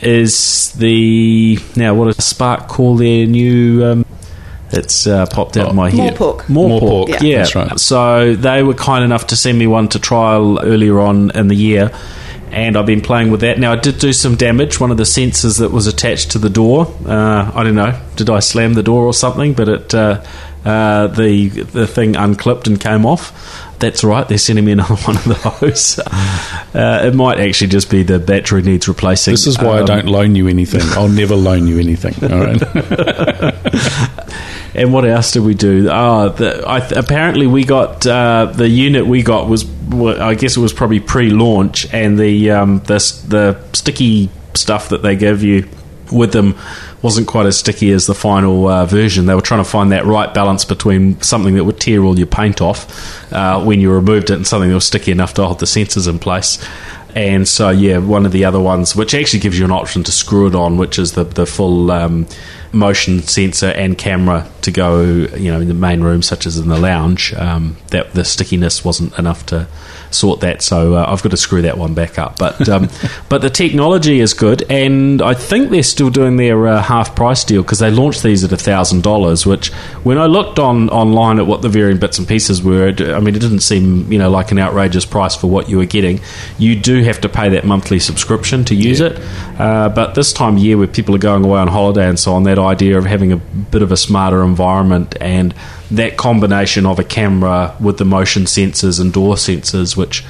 is 0.00 0.72
the 0.72 1.58
now 1.76 1.94
what 1.94 2.14
does 2.14 2.24
Spark 2.24 2.68
call 2.68 2.96
their 2.96 3.26
new. 3.26 3.84
Um, 3.84 4.06
it's 4.72 5.04
uh, 5.06 5.26
popped 5.26 5.56
out 5.56 5.66
Oh, 5.66 5.70
in 5.70 5.76
my 5.76 5.90
head. 5.90 6.14
Morepork. 6.14 6.42
Morepork, 6.42 7.08
Morepork, 7.08 7.20
yeah. 7.22 7.38
that's 7.38 7.54
right. 7.56 7.80
So 7.80 8.36
they 8.36 8.62
were 8.62 8.74
kind 8.74 9.04
enough 9.04 9.26
to 9.28 9.36
send 9.36 9.58
me 9.58 9.66
one 9.66 9.88
to 9.88 9.98
trial 9.98 10.60
earlier 10.60 11.00
on 11.00 11.32
in 11.32 11.48
the 11.48 11.56
year, 11.56 11.90
and 12.52 12.76
I've 12.76 12.86
been 12.86 13.00
playing 13.00 13.32
with 13.32 13.40
that. 13.40 13.58
Now 13.58 13.72
I 13.72 13.76
did 13.76 13.98
do 13.98 14.12
some 14.12 14.36
damage. 14.36 14.78
One 14.78 14.92
of 14.92 14.96
the 14.96 15.02
sensors 15.02 15.58
that 15.58 15.72
was 15.72 15.88
attached 15.88 16.30
to 16.32 16.38
the 16.38 16.50
door, 16.50 16.86
uh, 17.04 17.50
I 17.52 17.64
don't 17.64 17.74
know, 17.74 18.00
did 18.14 18.30
I 18.30 18.38
slam 18.38 18.74
the 18.74 18.84
door 18.84 19.04
or 19.06 19.12
something? 19.12 19.54
But 19.54 19.68
it, 19.68 19.92
uh, 20.64 21.06
the 21.08 21.48
the 21.48 21.86
thing 21.86 22.16
unclipped 22.16 22.66
and 22.66 22.80
came 22.80 23.06
off. 23.06 23.66
That's 23.78 24.04
right. 24.04 24.28
They're 24.28 24.36
sending 24.36 24.66
me 24.66 24.72
another 24.76 24.94
one 24.96 25.16
of 25.16 25.60
those. 25.60 25.98
uh, 25.98 27.02
it 27.06 27.14
might 27.14 27.40
actually 27.40 27.68
just 27.68 27.90
be 27.90 28.02
the 28.02 28.18
battery 28.18 28.60
needs 28.62 28.86
replacing. 28.88 29.32
This 29.32 29.46
is 29.46 29.58
why 29.58 29.78
I 29.78 29.80
Um, 29.80 29.86
don't 29.86 30.06
loan 30.06 30.36
you 30.36 30.48
anything. 30.48 30.82
I'll 30.98 31.08
never 31.08 31.34
loan 31.34 31.66
you 31.66 31.78
anything. 31.78 32.14
All 32.30 32.40
right. 32.40 33.54
And 34.72 34.92
what 34.92 35.04
else 35.04 35.32
did 35.32 35.42
we 35.42 35.54
do? 35.54 35.88
Ah, 35.90 36.28
the, 36.28 36.64
I 36.66 36.78
apparently 36.90 37.48
we 37.48 37.64
got 37.64 38.06
uh, 38.06 38.46
the 38.54 38.68
unit 38.68 39.04
we 39.04 39.22
got 39.22 39.48
was 39.48 39.64
I 39.92 40.34
guess 40.36 40.56
it 40.56 40.60
was 40.60 40.72
probably 40.72 41.00
pre-launch, 41.00 41.92
and 41.92 42.16
the 42.16 42.52
um, 42.52 42.78
the 42.86 42.98
the 43.26 43.60
sticky 43.72 44.30
stuff 44.54 44.90
that 44.90 45.02
they 45.02 45.16
give 45.16 45.42
you 45.42 45.68
with 46.12 46.30
them 46.32 46.54
wasn't 47.02 47.26
quite 47.26 47.46
as 47.46 47.58
sticky 47.58 47.92
as 47.92 48.06
the 48.06 48.14
final 48.14 48.66
uh, 48.68 48.84
version. 48.86 49.26
They 49.26 49.34
were 49.34 49.40
trying 49.40 49.64
to 49.64 49.70
find 49.70 49.92
that 49.92 50.04
right 50.04 50.32
balance 50.32 50.64
between 50.64 51.20
something 51.22 51.54
that 51.54 51.64
would 51.64 51.80
tear 51.80 52.02
all 52.04 52.18
your 52.18 52.26
paint 52.26 52.60
off 52.60 53.32
uh, 53.32 53.62
when 53.62 53.80
you 53.80 53.90
removed 53.92 54.30
it, 54.30 54.34
and 54.34 54.46
something 54.46 54.68
that 54.68 54.74
was 54.74 54.86
sticky 54.86 55.12
enough 55.12 55.34
to 55.34 55.46
hold 55.46 55.60
the 55.60 55.66
sensors 55.66 56.08
in 56.08 56.18
place. 56.18 56.58
and 57.14 57.48
so 57.48 57.70
yeah, 57.70 57.98
one 57.98 58.26
of 58.26 58.32
the 58.32 58.44
other 58.44 58.60
ones, 58.60 58.94
which 58.94 59.14
actually 59.14 59.40
gives 59.40 59.58
you 59.58 59.64
an 59.64 59.70
option 59.72 60.04
to 60.04 60.12
screw 60.12 60.46
it 60.46 60.54
on, 60.54 60.76
which 60.76 60.98
is 60.98 61.12
the 61.12 61.24
the 61.24 61.46
full 61.46 61.90
um, 61.90 62.26
motion 62.72 63.20
sensor 63.22 63.68
and 63.70 63.96
camera 63.98 64.48
to 64.62 64.70
go, 64.70 65.02
you 65.02 65.50
know, 65.50 65.60
in 65.60 65.68
the 65.68 65.74
main 65.74 66.02
room, 66.02 66.22
such 66.22 66.46
as 66.46 66.58
in 66.58 66.68
the 66.68 66.78
lounge. 66.78 67.32
Um, 67.34 67.76
that 67.88 68.12
the 68.12 68.24
stickiness 68.24 68.84
wasn't 68.84 69.18
enough 69.18 69.46
to 69.46 69.66
sort 70.12 70.40
that, 70.40 70.60
so 70.62 70.94
uh, 70.94 71.04
I've 71.08 71.22
got 71.22 71.30
to 71.30 71.36
screw 71.36 71.62
that 71.62 71.78
one 71.78 71.94
back 71.94 72.18
up. 72.18 72.38
But 72.38 72.68
um, 72.68 72.88
but 73.28 73.42
the 73.42 73.50
technology 73.50 74.20
is 74.20 74.34
good, 74.34 74.62
and 74.70 75.22
I 75.22 75.34
think 75.34 75.70
they're 75.70 75.82
still 75.82 76.10
doing 76.10 76.36
their 76.36 76.66
uh, 76.68 76.82
half 76.82 77.16
price 77.16 77.42
deal 77.44 77.62
because 77.62 77.78
they 77.78 77.90
launched 77.90 78.22
these 78.22 78.44
at 78.44 78.50
thousand 78.60 79.02
dollars. 79.02 79.46
Which 79.46 79.72
when 80.04 80.18
I 80.18 80.26
looked 80.26 80.58
on 80.58 80.88
online 80.90 81.38
at 81.38 81.46
what 81.46 81.62
the 81.62 81.68
varying 81.68 81.98
bits 81.98 82.18
and 82.18 82.28
pieces 82.28 82.62
were, 82.62 82.88
it, 82.88 83.00
I 83.00 83.18
mean, 83.20 83.34
it 83.34 83.40
didn't 83.40 83.60
seem 83.60 84.12
you 84.12 84.18
know 84.18 84.30
like 84.30 84.52
an 84.52 84.58
outrageous 84.58 85.06
price 85.06 85.34
for 85.34 85.46
what 85.48 85.68
you 85.68 85.78
were 85.78 85.86
getting. 85.86 86.20
You 86.58 86.76
do 86.78 87.02
have 87.04 87.20
to 87.22 87.28
pay 87.28 87.48
that 87.50 87.64
monthly 87.64 87.98
subscription 87.98 88.64
to 88.66 88.74
use 88.74 89.00
Yeah. 89.00 89.06
it, 89.06 89.20
uh, 89.60 89.88
but 89.88 90.14
this 90.14 90.32
time 90.32 90.56
of 90.56 90.62
year 90.62 90.76
where 90.78 90.86
people 90.86 91.14
are 91.14 91.18
going 91.18 91.44
away 91.44 91.58
on 91.60 91.68
holiday 91.68 92.08
and 92.08 92.18
so 92.18 92.34
on, 92.34 92.42
that 92.44 92.58
idea 92.60 92.98
of 92.98 93.04
having 93.04 93.32
a 93.32 93.36
bit 93.36 93.82
of 93.82 93.92
a 93.92 93.96
smarter 93.96 94.42
environment 94.42 95.16
and 95.20 95.54
that 95.90 96.16
combination 96.16 96.86
of 96.86 96.98
a 96.98 97.04
camera 97.04 97.74
with 97.80 97.98
the 97.98 98.04
motion 98.04 98.44
sensors 98.44 99.00
and 99.00 99.12
door 99.12 99.34
sensors, 99.34 99.96
which 99.96 100.24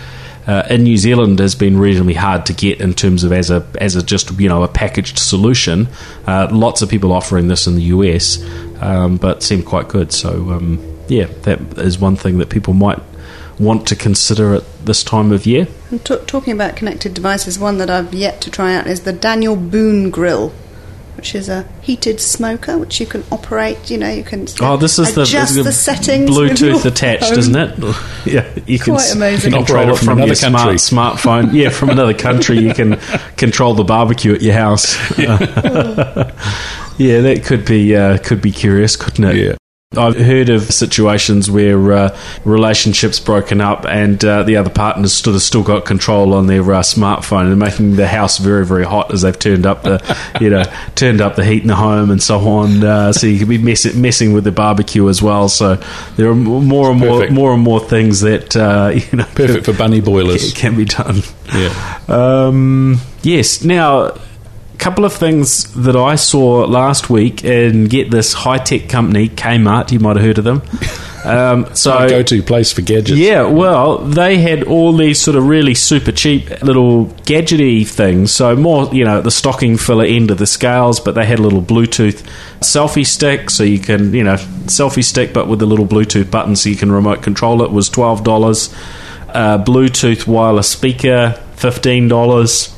uh, 0.47 0.67
in 0.71 0.83
New 0.85 0.97
Zealand 0.97 1.39
has 1.39 1.55
been 1.55 1.79
reasonably 1.79 2.15
hard 2.15 2.47
to 2.47 2.53
get 2.53 2.81
in 2.81 2.95
terms 2.95 3.25
of 3.25 3.33
as 3.33 3.51
a 3.51 3.67
as 3.81 3.95
a 3.95 4.03
just 4.03 4.31
you 4.41 4.49
know 4.49 4.63
a 4.63 4.69
packaged 4.69 5.19
solution. 5.19 5.89
Uh, 6.27 6.49
lots 6.51 6.83
of 6.83 6.89
people 6.89 7.13
offering 7.13 7.49
this 7.49 7.67
in 7.67 7.75
the 7.75 7.83
US, 7.83 8.43
um, 8.81 9.17
but 9.17 9.43
seem 9.43 9.63
quite 9.63 9.89
good. 9.89 10.13
So 10.13 10.51
um, 10.51 10.99
yeah, 11.09 11.27
that 11.43 11.61
is 11.79 11.99
one 11.99 12.17
thing 12.17 12.39
that 12.39 12.49
people 12.49 12.73
might 12.73 12.99
want 13.59 13.87
to 13.89 13.95
consider 13.97 14.55
at 14.55 14.87
this 14.87 15.05
time 15.05 15.31
of 15.31 15.45
year. 15.45 15.69
T- 16.05 16.17
talking 16.27 16.55
about 16.55 16.77
connected 16.77 17.13
devices, 17.13 17.59
one 17.59 17.79
that 17.79 17.91
I've 17.91 18.15
yet 18.15 18.41
to 18.43 18.51
try 18.51 18.75
out 18.75 18.87
is 18.87 19.03
the 19.03 19.13
Daniel 19.13 19.55
Boone 19.55 20.11
grill, 20.11 20.55
which 21.21 21.35
is 21.35 21.51
a 21.51 21.69
heated 21.83 22.19
smoker 22.19 22.79
which 22.79 22.99
you 22.99 23.05
can 23.05 23.23
operate. 23.31 23.91
You 23.91 23.99
know, 23.99 24.09
you 24.09 24.25
can 24.25 24.47
Oh, 24.63 24.79
this 24.79 24.99
is 24.99 25.15
the, 25.15 25.23
adjust 25.23 25.55
the, 25.55 25.65
the, 25.65 25.73
settings. 25.73 26.31
Bluetooth 26.31 26.87
attached, 26.87 27.29
phone. 27.29 27.39
isn't 27.39 27.57
it? 27.57 27.79
Yeah, 28.25 28.49
you 28.67 28.79
can 28.79 28.95
Quite 28.95 29.15
amazing. 29.15 29.53
You 29.53 29.59
can 29.59 29.65
Operate 29.65 29.67
control 29.67 29.89
it 29.89 29.93
it 29.93 29.97
from 29.99 30.07
from 30.07 30.19
another 30.19 30.29
your 30.29 30.35
smart, 30.35 30.75
smartphone. 30.77 31.53
Yeah, 31.61 31.69
from 31.69 31.91
another 31.91 32.15
country, 32.15 32.59
you 32.59 32.73
can 32.73 32.97
control 33.37 33.75
the 33.75 33.85
barbecue 33.85 34.33
at 34.33 34.41
your 34.41 34.55
house. 34.55 34.97
yeah, 35.19 35.37
that 37.21 37.43
could 37.45 37.67
be 37.67 37.95
uh, 37.95 38.17
could 38.19 38.41
be 38.41 38.51
curious, 38.51 38.97
couldn't 38.97 39.25
it? 39.25 39.37
Yeah. 39.37 39.57
I've 39.97 40.15
heard 40.17 40.51
of 40.51 40.73
situations 40.73 41.51
where 41.51 41.93
uh, 41.93 42.19
relationships 42.45 43.19
broken 43.19 43.61
up 43.61 43.85
and 43.87 44.25
uh, 44.25 44.45
the 44.45 44.55
other 44.55 44.71
partner's 44.71 45.13
still, 45.13 45.37
still 45.41 45.65
got 45.65 45.85
control 45.85 46.33
on 46.33 46.47
their 46.47 46.63
uh, 46.73 46.81
smartphone 46.83 47.51
and 47.51 47.59
making 47.59 47.97
the 47.97 48.07
house 48.07 48.39
very 48.39 48.65
very 48.65 48.85
hot 48.85 49.13
as 49.13 49.23
they've 49.23 49.37
turned 49.37 49.67
up 49.67 49.83
the 49.83 50.01
you 50.41 50.49
know 50.49 50.63
turned 50.95 51.21
up 51.21 51.35
the 51.35 51.45
heat 51.45 51.63
in 51.63 51.67
the 51.67 51.75
home 51.75 52.13
and 52.13 52.23
so 52.23 52.39
on. 52.39 52.85
Uh, 52.85 53.13
so 53.13 53.27
you 53.27 53.41
could 53.41 53.49
be 53.49 53.59
mess- 53.59 53.93
messing 53.97 54.33
with 54.33 54.45
the 54.45 54.53
barbecue 54.53 55.09
as 55.09 55.21
well. 55.21 55.49
So 55.49 55.75
there 56.15 56.29
are 56.29 56.37
more 56.37 56.93
and 56.93 57.01
more 57.01 57.29
more 57.31 57.53
and 57.53 57.63
more 57.63 57.81
things 57.81 58.21
that 58.21 58.55
uh, 58.55 58.93
you 59.11 59.19
know 59.19 59.25
Perfect 59.35 59.65
for 59.67 59.73
bunny 59.73 60.01
boilers. 60.01 60.53
can 60.53 60.77
be 60.77 60.85
done. 60.85 61.17
Yeah. 61.53 61.99
Um, 62.07 62.99
yes. 63.25 63.65
Now, 63.65 64.15
couple 64.81 65.05
of 65.05 65.13
things 65.13 65.73
that 65.75 65.95
I 65.95 66.17
saw 66.17 66.65
last 66.65 67.11
week, 67.11 67.45
and 67.45 67.89
get 67.89 68.11
this 68.11 68.33
high 68.33 68.59
tech 68.59 68.89
company, 68.89 69.29
Kmart. 69.29 69.93
You 69.93 70.01
might 70.01 70.17
have 70.17 70.25
heard 70.25 70.39
of 70.39 70.45
them. 70.45 70.63
Um, 71.25 71.67
so 71.75 71.95
My 71.95 72.09
go-to 72.09 72.43
place 72.43 72.73
for 72.73 72.81
gadgets. 72.81 73.19
yeah, 73.21 73.43
well, 73.43 73.99
they 73.99 74.39
had 74.39 74.65
all 74.65 74.95
these 74.95 75.21
sort 75.21 75.37
of 75.37 75.47
really 75.47 75.75
super 75.75 76.13
cheap 76.13 76.63
little 76.63 77.07
gadgety 77.27 77.87
things. 77.87 78.33
So 78.33 78.57
more, 78.57 78.89
you 78.95 79.05
know, 79.05 79.21
the 79.21 79.31
stocking 79.31 79.77
filler 79.77 80.07
end 80.07 80.31
of 80.31 80.39
the 80.39 80.47
scales, 80.47 80.99
but 80.99 81.15
they 81.15 81.27
had 81.27 81.39
a 81.39 81.43
little 81.43 81.63
Bluetooth 81.63 82.23
selfie 82.61 83.07
stick, 83.07 83.51
so 83.51 83.63
you 83.63 83.79
can, 83.79 84.15
you 84.15 84.25
know, 84.25 84.37
selfie 84.67 85.05
stick, 85.05 85.35
but 85.35 85.47
with 85.47 85.61
a 85.61 85.67
little 85.67 85.87
Bluetooth 85.87 86.31
button, 86.31 86.57
so 86.57 86.71
you 86.71 86.77
can 86.77 86.91
remote 86.91 87.23
control 87.23 87.63
it. 87.63 87.71
Was 87.71 87.91
twelve 87.91 88.25
dollars. 88.25 88.75
Uh, 89.29 89.63
Bluetooth 89.63 90.27
wireless 90.27 90.69
speaker, 90.69 91.39
fifteen 91.55 92.09
dollars 92.09 92.75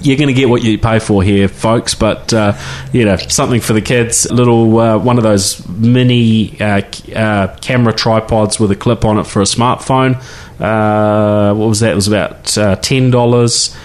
you're 0.00 0.16
going 0.16 0.28
to 0.28 0.34
get 0.34 0.48
what 0.48 0.62
you 0.62 0.78
pay 0.78 0.98
for 0.98 1.22
here, 1.22 1.48
folks. 1.48 1.94
But 1.94 2.32
uh, 2.32 2.58
you 2.92 3.04
know, 3.04 3.16
something 3.16 3.60
for 3.60 3.72
the 3.72 3.80
kids. 3.82 4.26
A 4.26 4.34
little 4.34 4.78
uh, 4.78 4.98
one 4.98 5.16
of 5.18 5.24
those 5.24 5.66
mini 5.68 6.60
uh, 6.60 6.82
uh, 7.14 7.56
camera 7.60 7.92
tripods 7.92 8.58
with 8.60 8.70
a 8.70 8.76
clip 8.76 9.04
on 9.04 9.18
it 9.18 9.26
for 9.26 9.40
a 9.40 9.46
smartphone. 9.46 10.16
Uh, 10.60 11.54
what 11.54 11.68
was 11.68 11.80
that? 11.80 11.92
It 11.92 11.96
was 11.96 12.08
about 12.08 12.56
uh, 12.58 12.76
ten 12.76 13.10
dollars. 13.10 13.76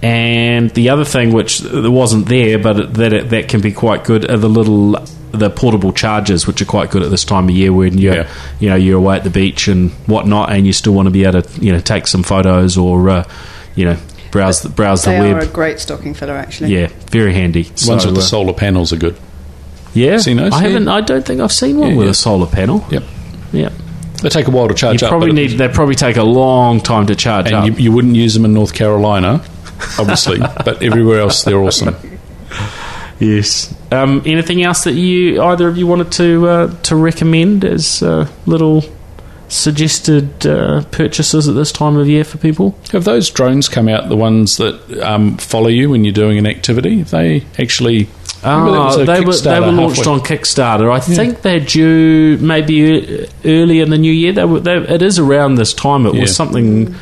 And 0.00 0.70
the 0.70 0.90
other 0.90 1.04
thing, 1.04 1.32
which 1.32 1.60
wasn't 1.64 2.26
there, 2.28 2.56
but 2.58 2.94
that 2.94 3.12
it, 3.12 3.30
that 3.30 3.48
can 3.48 3.60
be 3.60 3.72
quite 3.72 4.04
good, 4.04 4.30
are 4.30 4.36
the 4.36 4.48
little 4.48 4.92
the 5.32 5.50
portable 5.50 5.92
chargers, 5.92 6.46
which 6.46 6.62
are 6.62 6.66
quite 6.66 6.90
good 6.90 7.02
at 7.02 7.10
this 7.10 7.24
time 7.24 7.48
of 7.48 7.50
year 7.50 7.72
when 7.72 7.98
you're 7.98 8.14
Yeah. 8.14 8.28
you 8.60 8.68
know 8.70 8.76
you're 8.76 8.96
away 8.98 9.16
at 9.16 9.24
the 9.24 9.30
beach 9.30 9.66
and 9.66 9.90
whatnot, 10.06 10.52
and 10.52 10.66
you 10.66 10.72
still 10.72 10.92
want 10.94 11.06
to 11.06 11.10
be 11.10 11.24
able 11.24 11.42
to 11.42 11.60
you 11.60 11.72
know 11.72 11.80
take 11.80 12.06
some 12.06 12.22
photos 12.22 12.78
or 12.78 13.10
uh, 13.10 13.24
you 13.74 13.86
know 13.86 13.96
browse 14.30 14.62
the, 14.62 14.68
browse 14.68 15.04
the 15.04 15.10
They 15.10 15.20
web. 15.20 15.36
are 15.36 15.40
a 15.40 15.46
great 15.46 15.80
stocking 15.80 16.14
filler, 16.14 16.34
actually. 16.34 16.74
Yeah, 16.74 16.88
very 17.10 17.32
handy. 17.34 17.64
Ones 17.86 18.04
with 18.06 18.14
the 18.14 18.20
uh, 18.20 18.24
solar 18.24 18.52
panels 18.52 18.92
are 18.92 18.96
good. 18.96 19.16
yeah, 19.94 20.18
Seen 20.18 20.36
those? 20.38 20.52
I 20.52 20.62
Yeah. 20.62 20.68
haven't. 20.68 20.88
I 20.88 21.00
don't 21.00 21.24
think 21.24 21.40
I've 21.40 21.52
seen 21.52 21.78
one 21.78 21.90
Yeah, 21.90 21.96
with 21.96 22.06
yeah. 22.06 22.10
a 22.12 22.14
solar 22.14 22.46
panel. 22.46 22.84
Yep. 22.90 23.02
Yep. 23.52 23.72
They 24.22 24.28
take 24.30 24.48
a 24.48 24.50
while 24.50 24.66
to 24.68 24.74
charge 24.74 25.02
up. 25.02 25.10
probably 25.10 25.28
but 25.28 25.34
need. 25.36 25.50
They 25.58 25.68
probably 25.68 25.94
take 25.94 26.16
a 26.16 26.24
long 26.24 26.80
time 26.80 27.06
to 27.06 27.14
charge 27.14 27.46
and 27.46 27.54
up. 27.54 27.66
you, 27.66 27.72
you 27.74 27.92
wouldn't 27.92 28.16
use 28.16 28.34
them 28.34 28.44
in 28.44 28.52
North 28.52 28.74
Carolina, 28.74 29.42
obviously, 29.98 30.38
but 30.64 30.82
everywhere 30.82 31.20
else 31.20 31.44
they're 31.44 31.58
awesome. 31.60 31.94
yes. 33.20 33.74
Um, 33.92 34.22
anything 34.26 34.62
else 34.62 34.84
that 34.84 34.94
you 34.94 35.40
either 35.42 35.68
of 35.68 35.76
you 35.78 35.86
wanted 35.86 36.12
to 36.12 36.46
uh, 36.48 36.74
to 36.82 36.96
recommend 36.96 37.64
as 37.64 38.02
uh, 38.02 38.28
little 38.46 38.82
suggested 39.48 40.46
uh, 40.46 40.82
purchases 40.90 41.48
at 41.48 41.54
this 41.54 41.72
time 41.72 41.96
of 41.96 42.08
year 42.08 42.24
for 42.24 42.38
people? 42.38 42.78
Have 42.92 43.04
those 43.04 43.30
drones 43.30 43.68
come 43.68 43.88
out? 43.88 44.08
The 44.08 44.16
ones 44.16 44.56
that 44.58 45.00
um, 45.02 45.36
follow 45.38 45.68
you 45.68 45.90
when 45.90 46.04
you're 46.04 46.12
doing 46.12 46.38
an 46.38 46.46
activity? 46.46 47.02
They 47.02 47.44
actually? 47.58 48.08
Oh, 48.44 49.04
they 49.04 49.20
were 49.20 49.34
they 49.34 49.58
were 49.58 49.72
launched 49.72 49.96
halfway- 50.04 50.12
on 50.12 50.20
Kickstarter. 50.20 50.92
I 50.92 51.00
think 51.00 51.42
they're 51.42 51.58
due 51.58 52.38
maybe 52.40 53.26
early 53.44 53.80
in 53.80 53.90
the 53.90 53.98
new 53.98 54.12
year. 54.12 54.32
They 54.32 54.44
were, 54.44 54.60
they, 54.60 54.76
it 54.76 55.02
is 55.02 55.18
around 55.18 55.56
this 55.56 55.74
time. 55.74 56.06
It 56.06 56.14
Yeah. 56.14 56.20
was 56.22 56.36
something. 56.36 56.94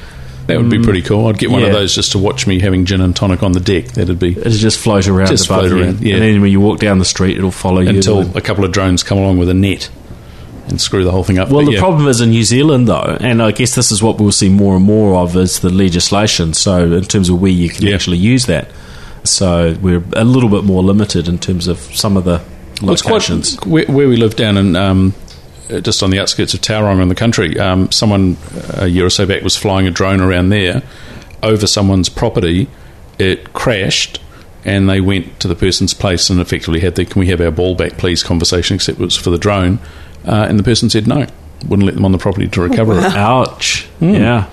That 0.46 0.58
would 0.58 0.70
be 0.70 0.78
pretty 0.80 1.02
cool. 1.02 1.26
I'd 1.26 1.38
get 1.38 1.50
one 1.50 1.62
of 1.64 1.70
Mm. 1.70 1.72
those 1.72 1.92
just 1.94 2.12
to 2.12 2.18
watch 2.18 2.46
me 2.46 2.60
having 2.60 2.84
gin 2.84 3.00
and 3.00 3.14
tonic 3.16 3.42
on 3.42 3.50
the 3.52 3.58
deck. 3.60 3.86
That'd 3.88 4.18
be 4.20 4.32
It 4.32 4.50
just 4.50 4.78
float 4.78 5.08
around 5.08 5.26
Just 5.26 5.48
float 5.48 5.70
you, 5.72 5.82
around, 5.82 6.00
yeah. 6.00 6.14
and 6.14 6.22
then 6.22 6.40
when 6.40 6.52
you 6.52 6.60
walk 6.60 6.78
down 6.78 7.00
the 7.00 7.04
street, 7.04 7.36
it'll 7.36 7.50
follow 7.50 7.80
you 7.80 7.88
until 7.88 8.20
a 8.36 8.40
couple 8.40 8.64
of 8.64 8.70
drones 8.70 9.02
come 9.02 9.18
along 9.18 9.38
with 9.38 9.48
a 9.50 9.54
net 9.54 9.90
and 10.68 10.80
screw 10.80 11.04
the 11.04 11.10
whole 11.10 11.24
thing 11.24 11.38
up. 11.38 11.48
Well, 11.50 11.60
But 11.60 11.66
the 11.66 11.72
yeah. 11.74 11.80
problem 11.80 12.08
is 12.08 12.20
in 12.20 12.30
New 12.30 12.42
Zealand, 12.44 12.88
though, 12.88 13.16
and 13.20 13.42
I 13.42 13.52
guess 13.52 13.74
this 13.74 13.90
is 13.92 14.02
what 14.02 14.18
we'll 14.20 14.32
see 14.32 14.48
more 14.48 14.76
and 14.76 14.84
more 14.84 15.16
of 15.20 15.36
is 15.36 15.60
the 15.60 15.70
legislation. 15.70 16.54
So, 16.54 16.92
in 16.92 17.04
terms 17.04 17.28
of 17.28 17.40
where 17.40 17.50
you 17.50 17.68
can 17.68 17.86
Yeah. 17.86 17.94
actually 17.94 18.18
use 18.18 18.46
that, 18.46 18.70
so 19.24 19.76
we're 19.80 20.02
a 20.14 20.24
little 20.24 20.48
bit 20.48 20.64
more 20.64 20.82
limited 20.82 21.28
in 21.28 21.38
terms 21.38 21.66
of 21.68 21.78
some 21.94 22.16
of 22.16 22.24
the 22.24 22.40
locations. 22.82 23.56
quite 23.56 23.70
where, 23.70 23.84
where 23.86 24.08
we 24.08 24.16
live 24.16 24.36
down 24.36 24.56
in 24.56 24.76
um, 24.76 25.14
just 25.82 26.02
on 26.02 26.10
the 26.10 26.18
outskirts 26.20 26.54
of 26.54 26.60
Tauranga 26.60 27.02
in 27.02 27.08
the 27.08 27.14
country. 27.14 27.58
Um, 27.58 27.90
someone 27.90 28.36
a 28.74 28.86
year 28.86 29.04
or 29.06 29.10
so 29.10 29.26
back 29.26 29.42
was 29.42 29.56
flying 29.56 29.86
a 29.86 29.90
drone 29.90 30.20
around 30.20 30.50
there 30.50 30.82
over 31.42 31.66
someone's 31.66 32.08
property. 32.08 32.68
It 33.18 33.52
crashed, 33.52 34.20
and 34.64 34.88
they 34.88 35.00
went 35.00 35.40
to 35.40 35.48
the 35.48 35.54
person's 35.56 35.94
place 35.94 36.28
and 36.30 36.38
effectively 36.40 36.80
had 36.80 36.94
the 36.96 37.04
"Can 37.04 37.18
we 37.20 37.26
have 37.28 37.40
our 37.40 37.50
ball 37.50 37.74
back, 37.74 37.96
please?" 37.98 38.22
conversation. 38.22 38.74
Except 38.76 39.00
it 39.00 39.02
was 39.04 39.16
for 39.16 39.30
the 39.30 39.38
drone, 39.38 39.78
uh, 40.26 40.46
and 40.48 40.58
the 40.58 40.62
person 40.62 40.90
said 40.90 41.06
no, 41.06 41.26
wouldn't 41.68 41.86
let 41.86 41.94
them 41.94 42.04
on 42.04 42.12
the 42.12 42.18
property 42.18 42.48
to 42.48 42.60
recover 42.60 42.98
it. 42.98 43.04
Ouch! 43.16 43.84
Hmm. 44.00 44.10
Yeah. 44.14 44.48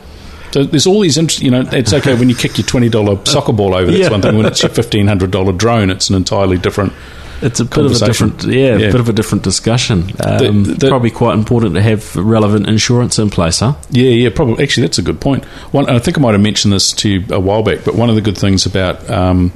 So 0.52 0.64
there's 0.64 0.86
all 0.86 1.00
these, 1.00 1.18
int- 1.18 1.42
you 1.42 1.50
know, 1.50 1.68
it's 1.72 1.94
okay 1.94 2.14
when 2.14 2.30
you 2.30 2.36
kick 2.36 2.58
your 2.60 2.68
twenty 2.68 2.88
dollar 2.90 3.24
soccer 3.26 3.54
ball 3.54 3.74
over. 3.74 3.90
That's 3.90 4.04
Yeah. 4.04 4.10
one 4.12 4.22
thing. 4.22 4.38
When 4.38 4.46
it's 4.46 4.62
your 4.62 4.70
fifteen 4.82 5.08
hundred 5.08 5.32
dollar 5.32 5.52
drone, 5.52 5.90
it's 5.90 6.10
an 6.10 6.16
entirely 6.16 6.58
different. 6.58 6.94
It's 7.42 7.60
a 7.60 7.66
bit 7.66 7.86
of 7.86 7.92
a 7.92 8.06
different, 8.06 8.44
yeah, 8.46 8.78
Yeah. 8.78 8.92
bit 8.92 9.02
of 9.02 9.10
a 9.10 9.14
different 9.14 9.44
discussion. 9.44 10.12
Um, 10.24 10.64
The- 10.64 10.74
the- 10.76 10.88
probably 10.90 11.10
quite 11.10 11.34
important 11.34 11.74
to 11.76 11.82
have 11.82 12.16
relevant 12.16 12.70
insurance 12.70 13.20
in 13.20 13.30
place, 13.32 13.60
huh? 13.60 13.74
Yeah, 13.90 14.12
yeah, 14.12 14.30
probably. 14.30 14.64
Actually, 14.64 14.84
that's 14.88 15.00
a 15.00 15.02
good 15.02 15.20
point. 15.20 15.44
One, 15.74 15.90
I 15.90 16.00
think 16.00 16.18
I 16.18 16.22
might 16.22 16.32
have 16.34 16.42
mentioned 16.42 16.72
this 16.72 16.94
to 16.94 17.10
you 17.10 17.24
a 17.32 17.40
while 17.42 17.62
back, 17.64 17.80
but 17.84 17.96
one 17.96 18.10
of 18.10 18.16
the 18.16 18.22
good 18.22 18.38
things 18.38 18.66
about 18.66 19.10
um, 19.10 19.52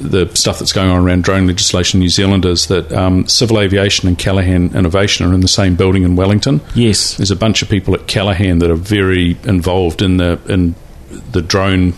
the 0.00 0.26
stuff 0.34 0.58
that's 0.58 0.72
going 0.72 0.90
on 0.90 1.04
around 1.04 1.24
drone 1.24 1.46
legislation 1.46 1.98
in 1.98 2.00
New 2.00 2.08
Zealand 2.08 2.44
is 2.44 2.66
that 2.68 2.90
um, 2.92 3.26
civil 3.28 3.60
aviation 3.60 4.08
and 4.08 4.18
Callaghan 4.18 4.74
Innovation 4.74 5.26
are 5.26 5.34
in 5.34 5.40
the 5.40 5.48
same 5.48 5.76
building 5.76 6.02
in 6.02 6.16
Wellington. 6.16 6.60
Yes. 6.74 7.16
There's 7.16 7.30
a 7.30 7.36
bunch 7.36 7.62
of 7.62 7.68
people 7.68 7.94
at 7.94 8.06
Callaghan 8.06 8.58
that 8.60 8.70
are 8.70 8.76
very 8.76 9.36
involved 9.44 10.02
in 10.02 10.16
the 10.16 10.40
in 10.48 10.74
the 11.32 11.42
drone 11.42 11.94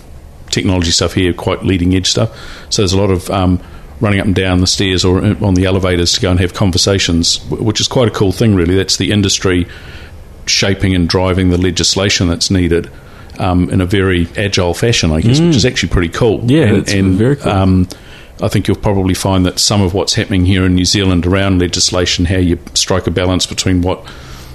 technology 0.50 0.90
stuff 0.90 1.14
here, 1.14 1.32
quite 1.32 1.64
leading 1.64 1.94
edge 1.94 2.10
stuff. 2.10 2.30
So 2.70 2.82
there's 2.82 2.92
a 2.92 3.00
lot 3.00 3.10
of 3.10 3.30
um, 3.30 3.60
running 4.00 4.20
up 4.20 4.26
and 4.26 4.34
down 4.34 4.60
the 4.60 4.66
stairs 4.66 5.04
or 5.04 5.24
uh, 5.24 5.34
on 5.40 5.54
the 5.54 5.64
elevators 5.64 6.12
to 6.14 6.20
go 6.20 6.30
and 6.30 6.40
have 6.40 6.54
conversations, 6.54 7.42
which 7.50 7.80
is 7.80 7.88
quite 7.88 8.08
a 8.08 8.10
cool 8.10 8.32
thing, 8.32 8.54
really. 8.54 8.74
That's 8.74 8.96
the 8.96 9.12
industry 9.12 9.66
shaping 10.46 10.94
and 10.94 11.08
driving 11.08 11.50
the 11.50 11.58
legislation 11.58 12.28
that's 12.28 12.50
needed. 12.50 12.90
Um, 13.38 13.70
in 13.70 13.80
a 13.80 13.86
very 13.86 14.28
agile 14.36 14.74
fashion, 14.74 15.10
I 15.10 15.20
guess, 15.20 15.40
which 15.40 15.56
is 15.56 15.64
actually 15.64 15.90
pretty 15.90 16.08
cool. 16.08 16.40
Mm. 16.40 16.50
Yeah, 16.50 16.62
and, 16.64 16.76
it's 16.76 16.92
very 16.92 17.36
cool. 17.36 17.52
Um, 17.52 17.88
I 18.40 18.48
think 18.48 18.66
you'll 18.66 18.76
probably 18.76 19.14
find 19.14 19.46
that 19.46 19.58
some 19.58 19.82
of 19.82 19.94
what's 19.94 20.14
happening 20.14 20.44
here 20.44 20.64
in 20.64 20.74
New 20.74 20.84
Zealand 20.84 21.26
around 21.26 21.60
legislation, 21.60 22.24
how 22.24 22.38
you 22.38 22.58
strike 22.74 23.06
a 23.06 23.10
balance 23.10 23.46
between 23.46 23.82
what 23.82 24.04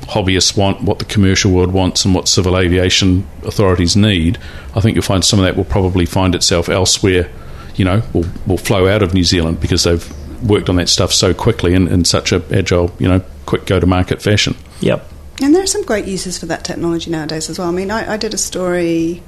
hobbyists 0.08 0.58
want, 0.58 0.82
what 0.82 1.00
the 1.00 1.06
commercial 1.06 1.52
world 1.52 1.72
wants, 1.72 2.04
and 2.04 2.14
what 2.14 2.28
civil 2.28 2.58
aviation 2.58 3.28
authorities 3.44 3.96
need, 3.96 4.38
I 4.76 4.82
think 4.82 4.96
you'll 4.96 5.04
find 5.04 5.24
some 5.24 5.40
of 5.40 5.46
that 5.46 5.56
will 5.56 5.66
probably 5.66 6.06
find 6.06 6.36
itself 6.36 6.70
elsewhere. 6.70 7.30
You 7.76 7.86
know, 7.86 8.02
will 8.12 8.26
will 8.46 8.58
flow 8.58 8.88
out 8.88 9.04
of 9.04 9.14
New 9.14 9.24
Zealand 9.24 9.62
because 9.62 9.84
they've 9.84 10.14
worked 10.44 10.70
on 10.70 10.76
that 10.78 10.90
stuff 10.90 11.14
so 11.14 11.34
quickly 11.34 11.74
in, 11.74 11.88
in 11.88 12.06
such 12.06 12.32
a 12.32 12.44
agile, 12.52 12.92
you 13.00 13.08
know, 13.08 13.24
quick 13.46 13.66
go 13.66 13.80
to 13.80 13.86
market 13.86 14.22
fashion. 14.22 14.56
Yep. 14.82 15.08
And 15.42 15.54
there 15.54 15.62
are 15.64 15.68
some 15.68 15.84
great 15.84 16.06
uses 16.06 16.38
for 16.38 16.48
that 16.48 16.64
technology 16.64 17.12
nowadays 17.12 17.50
as 17.50 17.60
well. 17.60 17.68
I 17.68 17.72
mean, 17.72 17.92
I, 17.92 18.14
I 18.14 18.18
did 18.18 18.34
a 18.34 18.38
story 18.40 19.22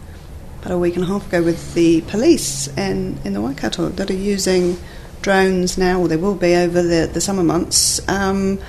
about 0.61 0.73
a 0.73 0.77
week 0.77 0.95
and 0.95 1.03
a 1.03 1.07
half 1.07 1.27
ago 1.27 1.43
with 1.43 1.73
the 1.75 2.01
police 2.01 2.67
in, 2.77 3.19
in 3.23 3.33
the 3.33 3.41
Waikato 3.41 3.89
that 3.89 4.09
are 4.09 4.13
using 4.15 4.77
drones 5.21 5.77
now, 5.77 5.99
or 5.99 6.07
they 6.07 6.17
will 6.17 6.35
be 6.35 6.55
over 6.55 6.81
the, 6.81 7.09
the 7.13 7.21
summer 7.21 7.43
months, 7.43 8.07
um, 8.09 8.59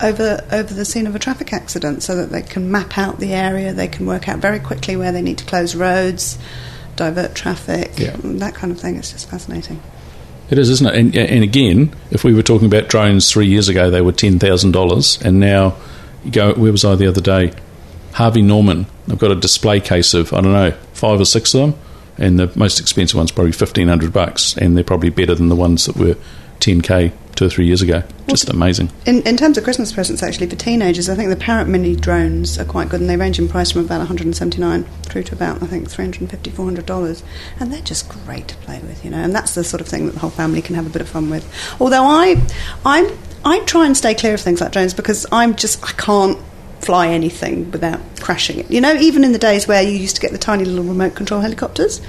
over 0.00 0.44
over 0.52 0.74
the 0.74 0.84
scene 0.84 1.06
of 1.06 1.14
a 1.14 1.18
traffic 1.18 1.52
accident, 1.52 2.02
so 2.02 2.16
that 2.16 2.30
they 2.30 2.42
can 2.42 2.70
map 2.70 2.96
out 2.98 3.18
the 3.18 3.32
area, 3.34 3.72
they 3.72 3.88
can 3.88 4.06
work 4.06 4.28
out 4.28 4.38
very 4.38 4.58
quickly 4.58 4.96
where 4.96 5.12
they 5.12 5.22
need 5.22 5.38
to 5.38 5.44
close 5.44 5.74
roads, 5.74 6.38
divert 6.96 7.34
traffic, 7.34 7.92
Yeah. 7.98 8.16
that 8.22 8.54
kind 8.54 8.72
of 8.72 8.80
thing. 8.80 8.96
It's 8.96 9.12
just 9.12 9.28
fascinating. 9.28 9.80
It 10.50 10.58
is, 10.58 10.70
isn't 10.70 10.86
it? 10.86 10.94
And, 10.94 11.16
and 11.16 11.44
again, 11.44 11.94
if 12.10 12.24
we 12.24 12.32
were 12.32 12.42
talking 12.42 12.66
about 12.66 12.88
drones 12.88 13.30
three 13.30 13.46
years 13.48 13.68
ago, 13.68 13.90
they 13.90 14.00
were 14.00 14.12
ten 14.12 14.38
thousand 14.38 14.72
dollars, 14.72 15.18
and 15.22 15.40
now 15.40 15.76
go. 16.28 16.54
Where 16.54 16.72
was 16.72 16.84
I 16.84 16.94
the 16.94 17.06
other 17.06 17.20
day? 17.20 17.52
Harvey 18.12 18.42
Norman. 18.42 18.86
I've 19.10 19.18
got 19.18 19.30
a 19.30 19.36
display 19.36 19.80
case 19.80 20.14
of 20.14 20.32
I 20.32 20.40
don't 20.40 20.52
know 20.52 20.72
five 20.92 21.20
or 21.20 21.24
six 21.24 21.54
of 21.54 21.60
them, 21.60 21.80
and 22.16 22.38
the 22.38 22.50
most 22.56 22.80
expensive 22.80 23.16
one's 23.16 23.32
probably 23.32 23.52
fifteen 23.52 23.88
hundred 23.88 24.12
bucks, 24.12 24.56
and 24.56 24.76
they're 24.76 24.84
probably 24.84 25.10
better 25.10 25.34
than 25.34 25.48
the 25.48 25.56
ones 25.56 25.86
that 25.86 25.96
were 25.96 26.16
ten 26.60 26.80
k 26.80 27.12
two 27.38 27.46
or 27.46 27.48
three 27.48 27.66
years 27.66 27.82
ago. 27.82 28.02
Just 28.26 28.50
amazing. 28.50 28.90
In, 29.06 29.22
in 29.22 29.36
terms 29.36 29.56
of 29.56 29.62
Christmas 29.62 29.92
presents, 29.92 30.24
actually, 30.24 30.48
for 30.48 30.56
teenagers, 30.56 31.08
I 31.08 31.14
think 31.14 31.30
the 31.30 31.36
Parrot 31.36 31.68
Mini 31.68 31.94
drones 31.94 32.58
are 32.58 32.64
quite 32.64 32.88
good, 32.88 33.00
and 33.00 33.08
they 33.08 33.16
range 33.16 33.38
in 33.38 33.48
price 33.48 33.70
from 33.70 33.84
about 33.84 33.98
179 33.98 34.82
through 35.04 35.22
to 35.22 35.34
about, 35.36 35.62
I 35.62 35.66
think, 35.66 35.88
350 35.88 36.50
$400. 36.50 37.22
And 37.60 37.72
they're 37.72 37.80
just 37.80 38.08
great 38.08 38.48
to 38.48 38.56
play 38.56 38.80
with, 38.80 39.04
you 39.04 39.12
know, 39.12 39.18
and 39.18 39.32
that's 39.32 39.54
the 39.54 39.62
sort 39.62 39.80
of 39.80 39.86
thing 39.86 40.06
that 40.06 40.12
the 40.12 40.18
whole 40.18 40.30
family 40.30 40.60
can 40.60 40.74
have 40.74 40.86
a 40.86 40.90
bit 40.90 41.00
of 41.00 41.08
fun 41.08 41.30
with. 41.30 41.48
Although 41.80 42.02
I, 42.02 42.42
I, 42.84 43.16
I 43.44 43.60
try 43.60 43.86
and 43.86 43.96
stay 43.96 44.14
clear 44.14 44.34
of 44.34 44.40
things 44.40 44.60
like 44.60 44.72
drones 44.72 44.92
because 44.92 45.24
I'm 45.30 45.54
just, 45.54 45.84
I 45.84 45.92
can't 45.92 46.40
fly 46.80 47.08
anything 47.08 47.70
without 47.70 48.00
crashing 48.18 48.58
it. 48.58 48.68
You 48.68 48.80
know, 48.80 48.94
even 48.94 49.22
in 49.22 49.30
the 49.30 49.38
days 49.38 49.68
where 49.68 49.80
you 49.80 49.92
used 49.92 50.16
to 50.16 50.22
get 50.22 50.32
the 50.32 50.38
tiny 50.38 50.64
little 50.64 50.84
remote 50.84 51.14
control 51.14 51.40
helicopters, 51.40 52.00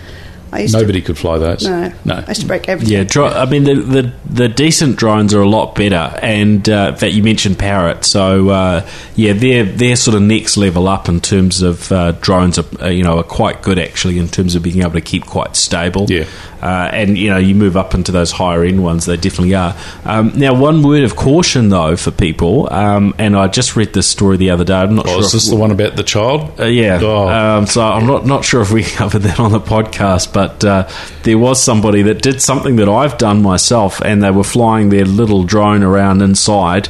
Nobody 0.52 1.02
to, 1.02 1.08
could 1.08 1.18
fly 1.18 1.38
those. 1.38 1.64
No, 1.66 1.92
no. 2.06 2.16
I 2.16 2.30
used 2.30 2.42
to 2.42 2.48
break 2.48 2.68
everything. 2.68 2.94
Yeah, 2.94 3.04
dro- 3.04 3.28
I 3.28 3.46
mean 3.46 3.64
the, 3.64 3.76
the 3.76 4.14
the 4.30 4.48
decent 4.48 4.98
drones 4.98 5.34
are 5.34 5.42
a 5.42 5.48
lot 5.50 5.76
better, 5.76 6.18
and 6.22 6.68
uh, 6.70 6.90
in 6.94 6.96
fact 6.96 7.14
you 7.14 7.24
mentioned 7.24 7.60
Parrot, 7.60 8.06
so 8.06 8.50
uh, 8.50 8.90
yeah, 9.16 9.34
they're 9.34 9.64
they're 9.66 9.96
sort 9.96 10.16
of 10.16 10.22
next 10.22 10.58
level 10.58 10.88
up 10.88 11.10
in 11.10 11.22
terms 11.22 11.62
of 11.62 11.92
uh, 11.92 12.14
drones. 12.14 12.58
Are, 12.60 12.66
uh, 12.82 12.88
you 12.90 13.04
know, 13.04 13.20
are 13.20 13.24
quite 13.24 13.62
good 13.62 13.80
actually 13.80 14.18
in 14.18 14.28
terms 14.28 14.56
of 14.56 14.64
being 14.64 14.82
able 14.82 14.92
to 14.92 15.02
keep 15.02 15.26
quite 15.26 15.56
stable. 15.56 16.06
Yeah. 16.10 16.26
Uh, 16.62 16.90
and 16.92 17.18
you 17.18 17.30
know 17.30 17.38
you 17.38 17.56
move 17.56 17.76
up 17.78 17.94
into 17.94 18.12
those 18.12 18.32
higher 18.32 18.64
end 18.64 18.84
ones, 18.84 19.06
they 19.06 19.16
definitely 19.18 19.56
are. 19.56 19.76
Um, 20.06 20.34
now, 20.36 20.54
one 20.54 20.84
word 20.84 21.04
of 21.04 21.16
caution 21.16 21.70
though 21.70 21.96
for 21.96 22.12
people, 22.12 22.72
um, 22.74 23.14
and 23.18 23.36
I 23.36 23.48
just 23.48 23.76
read 23.76 23.94
this 23.94 24.08
story 24.08 24.38
the 24.38 24.50
other 24.52 24.64
day. 24.64 24.74
I'm 24.76 24.96
not 24.96 25.08
Oh, 25.08 25.12
sure. 25.14 25.20
is 25.22 25.32
this 25.32 25.50
the 25.50 25.56
one 25.56 25.72
about 25.72 25.96
the 25.96 26.04
child? 26.04 26.60
uh, 26.60 26.66
yeah. 26.66 27.00
Oh. 27.02 27.28
Um, 27.30 27.66
so 27.66 27.82
I'm 27.82 28.06
not 28.06 28.26
not 28.26 28.44
sure 28.46 28.62
if 28.62 28.72
we 28.72 28.84
covered 29.00 29.20
that 29.24 29.40
on 29.40 29.52
the 29.52 29.60
podcast, 29.60 30.34
but 30.34 30.64
uh, 30.64 30.88
there 31.24 31.38
was 31.38 31.62
somebody 31.62 32.02
that 32.04 32.22
did 32.22 32.42
something 32.42 32.76
that 32.78 32.90
I've 32.90 33.18
done 33.18 33.42
myself, 33.42 34.02
and 34.02 34.22
they 34.24 34.32
were 34.32 34.44
flying 34.44 34.90
their 34.90 35.06
little 35.06 35.44
drone 35.44 35.84
around 35.84 36.22
inside. 36.22 36.90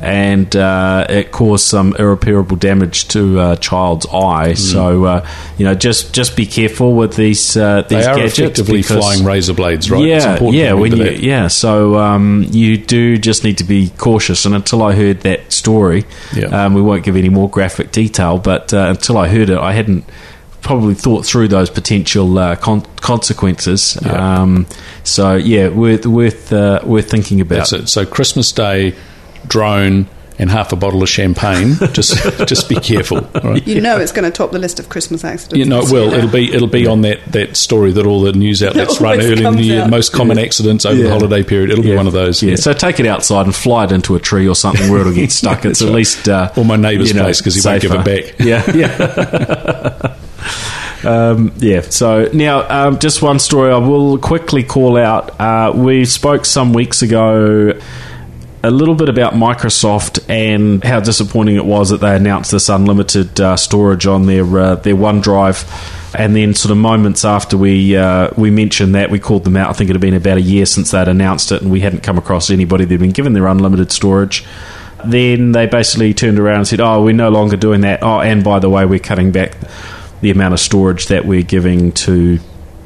And 0.00 0.54
uh, 0.54 1.06
it 1.08 1.32
caused 1.32 1.66
some 1.66 1.94
irreparable 1.98 2.56
damage 2.56 3.08
to 3.08 3.40
a 3.40 3.56
child's 3.56 4.06
eye. 4.06 4.54
So 4.54 5.04
uh, 5.04 5.28
you 5.58 5.64
know, 5.64 5.74
just 5.74 6.14
just 6.14 6.36
be 6.36 6.46
careful 6.46 6.94
with 6.94 7.16
these 7.16 7.56
uh, 7.56 7.82
They 7.82 7.96
these 7.96 8.06
are 8.06 8.14
gadgets 8.16 8.38
effectively 8.38 8.78
because- 8.82 8.96
flying 9.04 9.24
razor 9.24 9.54
blades, 9.54 9.90
right? 9.90 10.04
Yeah, 10.04 10.38
yeah, 10.50 10.72
when 10.74 10.96
you, 10.96 11.04
that. 11.04 11.18
yeah. 11.20 11.48
So 11.48 11.98
um, 11.98 12.46
you 12.50 12.76
do 12.78 13.18
just 13.18 13.42
need 13.42 13.58
to 13.58 13.64
be 13.64 13.90
cautious. 13.98 14.44
And 14.44 14.54
until 14.54 14.82
I 14.84 14.94
heard 14.94 15.22
that 15.22 15.52
story, 15.52 16.04
Yeah. 16.32 16.46
um, 16.66 16.74
we 16.74 16.82
won't 16.82 17.02
give 17.02 17.16
any 17.16 17.28
more 17.28 17.50
graphic 17.50 17.90
detail. 17.90 18.38
But 18.38 18.72
uh, 18.72 18.86
until 18.90 19.18
I 19.18 19.26
heard 19.26 19.50
it, 19.50 19.58
I 19.58 19.72
hadn't 19.72 20.04
probably 20.60 20.94
thought 20.94 21.24
through 21.26 21.48
those 21.48 21.70
potential 21.70 22.38
uh, 22.38 22.54
con- 22.56 22.84
consequences. 23.00 23.98
Yeah. 24.04 24.40
Um, 24.42 24.66
so 25.02 25.34
yeah, 25.34 25.68
worth 25.70 26.06
worth 26.06 26.52
uh, 26.52 26.80
worth 26.84 27.10
thinking 27.10 27.40
about. 27.40 27.56
That's 27.56 27.72
it. 27.72 27.88
So 27.88 28.06
Christmas 28.06 28.52
Day, 28.52 28.94
drone, 29.46 30.06
and 30.40 30.48
half 30.50 30.72
a 30.72 30.76
bottle 30.76 31.02
of 31.02 31.08
champagne. 31.08 31.74
just 31.92 32.14
just 32.46 32.68
be 32.68 32.76
careful. 32.76 33.18
all 33.34 33.40
right? 33.52 33.66
You 33.66 33.80
know 33.80 33.98
it's 33.98 34.12
going 34.12 34.24
to 34.24 34.30
top 34.30 34.52
the 34.52 34.58
list 34.60 34.78
of 34.78 34.88
Christmas 34.88 35.24
accidents. 35.24 35.58
You 35.58 35.64
know, 35.64 35.80
it 35.80 35.90
will. 35.90 36.12
It'll 36.12 36.30
be 36.30 36.52
it'll 36.54 36.68
be 36.68 36.86
on 36.86 37.00
that, 37.02 37.24
that 37.32 37.56
story 37.56 37.90
that 37.92 38.06
all 38.06 38.20
the 38.20 38.32
news 38.32 38.62
outlets 38.62 39.00
run 39.00 39.20
early 39.20 39.44
in 39.44 39.56
the 39.56 39.62
year. 39.62 39.82
out. 39.82 39.90
Most 39.90 40.12
common 40.12 40.38
accidents 40.38 40.86
over 40.86 41.02
the 41.02 41.10
holiday 41.10 41.42
period. 41.42 41.70
It'll 41.70 41.82
be 41.82 41.94
one 41.96 42.06
of 42.06 42.12
those. 42.12 42.40
Yeah, 42.42 42.54
so 42.54 42.72
take 42.72 43.00
it 43.00 43.06
outside 43.06 43.46
and 43.46 43.54
fly 43.54 43.84
it 43.84 43.92
into 43.92 44.14
a 44.14 44.20
tree 44.20 44.46
or 44.48 44.54
something 44.54 44.90
where 44.90 45.00
it'll 45.00 45.12
get 45.12 45.32
stuck. 45.32 45.58
it's 45.64 45.80
That's 45.80 45.82
at 45.82 45.86
right. 45.86 45.94
least 45.94 46.28
uh, 46.28 46.52
Or 46.56 46.64
my 46.64 46.76
neighbour's 46.76 47.08
you 47.08 47.14
know, 47.14 47.24
place 47.24 47.40
'cause 47.40 47.56
he 47.56 47.68
won't 47.68 47.82
give 47.82 47.92
it 47.92 48.04
back. 48.04 48.38
Yeah, 48.38 48.62
yeah. 48.76 50.14
Um, 51.04 51.52
yeah. 51.58 51.82
So 51.82 52.28
now, 52.32 52.68
um, 52.68 52.98
just 52.98 53.22
one 53.22 53.38
story 53.38 53.72
I 53.72 53.78
will 53.78 54.18
quickly 54.18 54.64
call 54.64 54.96
out. 54.96 55.38
Uh, 55.40 55.72
we 55.74 56.04
spoke 56.04 56.44
some 56.44 56.72
weeks 56.72 57.02
ago 57.02 57.78
a 58.68 58.70
little 58.70 58.94
bit 58.94 59.08
about 59.08 59.32
Microsoft 59.32 60.28
and 60.28 60.84
how 60.84 61.00
disappointing 61.00 61.56
it 61.56 61.64
was 61.64 61.88
that 61.88 62.00
they 62.00 62.14
announced 62.14 62.50
this 62.50 62.68
unlimited 62.68 63.40
uh, 63.40 63.56
storage 63.56 64.06
on 64.06 64.26
their 64.26 64.58
uh, 64.58 64.74
their 64.76 64.94
OneDrive. 64.94 66.14
And 66.14 66.34
then, 66.36 66.54
sort 66.54 66.72
of 66.72 66.78
moments 66.78 67.24
after 67.24 67.56
we 67.56 67.96
uh, 67.96 68.30
we 68.36 68.50
mentioned 68.50 68.94
that, 68.94 69.10
we 69.10 69.18
called 69.18 69.44
them 69.44 69.56
out. 69.56 69.70
I 69.70 69.72
think 69.72 69.88
it 69.90 69.94
had 69.94 70.00
been 70.00 70.14
about 70.14 70.36
a 70.36 70.42
year 70.42 70.66
since 70.66 70.90
they'd 70.90 71.08
announced 71.08 71.50
it, 71.50 71.62
and 71.62 71.70
we 71.70 71.80
hadn't 71.80 72.02
come 72.02 72.18
across 72.18 72.50
anybody 72.50 72.84
that'd 72.84 73.00
been 73.00 73.10
given 73.10 73.32
their 73.32 73.46
unlimited 73.46 73.90
storage. 73.90 74.44
Then 75.04 75.52
they 75.52 75.66
basically 75.66 76.12
turned 76.12 76.38
around 76.38 76.58
and 76.58 76.68
said, 76.68 76.80
"Oh, 76.80 77.02
we're 77.02 77.14
no 77.14 77.30
longer 77.30 77.56
doing 77.56 77.82
that. 77.82 78.02
Oh, 78.02 78.20
and 78.20 78.44
by 78.44 78.58
the 78.58 78.68
way, 78.68 78.84
we're 78.84 78.98
cutting 78.98 79.32
back 79.32 79.56
the 80.20 80.30
amount 80.30 80.54
of 80.54 80.60
storage 80.60 81.06
that 81.06 81.24
we're 81.24 81.42
giving 81.42 81.92
to 81.92 82.38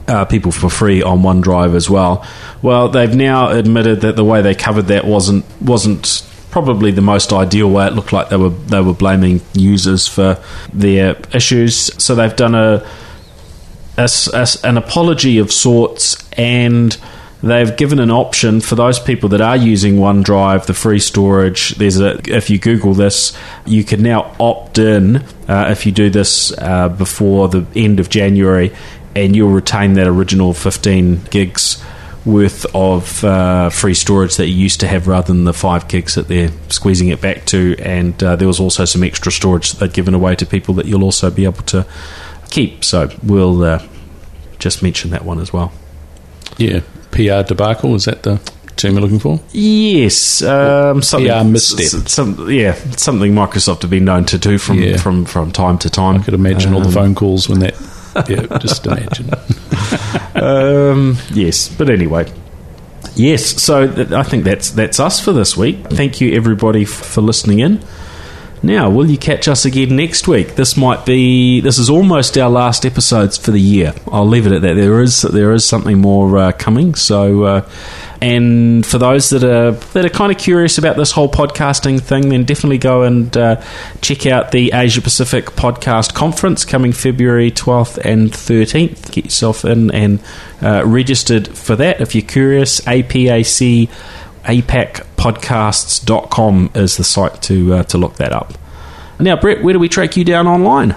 uh, 0.08 0.24
people 0.24 0.52
for 0.52 0.68
free 0.68 1.02
on 1.02 1.20
OneDrive 1.22 1.74
as 1.74 1.88
well." 1.90 2.26
Well, 2.62 2.88
they've 2.88 3.14
now 3.14 3.48
admitted 3.48 4.02
that 4.02 4.16
the 4.16 4.24
way 4.24 4.42
they 4.42 4.54
covered 4.54 4.86
that 4.86 5.04
wasn't 5.04 5.44
wasn't 5.60 6.22
probably 6.52 6.90
the 6.92 7.02
most 7.02 7.32
ideal 7.32 7.70
way. 7.70 7.86
It 7.86 7.94
looked 7.94 8.12
like 8.12 8.28
they 8.28 8.36
were 8.36 8.50
they 8.50 8.80
were 8.80 8.94
blaming 8.94 9.40
users 9.54 10.06
for 10.06 10.38
their 10.72 11.16
issues. 11.34 11.90
So 12.00 12.14
they've 12.14 12.36
done 12.36 12.54
a, 12.54 12.86
a 13.96 14.08
a 14.32 14.46
an 14.62 14.76
apology 14.76 15.38
of 15.38 15.50
sorts 15.50 16.30
and 16.34 16.96
they've 17.42 17.76
given 17.76 17.98
an 17.98 18.10
option 18.10 18.60
for 18.60 18.76
those 18.76 19.00
people 19.00 19.30
that 19.30 19.40
are 19.40 19.56
using 19.56 19.96
OneDrive, 19.96 20.66
the 20.66 20.74
free 20.74 21.00
storage. 21.00 21.70
There's 21.70 21.98
a 21.98 22.20
if 22.30 22.50
you 22.50 22.58
Google 22.58 22.94
this, 22.94 23.36
you 23.64 23.82
can 23.82 24.02
now 24.02 24.36
opt 24.38 24.78
in 24.78 25.16
uh, 25.48 25.68
if 25.70 25.86
you 25.86 25.92
do 25.92 26.10
this 26.10 26.56
uh, 26.58 26.90
before 26.90 27.48
the 27.48 27.66
end 27.74 27.98
of 27.98 28.10
January, 28.10 28.72
and 29.14 29.34
you'll 29.36 29.50
retain 29.50 29.94
that 29.94 30.06
original 30.06 30.52
15 30.54 31.22
gigs 31.30 31.82
worth 32.24 32.64
of 32.74 33.24
uh, 33.24 33.68
free 33.70 33.94
storage 33.94 34.36
that 34.36 34.46
you 34.46 34.54
used 34.54 34.78
to 34.80 34.86
have 34.86 35.08
rather 35.08 35.26
than 35.32 35.44
the 35.44 35.52
5 35.52 35.88
gigs 35.88 36.14
that 36.14 36.28
they're 36.28 36.50
squeezing 36.68 37.08
it 37.08 37.20
back 37.20 37.44
to 37.46 37.74
and 37.80 38.22
uh, 38.22 38.36
there 38.36 38.46
was 38.46 38.60
also 38.60 38.84
some 38.84 39.02
extra 39.02 39.32
storage 39.32 39.72
that 39.72 39.80
they'd 39.80 39.92
given 39.92 40.14
away 40.14 40.36
to 40.36 40.46
people 40.46 40.72
that 40.74 40.86
you'll 40.86 41.02
also 41.02 41.30
be 41.30 41.44
able 41.44 41.62
to 41.64 41.84
keep 42.50 42.84
so 42.84 43.10
we'll 43.24 43.64
uh, 43.64 43.84
just 44.60 44.82
mention 44.84 45.10
that 45.10 45.24
one 45.24 45.40
as 45.40 45.52
well 45.52 45.72
Yeah. 46.58 46.80
PR 47.10 47.42
debacle 47.42 47.94
is 47.96 48.04
that 48.04 48.22
the 48.22 48.40
term 48.76 48.92
you're 48.92 49.02
looking 49.02 49.18
for? 49.18 49.38
Yes, 49.52 50.42
um, 50.42 51.02
something, 51.02 51.28
PR 51.30 51.44
misstep. 51.44 52.08
some, 52.08 52.48
yeah, 52.50 52.74
something 52.96 53.32
Microsoft 53.34 53.82
have 53.82 53.90
been 53.90 54.04
known 54.04 54.24
to 54.26 54.38
do 54.38 54.58
from 54.58 54.78
Yeah. 54.82 54.96
from, 54.96 55.24
from 55.26 55.50
time 55.52 55.76
to 55.78 55.90
time. 55.90 56.20
I 56.20 56.22
could 56.24 56.34
imagine 56.34 56.72
all 56.72 56.80
the 56.80 56.86
Um, 56.86 56.92
phone 56.94 57.14
calls 57.14 57.48
when 57.48 57.58
that. 57.60 57.74
Yeah, 58.28 58.58
just 58.58 58.86
imagine. 58.86 59.30
Um, 60.34 61.18
yes, 61.32 61.68
but 61.68 61.90
anyway, 61.90 62.32
yes. 63.14 63.62
So 63.62 63.86
th- 63.86 64.10
I 64.12 64.22
think 64.22 64.44
that's 64.44 64.70
that's 64.70 64.98
us 64.98 65.20
for 65.20 65.32
this 65.32 65.56
week. 65.56 65.76
Thank 65.90 66.20
you 66.22 66.32
everybody 66.34 66.82
f- 66.84 66.88
for 66.88 67.20
listening 67.20 67.60
in. 67.60 67.82
Now, 68.64 68.90
will 68.90 69.10
you 69.10 69.18
catch 69.18 69.48
us 69.48 69.64
again 69.64 69.96
next 69.96 70.28
week? 70.28 70.54
This 70.54 70.76
might 70.76 71.04
be 71.04 71.60
this 71.60 71.78
is 71.78 71.90
almost 71.90 72.38
our 72.38 72.48
last 72.48 72.86
episodes 72.86 73.36
for 73.36 73.50
the 73.50 73.60
year. 73.60 73.92
I'll 74.06 74.26
leave 74.26 74.46
it 74.46 74.52
at 74.52 74.62
that. 74.62 74.74
There 74.74 75.00
is 75.00 75.22
there 75.22 75.52
is 75.52 75.64
something 75.64 76.00
more 76.00 76.38
uh, 76.38 76.52
coming, 76.52 76.94
so 76.94 77.42
uh, 77.42 77.70
and 78.20 78.86
for 78.86 78.98
those 78.98 79.30
that 79.30 79.42
are 79.42 79.72
that 79.72 80.04
are 80.04 80.08
kind 80.08 80.30
of 80.30 80.38
curious 80.38 80.78
about 80.78 80.96
this 80.96 81.10
whole 81.10 81.28
podcasting 81.28 82.00
thing, 82.00 82.28
then 82.28 82.44
definitely 82.44 82.78
go 82.78 83.02
and 83.02 83.36
uh, 83.36 83.60
check 84.00 84.26
out 84.26 84.52
the 84.52 84.70
Asia 84.72 85.02
Pacific 85.02 85.46
Podcast 85.46 86.14
Conference 86.14 86.64
coming 86.64 86.92
February 86.92 87.50
12th 87.50 87.98
and 88.04 88.30
13th. 88.30 89.10
Get 89.10 89.24
yourself 89.24 89.64
in 89.64 89.90
and 89.90 90.20
uh, 90.62 90.84
registered 90.86 91.48
for 91.48 91.74
that 91.74 92.00
if 92.00 92.14
you're 92.14 92.22
curious. 92.22 92.80
APAC 92.82 93.88
apacpodcasts.com 94.44 96.70
is 96.74 96.96
the 96.96 97.04
site 97.04 97.40
to 97.42 97.74
uh, 97.74 97.82
to 97.84 97.98
look 97.98 98.16
that 98.16 98.32
up. 98.32 98.54
Now, 99.18 99.36
Brett, 99.36 99.62
where 99.62 99.72
do 99.72 99.78
we 99.78 99.88
track 99.88 100.16
you 100.16 100.24
down 100.24 100.48
online? 100.48 100.96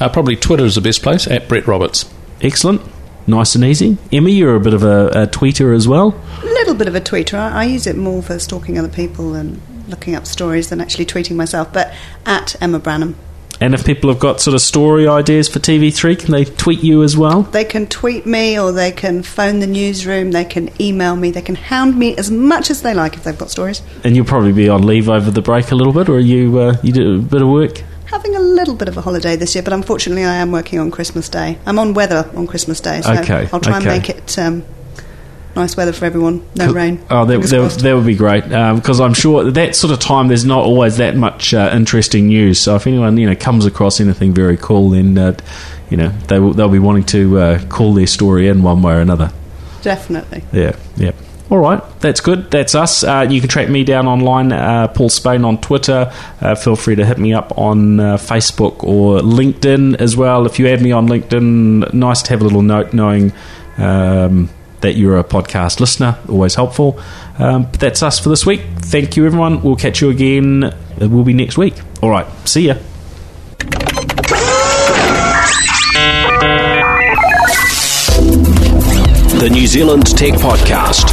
Uh, 0.00 0.08
probably 0.08 0.34
Twitter 0.36 0.64
is 0.64 0.76
the 0.76 0.80
best 0.80 1.02
place 1.02 1.26
at 1.26 1.48
Brett 1.48 1.66
Roberts. 1.66 2.10
Excellent. 2.40 2.80
Nice 3.26 3.54
and 3.54 3.64
easy. 3.64 3.96
Emma, 4.12 4.28
you're 4.28 4.56
a 4.56 4.60
bit 4.60 4.74
of 4.74 4.82
a, 4.82 5.06
a 5.08 5.26
tweeter 5.26 5.74
as 5.74 5.88
well. 5.88 6.20
A 6.42 6.44
little 6.44 6.74
bit 6.74 6.88
of 6.88 6.94
a 6.94 7.00
tweeter. 7.00 7.38
I, 7.38 7.62
I 7.62 7.64
use 7.64 7.86
it 7.86 7.96
more 7.96 8.22
for 8.22 8.38
stalking 8.38 8.78
other 8.78 8.88
people 8.88 9.34
and 9.34 9.60
looking 9.88 10.14
up 10.14 10.26
stories 10.26 10.68
than 10.70 10.80
actually 10.80 11.06
tweeting 11.06 11.36
myself, 11.36 11.72
but 11.72 11.92
at 12.26 12.60
Emma 12.62 12.80
Brannam. 12.80 13.14
And 13.60 13.74
if 13.74 13.84
people 13.84 14.10
have 14.10 14.18
got 14.18 14.40
sort 14.40 14.54
of 14.54 14.60
story 14.60 15.06
ideas 15.06 15.48
for 15.48 15.58
TV3, 15.58 16.18
can 16.18 16.32
they 16.32 16.44
tweet 16.44 16.82
you 16.82 17.02
as 17.02 17.16
well? 17.16 17.42
They 17.42 17.64
can 17.64 17.86
tweet 17.86 18.26
me 18.26 18.58
or 18.58 18.72
they 18.72 18.92
can 18.92 19.22
phone 19.22 19.60
the 19.60 19.66
newsroom, 19.66 20.32
they 20.32 20.44
can 20.44 20.70
email 20.80 21.16
me, 21.16 21.30
they 21.30 21.42
can 21.42 21.54
hound 21.54 21.96
me 21.98 22.16
as 22.16 22.30
much 22.30 22.70
as 22.70 22.82
they 22.82 22.94
like 22.94 23.14
if 23.14 23.24
they've 23.24 23.38
got 23.38 23.50
stories. 23.50 23.82
And 24.02 24.16
you'll 24.16 24.24
probably 24.24 24.52
be 24.52 24.68
on 24.68 24.86
leave 24.86 25.08
over 25.08 25.30
the 25.30 25.42
break 25.42 25.70
a 25.70 25.74
little 25.74 25.92
bit, 25.92 26.08
or 26.08 26.18
you 26.18 26.58
uh, 26.58 26.76
you 26.82 26.92
do 26.92 27.16
a 27.16 27.18
bit 27.18 27.42
of 27.42 27.48
work? 27.48 27.82
Having 28.06 28.36
a 28.36 28.40
little 28.40 28.74
bit 28.74 28.88
of 28.88 28.96
a 28.96 29.00
holiday 29.00 29.34
this 29.36 29.54
year, 29.54 29.62
but 29.62 29.72
unfortunately 29.72 30.24
I 30.24 30.34
am 30.34 30.52
working 30.52 30.78
on 30.78 30.90
Christmas 30.90 31.28
Day. 31.28 31.58
I'm 31.66 31.78
on 31.78 31.94
weather 31.94 32.30
on 32.34 32.46
Christmas 32.46 32.80
Day, 32.80 33.00
so 33.00 33.12
Okay, 33.14 33.48
I'll 33.52 33.60
try 33.60 33.76
and 33.76 33.84
make 33.84 34.08
it 34.10 34.38
um, 34.38 34.64
nice 35.56 35.76
weather 35.76 35.92
for 35.92 36.04
everyone. 36.04 36.44
No 36.56 36.72
rain. 36.72 37.04
Oh, 37.10 37.24
that, 37.24 37.40
that, 37.40 37.78
that 37.82 37.94
would 37.94 38.06
be 38.06 38.16
great 38.16 38.44
because 38.44 39.00
I'm 39.00 39.14
sure 39.14 39.50
that 39.50 39.76
sort 39.76 39.92
of 39.92 39.98
time 39.98 40.28
there's 40.28 40.44
not 40.44 40.64
always 40.64 40.96
that 40.98 41.16
much 41.16 41.54
uh, 41.54 41.70
interesting 41.74 42.28
news. 42.28 42.60
So 42.60 42.76
if 42.76 42.86
anyone 42.86 43.16
you 43.16 43.26
know 43.28 43.36
comes 43.36 43.66
across 43.66 44.00
anything 44.00 44.32
very 44.34 44.56
cool, 44.56 44.90
then 44.90 45.16
uh, 45.16 45.36
you 45.90 45.96
know 45.96 46.08
they 46.28 46.38
will, 46.38 46.52
they'll 46.52 46.68
be 46.68 46.78
wanting 46.78 47.04
to 47.04 47.38
uh, 47.38 47.64
call 47.68 47.94
their 47.94 48.06
story 48.06 48.48
in 48.48 48.62
one 48.62 48.82
way 48.82 48.94
or 48.94 49.00
another. 49.00 49.32
Definitely. 49.82 50.42
Yeah, 50.52 50.76
yeah. 50.96 51.12
All 51.50 51.58
right, 51.58 51.82
that's 52.00 52.20
good. 52.20 52.50
That's 52.50 52.74
us. 52.74 53.04
Uh, 53.04 53.26
you 53.28 53.38
can 53.38 53.50
track 53.50 53.68
me 53.68 53.84
down 53.84 54.08
online, 54.08 54.50
uh, 54.50 54.88
Paul 54.88 55.10
Spain 55.10 55.44
on 55.44 55.60
Twitter. 55.60 56.10
Uh, 56.40 56.54
feel 56.54 56.74
free 56.74 56.94
to 56.94 57.04
hit 57.04 57.18
me 57.18 57.34
up 57.34 57.56
on 57.58 58.00
uh, 58.00 58.16
Facebook 58.16 58.82
or 58.82 59.18
LinkedIn 59.20 60.00
as 60.00 60.16
well. 60.16 60.46
If 60.46 60.58
you 60.58 60.66
add 60.68 60.80
me 60.80 60.90
on 60.90 61.06
LinkedIn, 61.06 61.92
nice 61.92 62.22
to 62.22 62.30
have 62.30 62.40
a 62.40 62.44
little 62.44 62.62
note 62.62 62.94
knowing 62.94 63.32
um, 63.76 64.48
that 64.84 64.96
you're 64.96 65.18
a 65.18 65.24
podcast 65.24 65.80
listener. 65.80 66.18
Always 66.28 66.54
helpful. 66.54 67.00
Um, 67.38 67.62
but 67.64 67.80
that's 67.80 68.02
us 68.02 68.18
for 68.18 68.28
this 68.28 68.44
week. 68.44 68.60
Thank 68.80 69.16
you, 69.16 69.24
everyone. 69.24 69.62
We'll 69.62 69.76
catch 69.76 70.02
you 70.02 70.10
again. 70.10 70.64
It 71.00 71.10
will 71.10 71.24
be 71.24 71.32
next 71.32 71.56
week. 71.56 71.74
All 72.02 72.10
right, 72.10 72.26
see 72.46 72.66
ya. 72.68 72.74
The 79.40 79.50
New 79.50 79.66
Zealand 79.66 80.06
Tech 80.16 80.34
Podcast, 80.34 81.08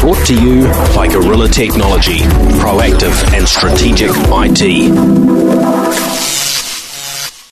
brought 0.00 0.24
to 0.26 0.34
you 0.34 0.64
by 0.94 1.06
Gorilla 1.08 1.48
Technology, 1.48 2.18
proactive 2.58 3.32
and 3.34 3.46
strategic 3.46 4.10
IT. 4.12 6.35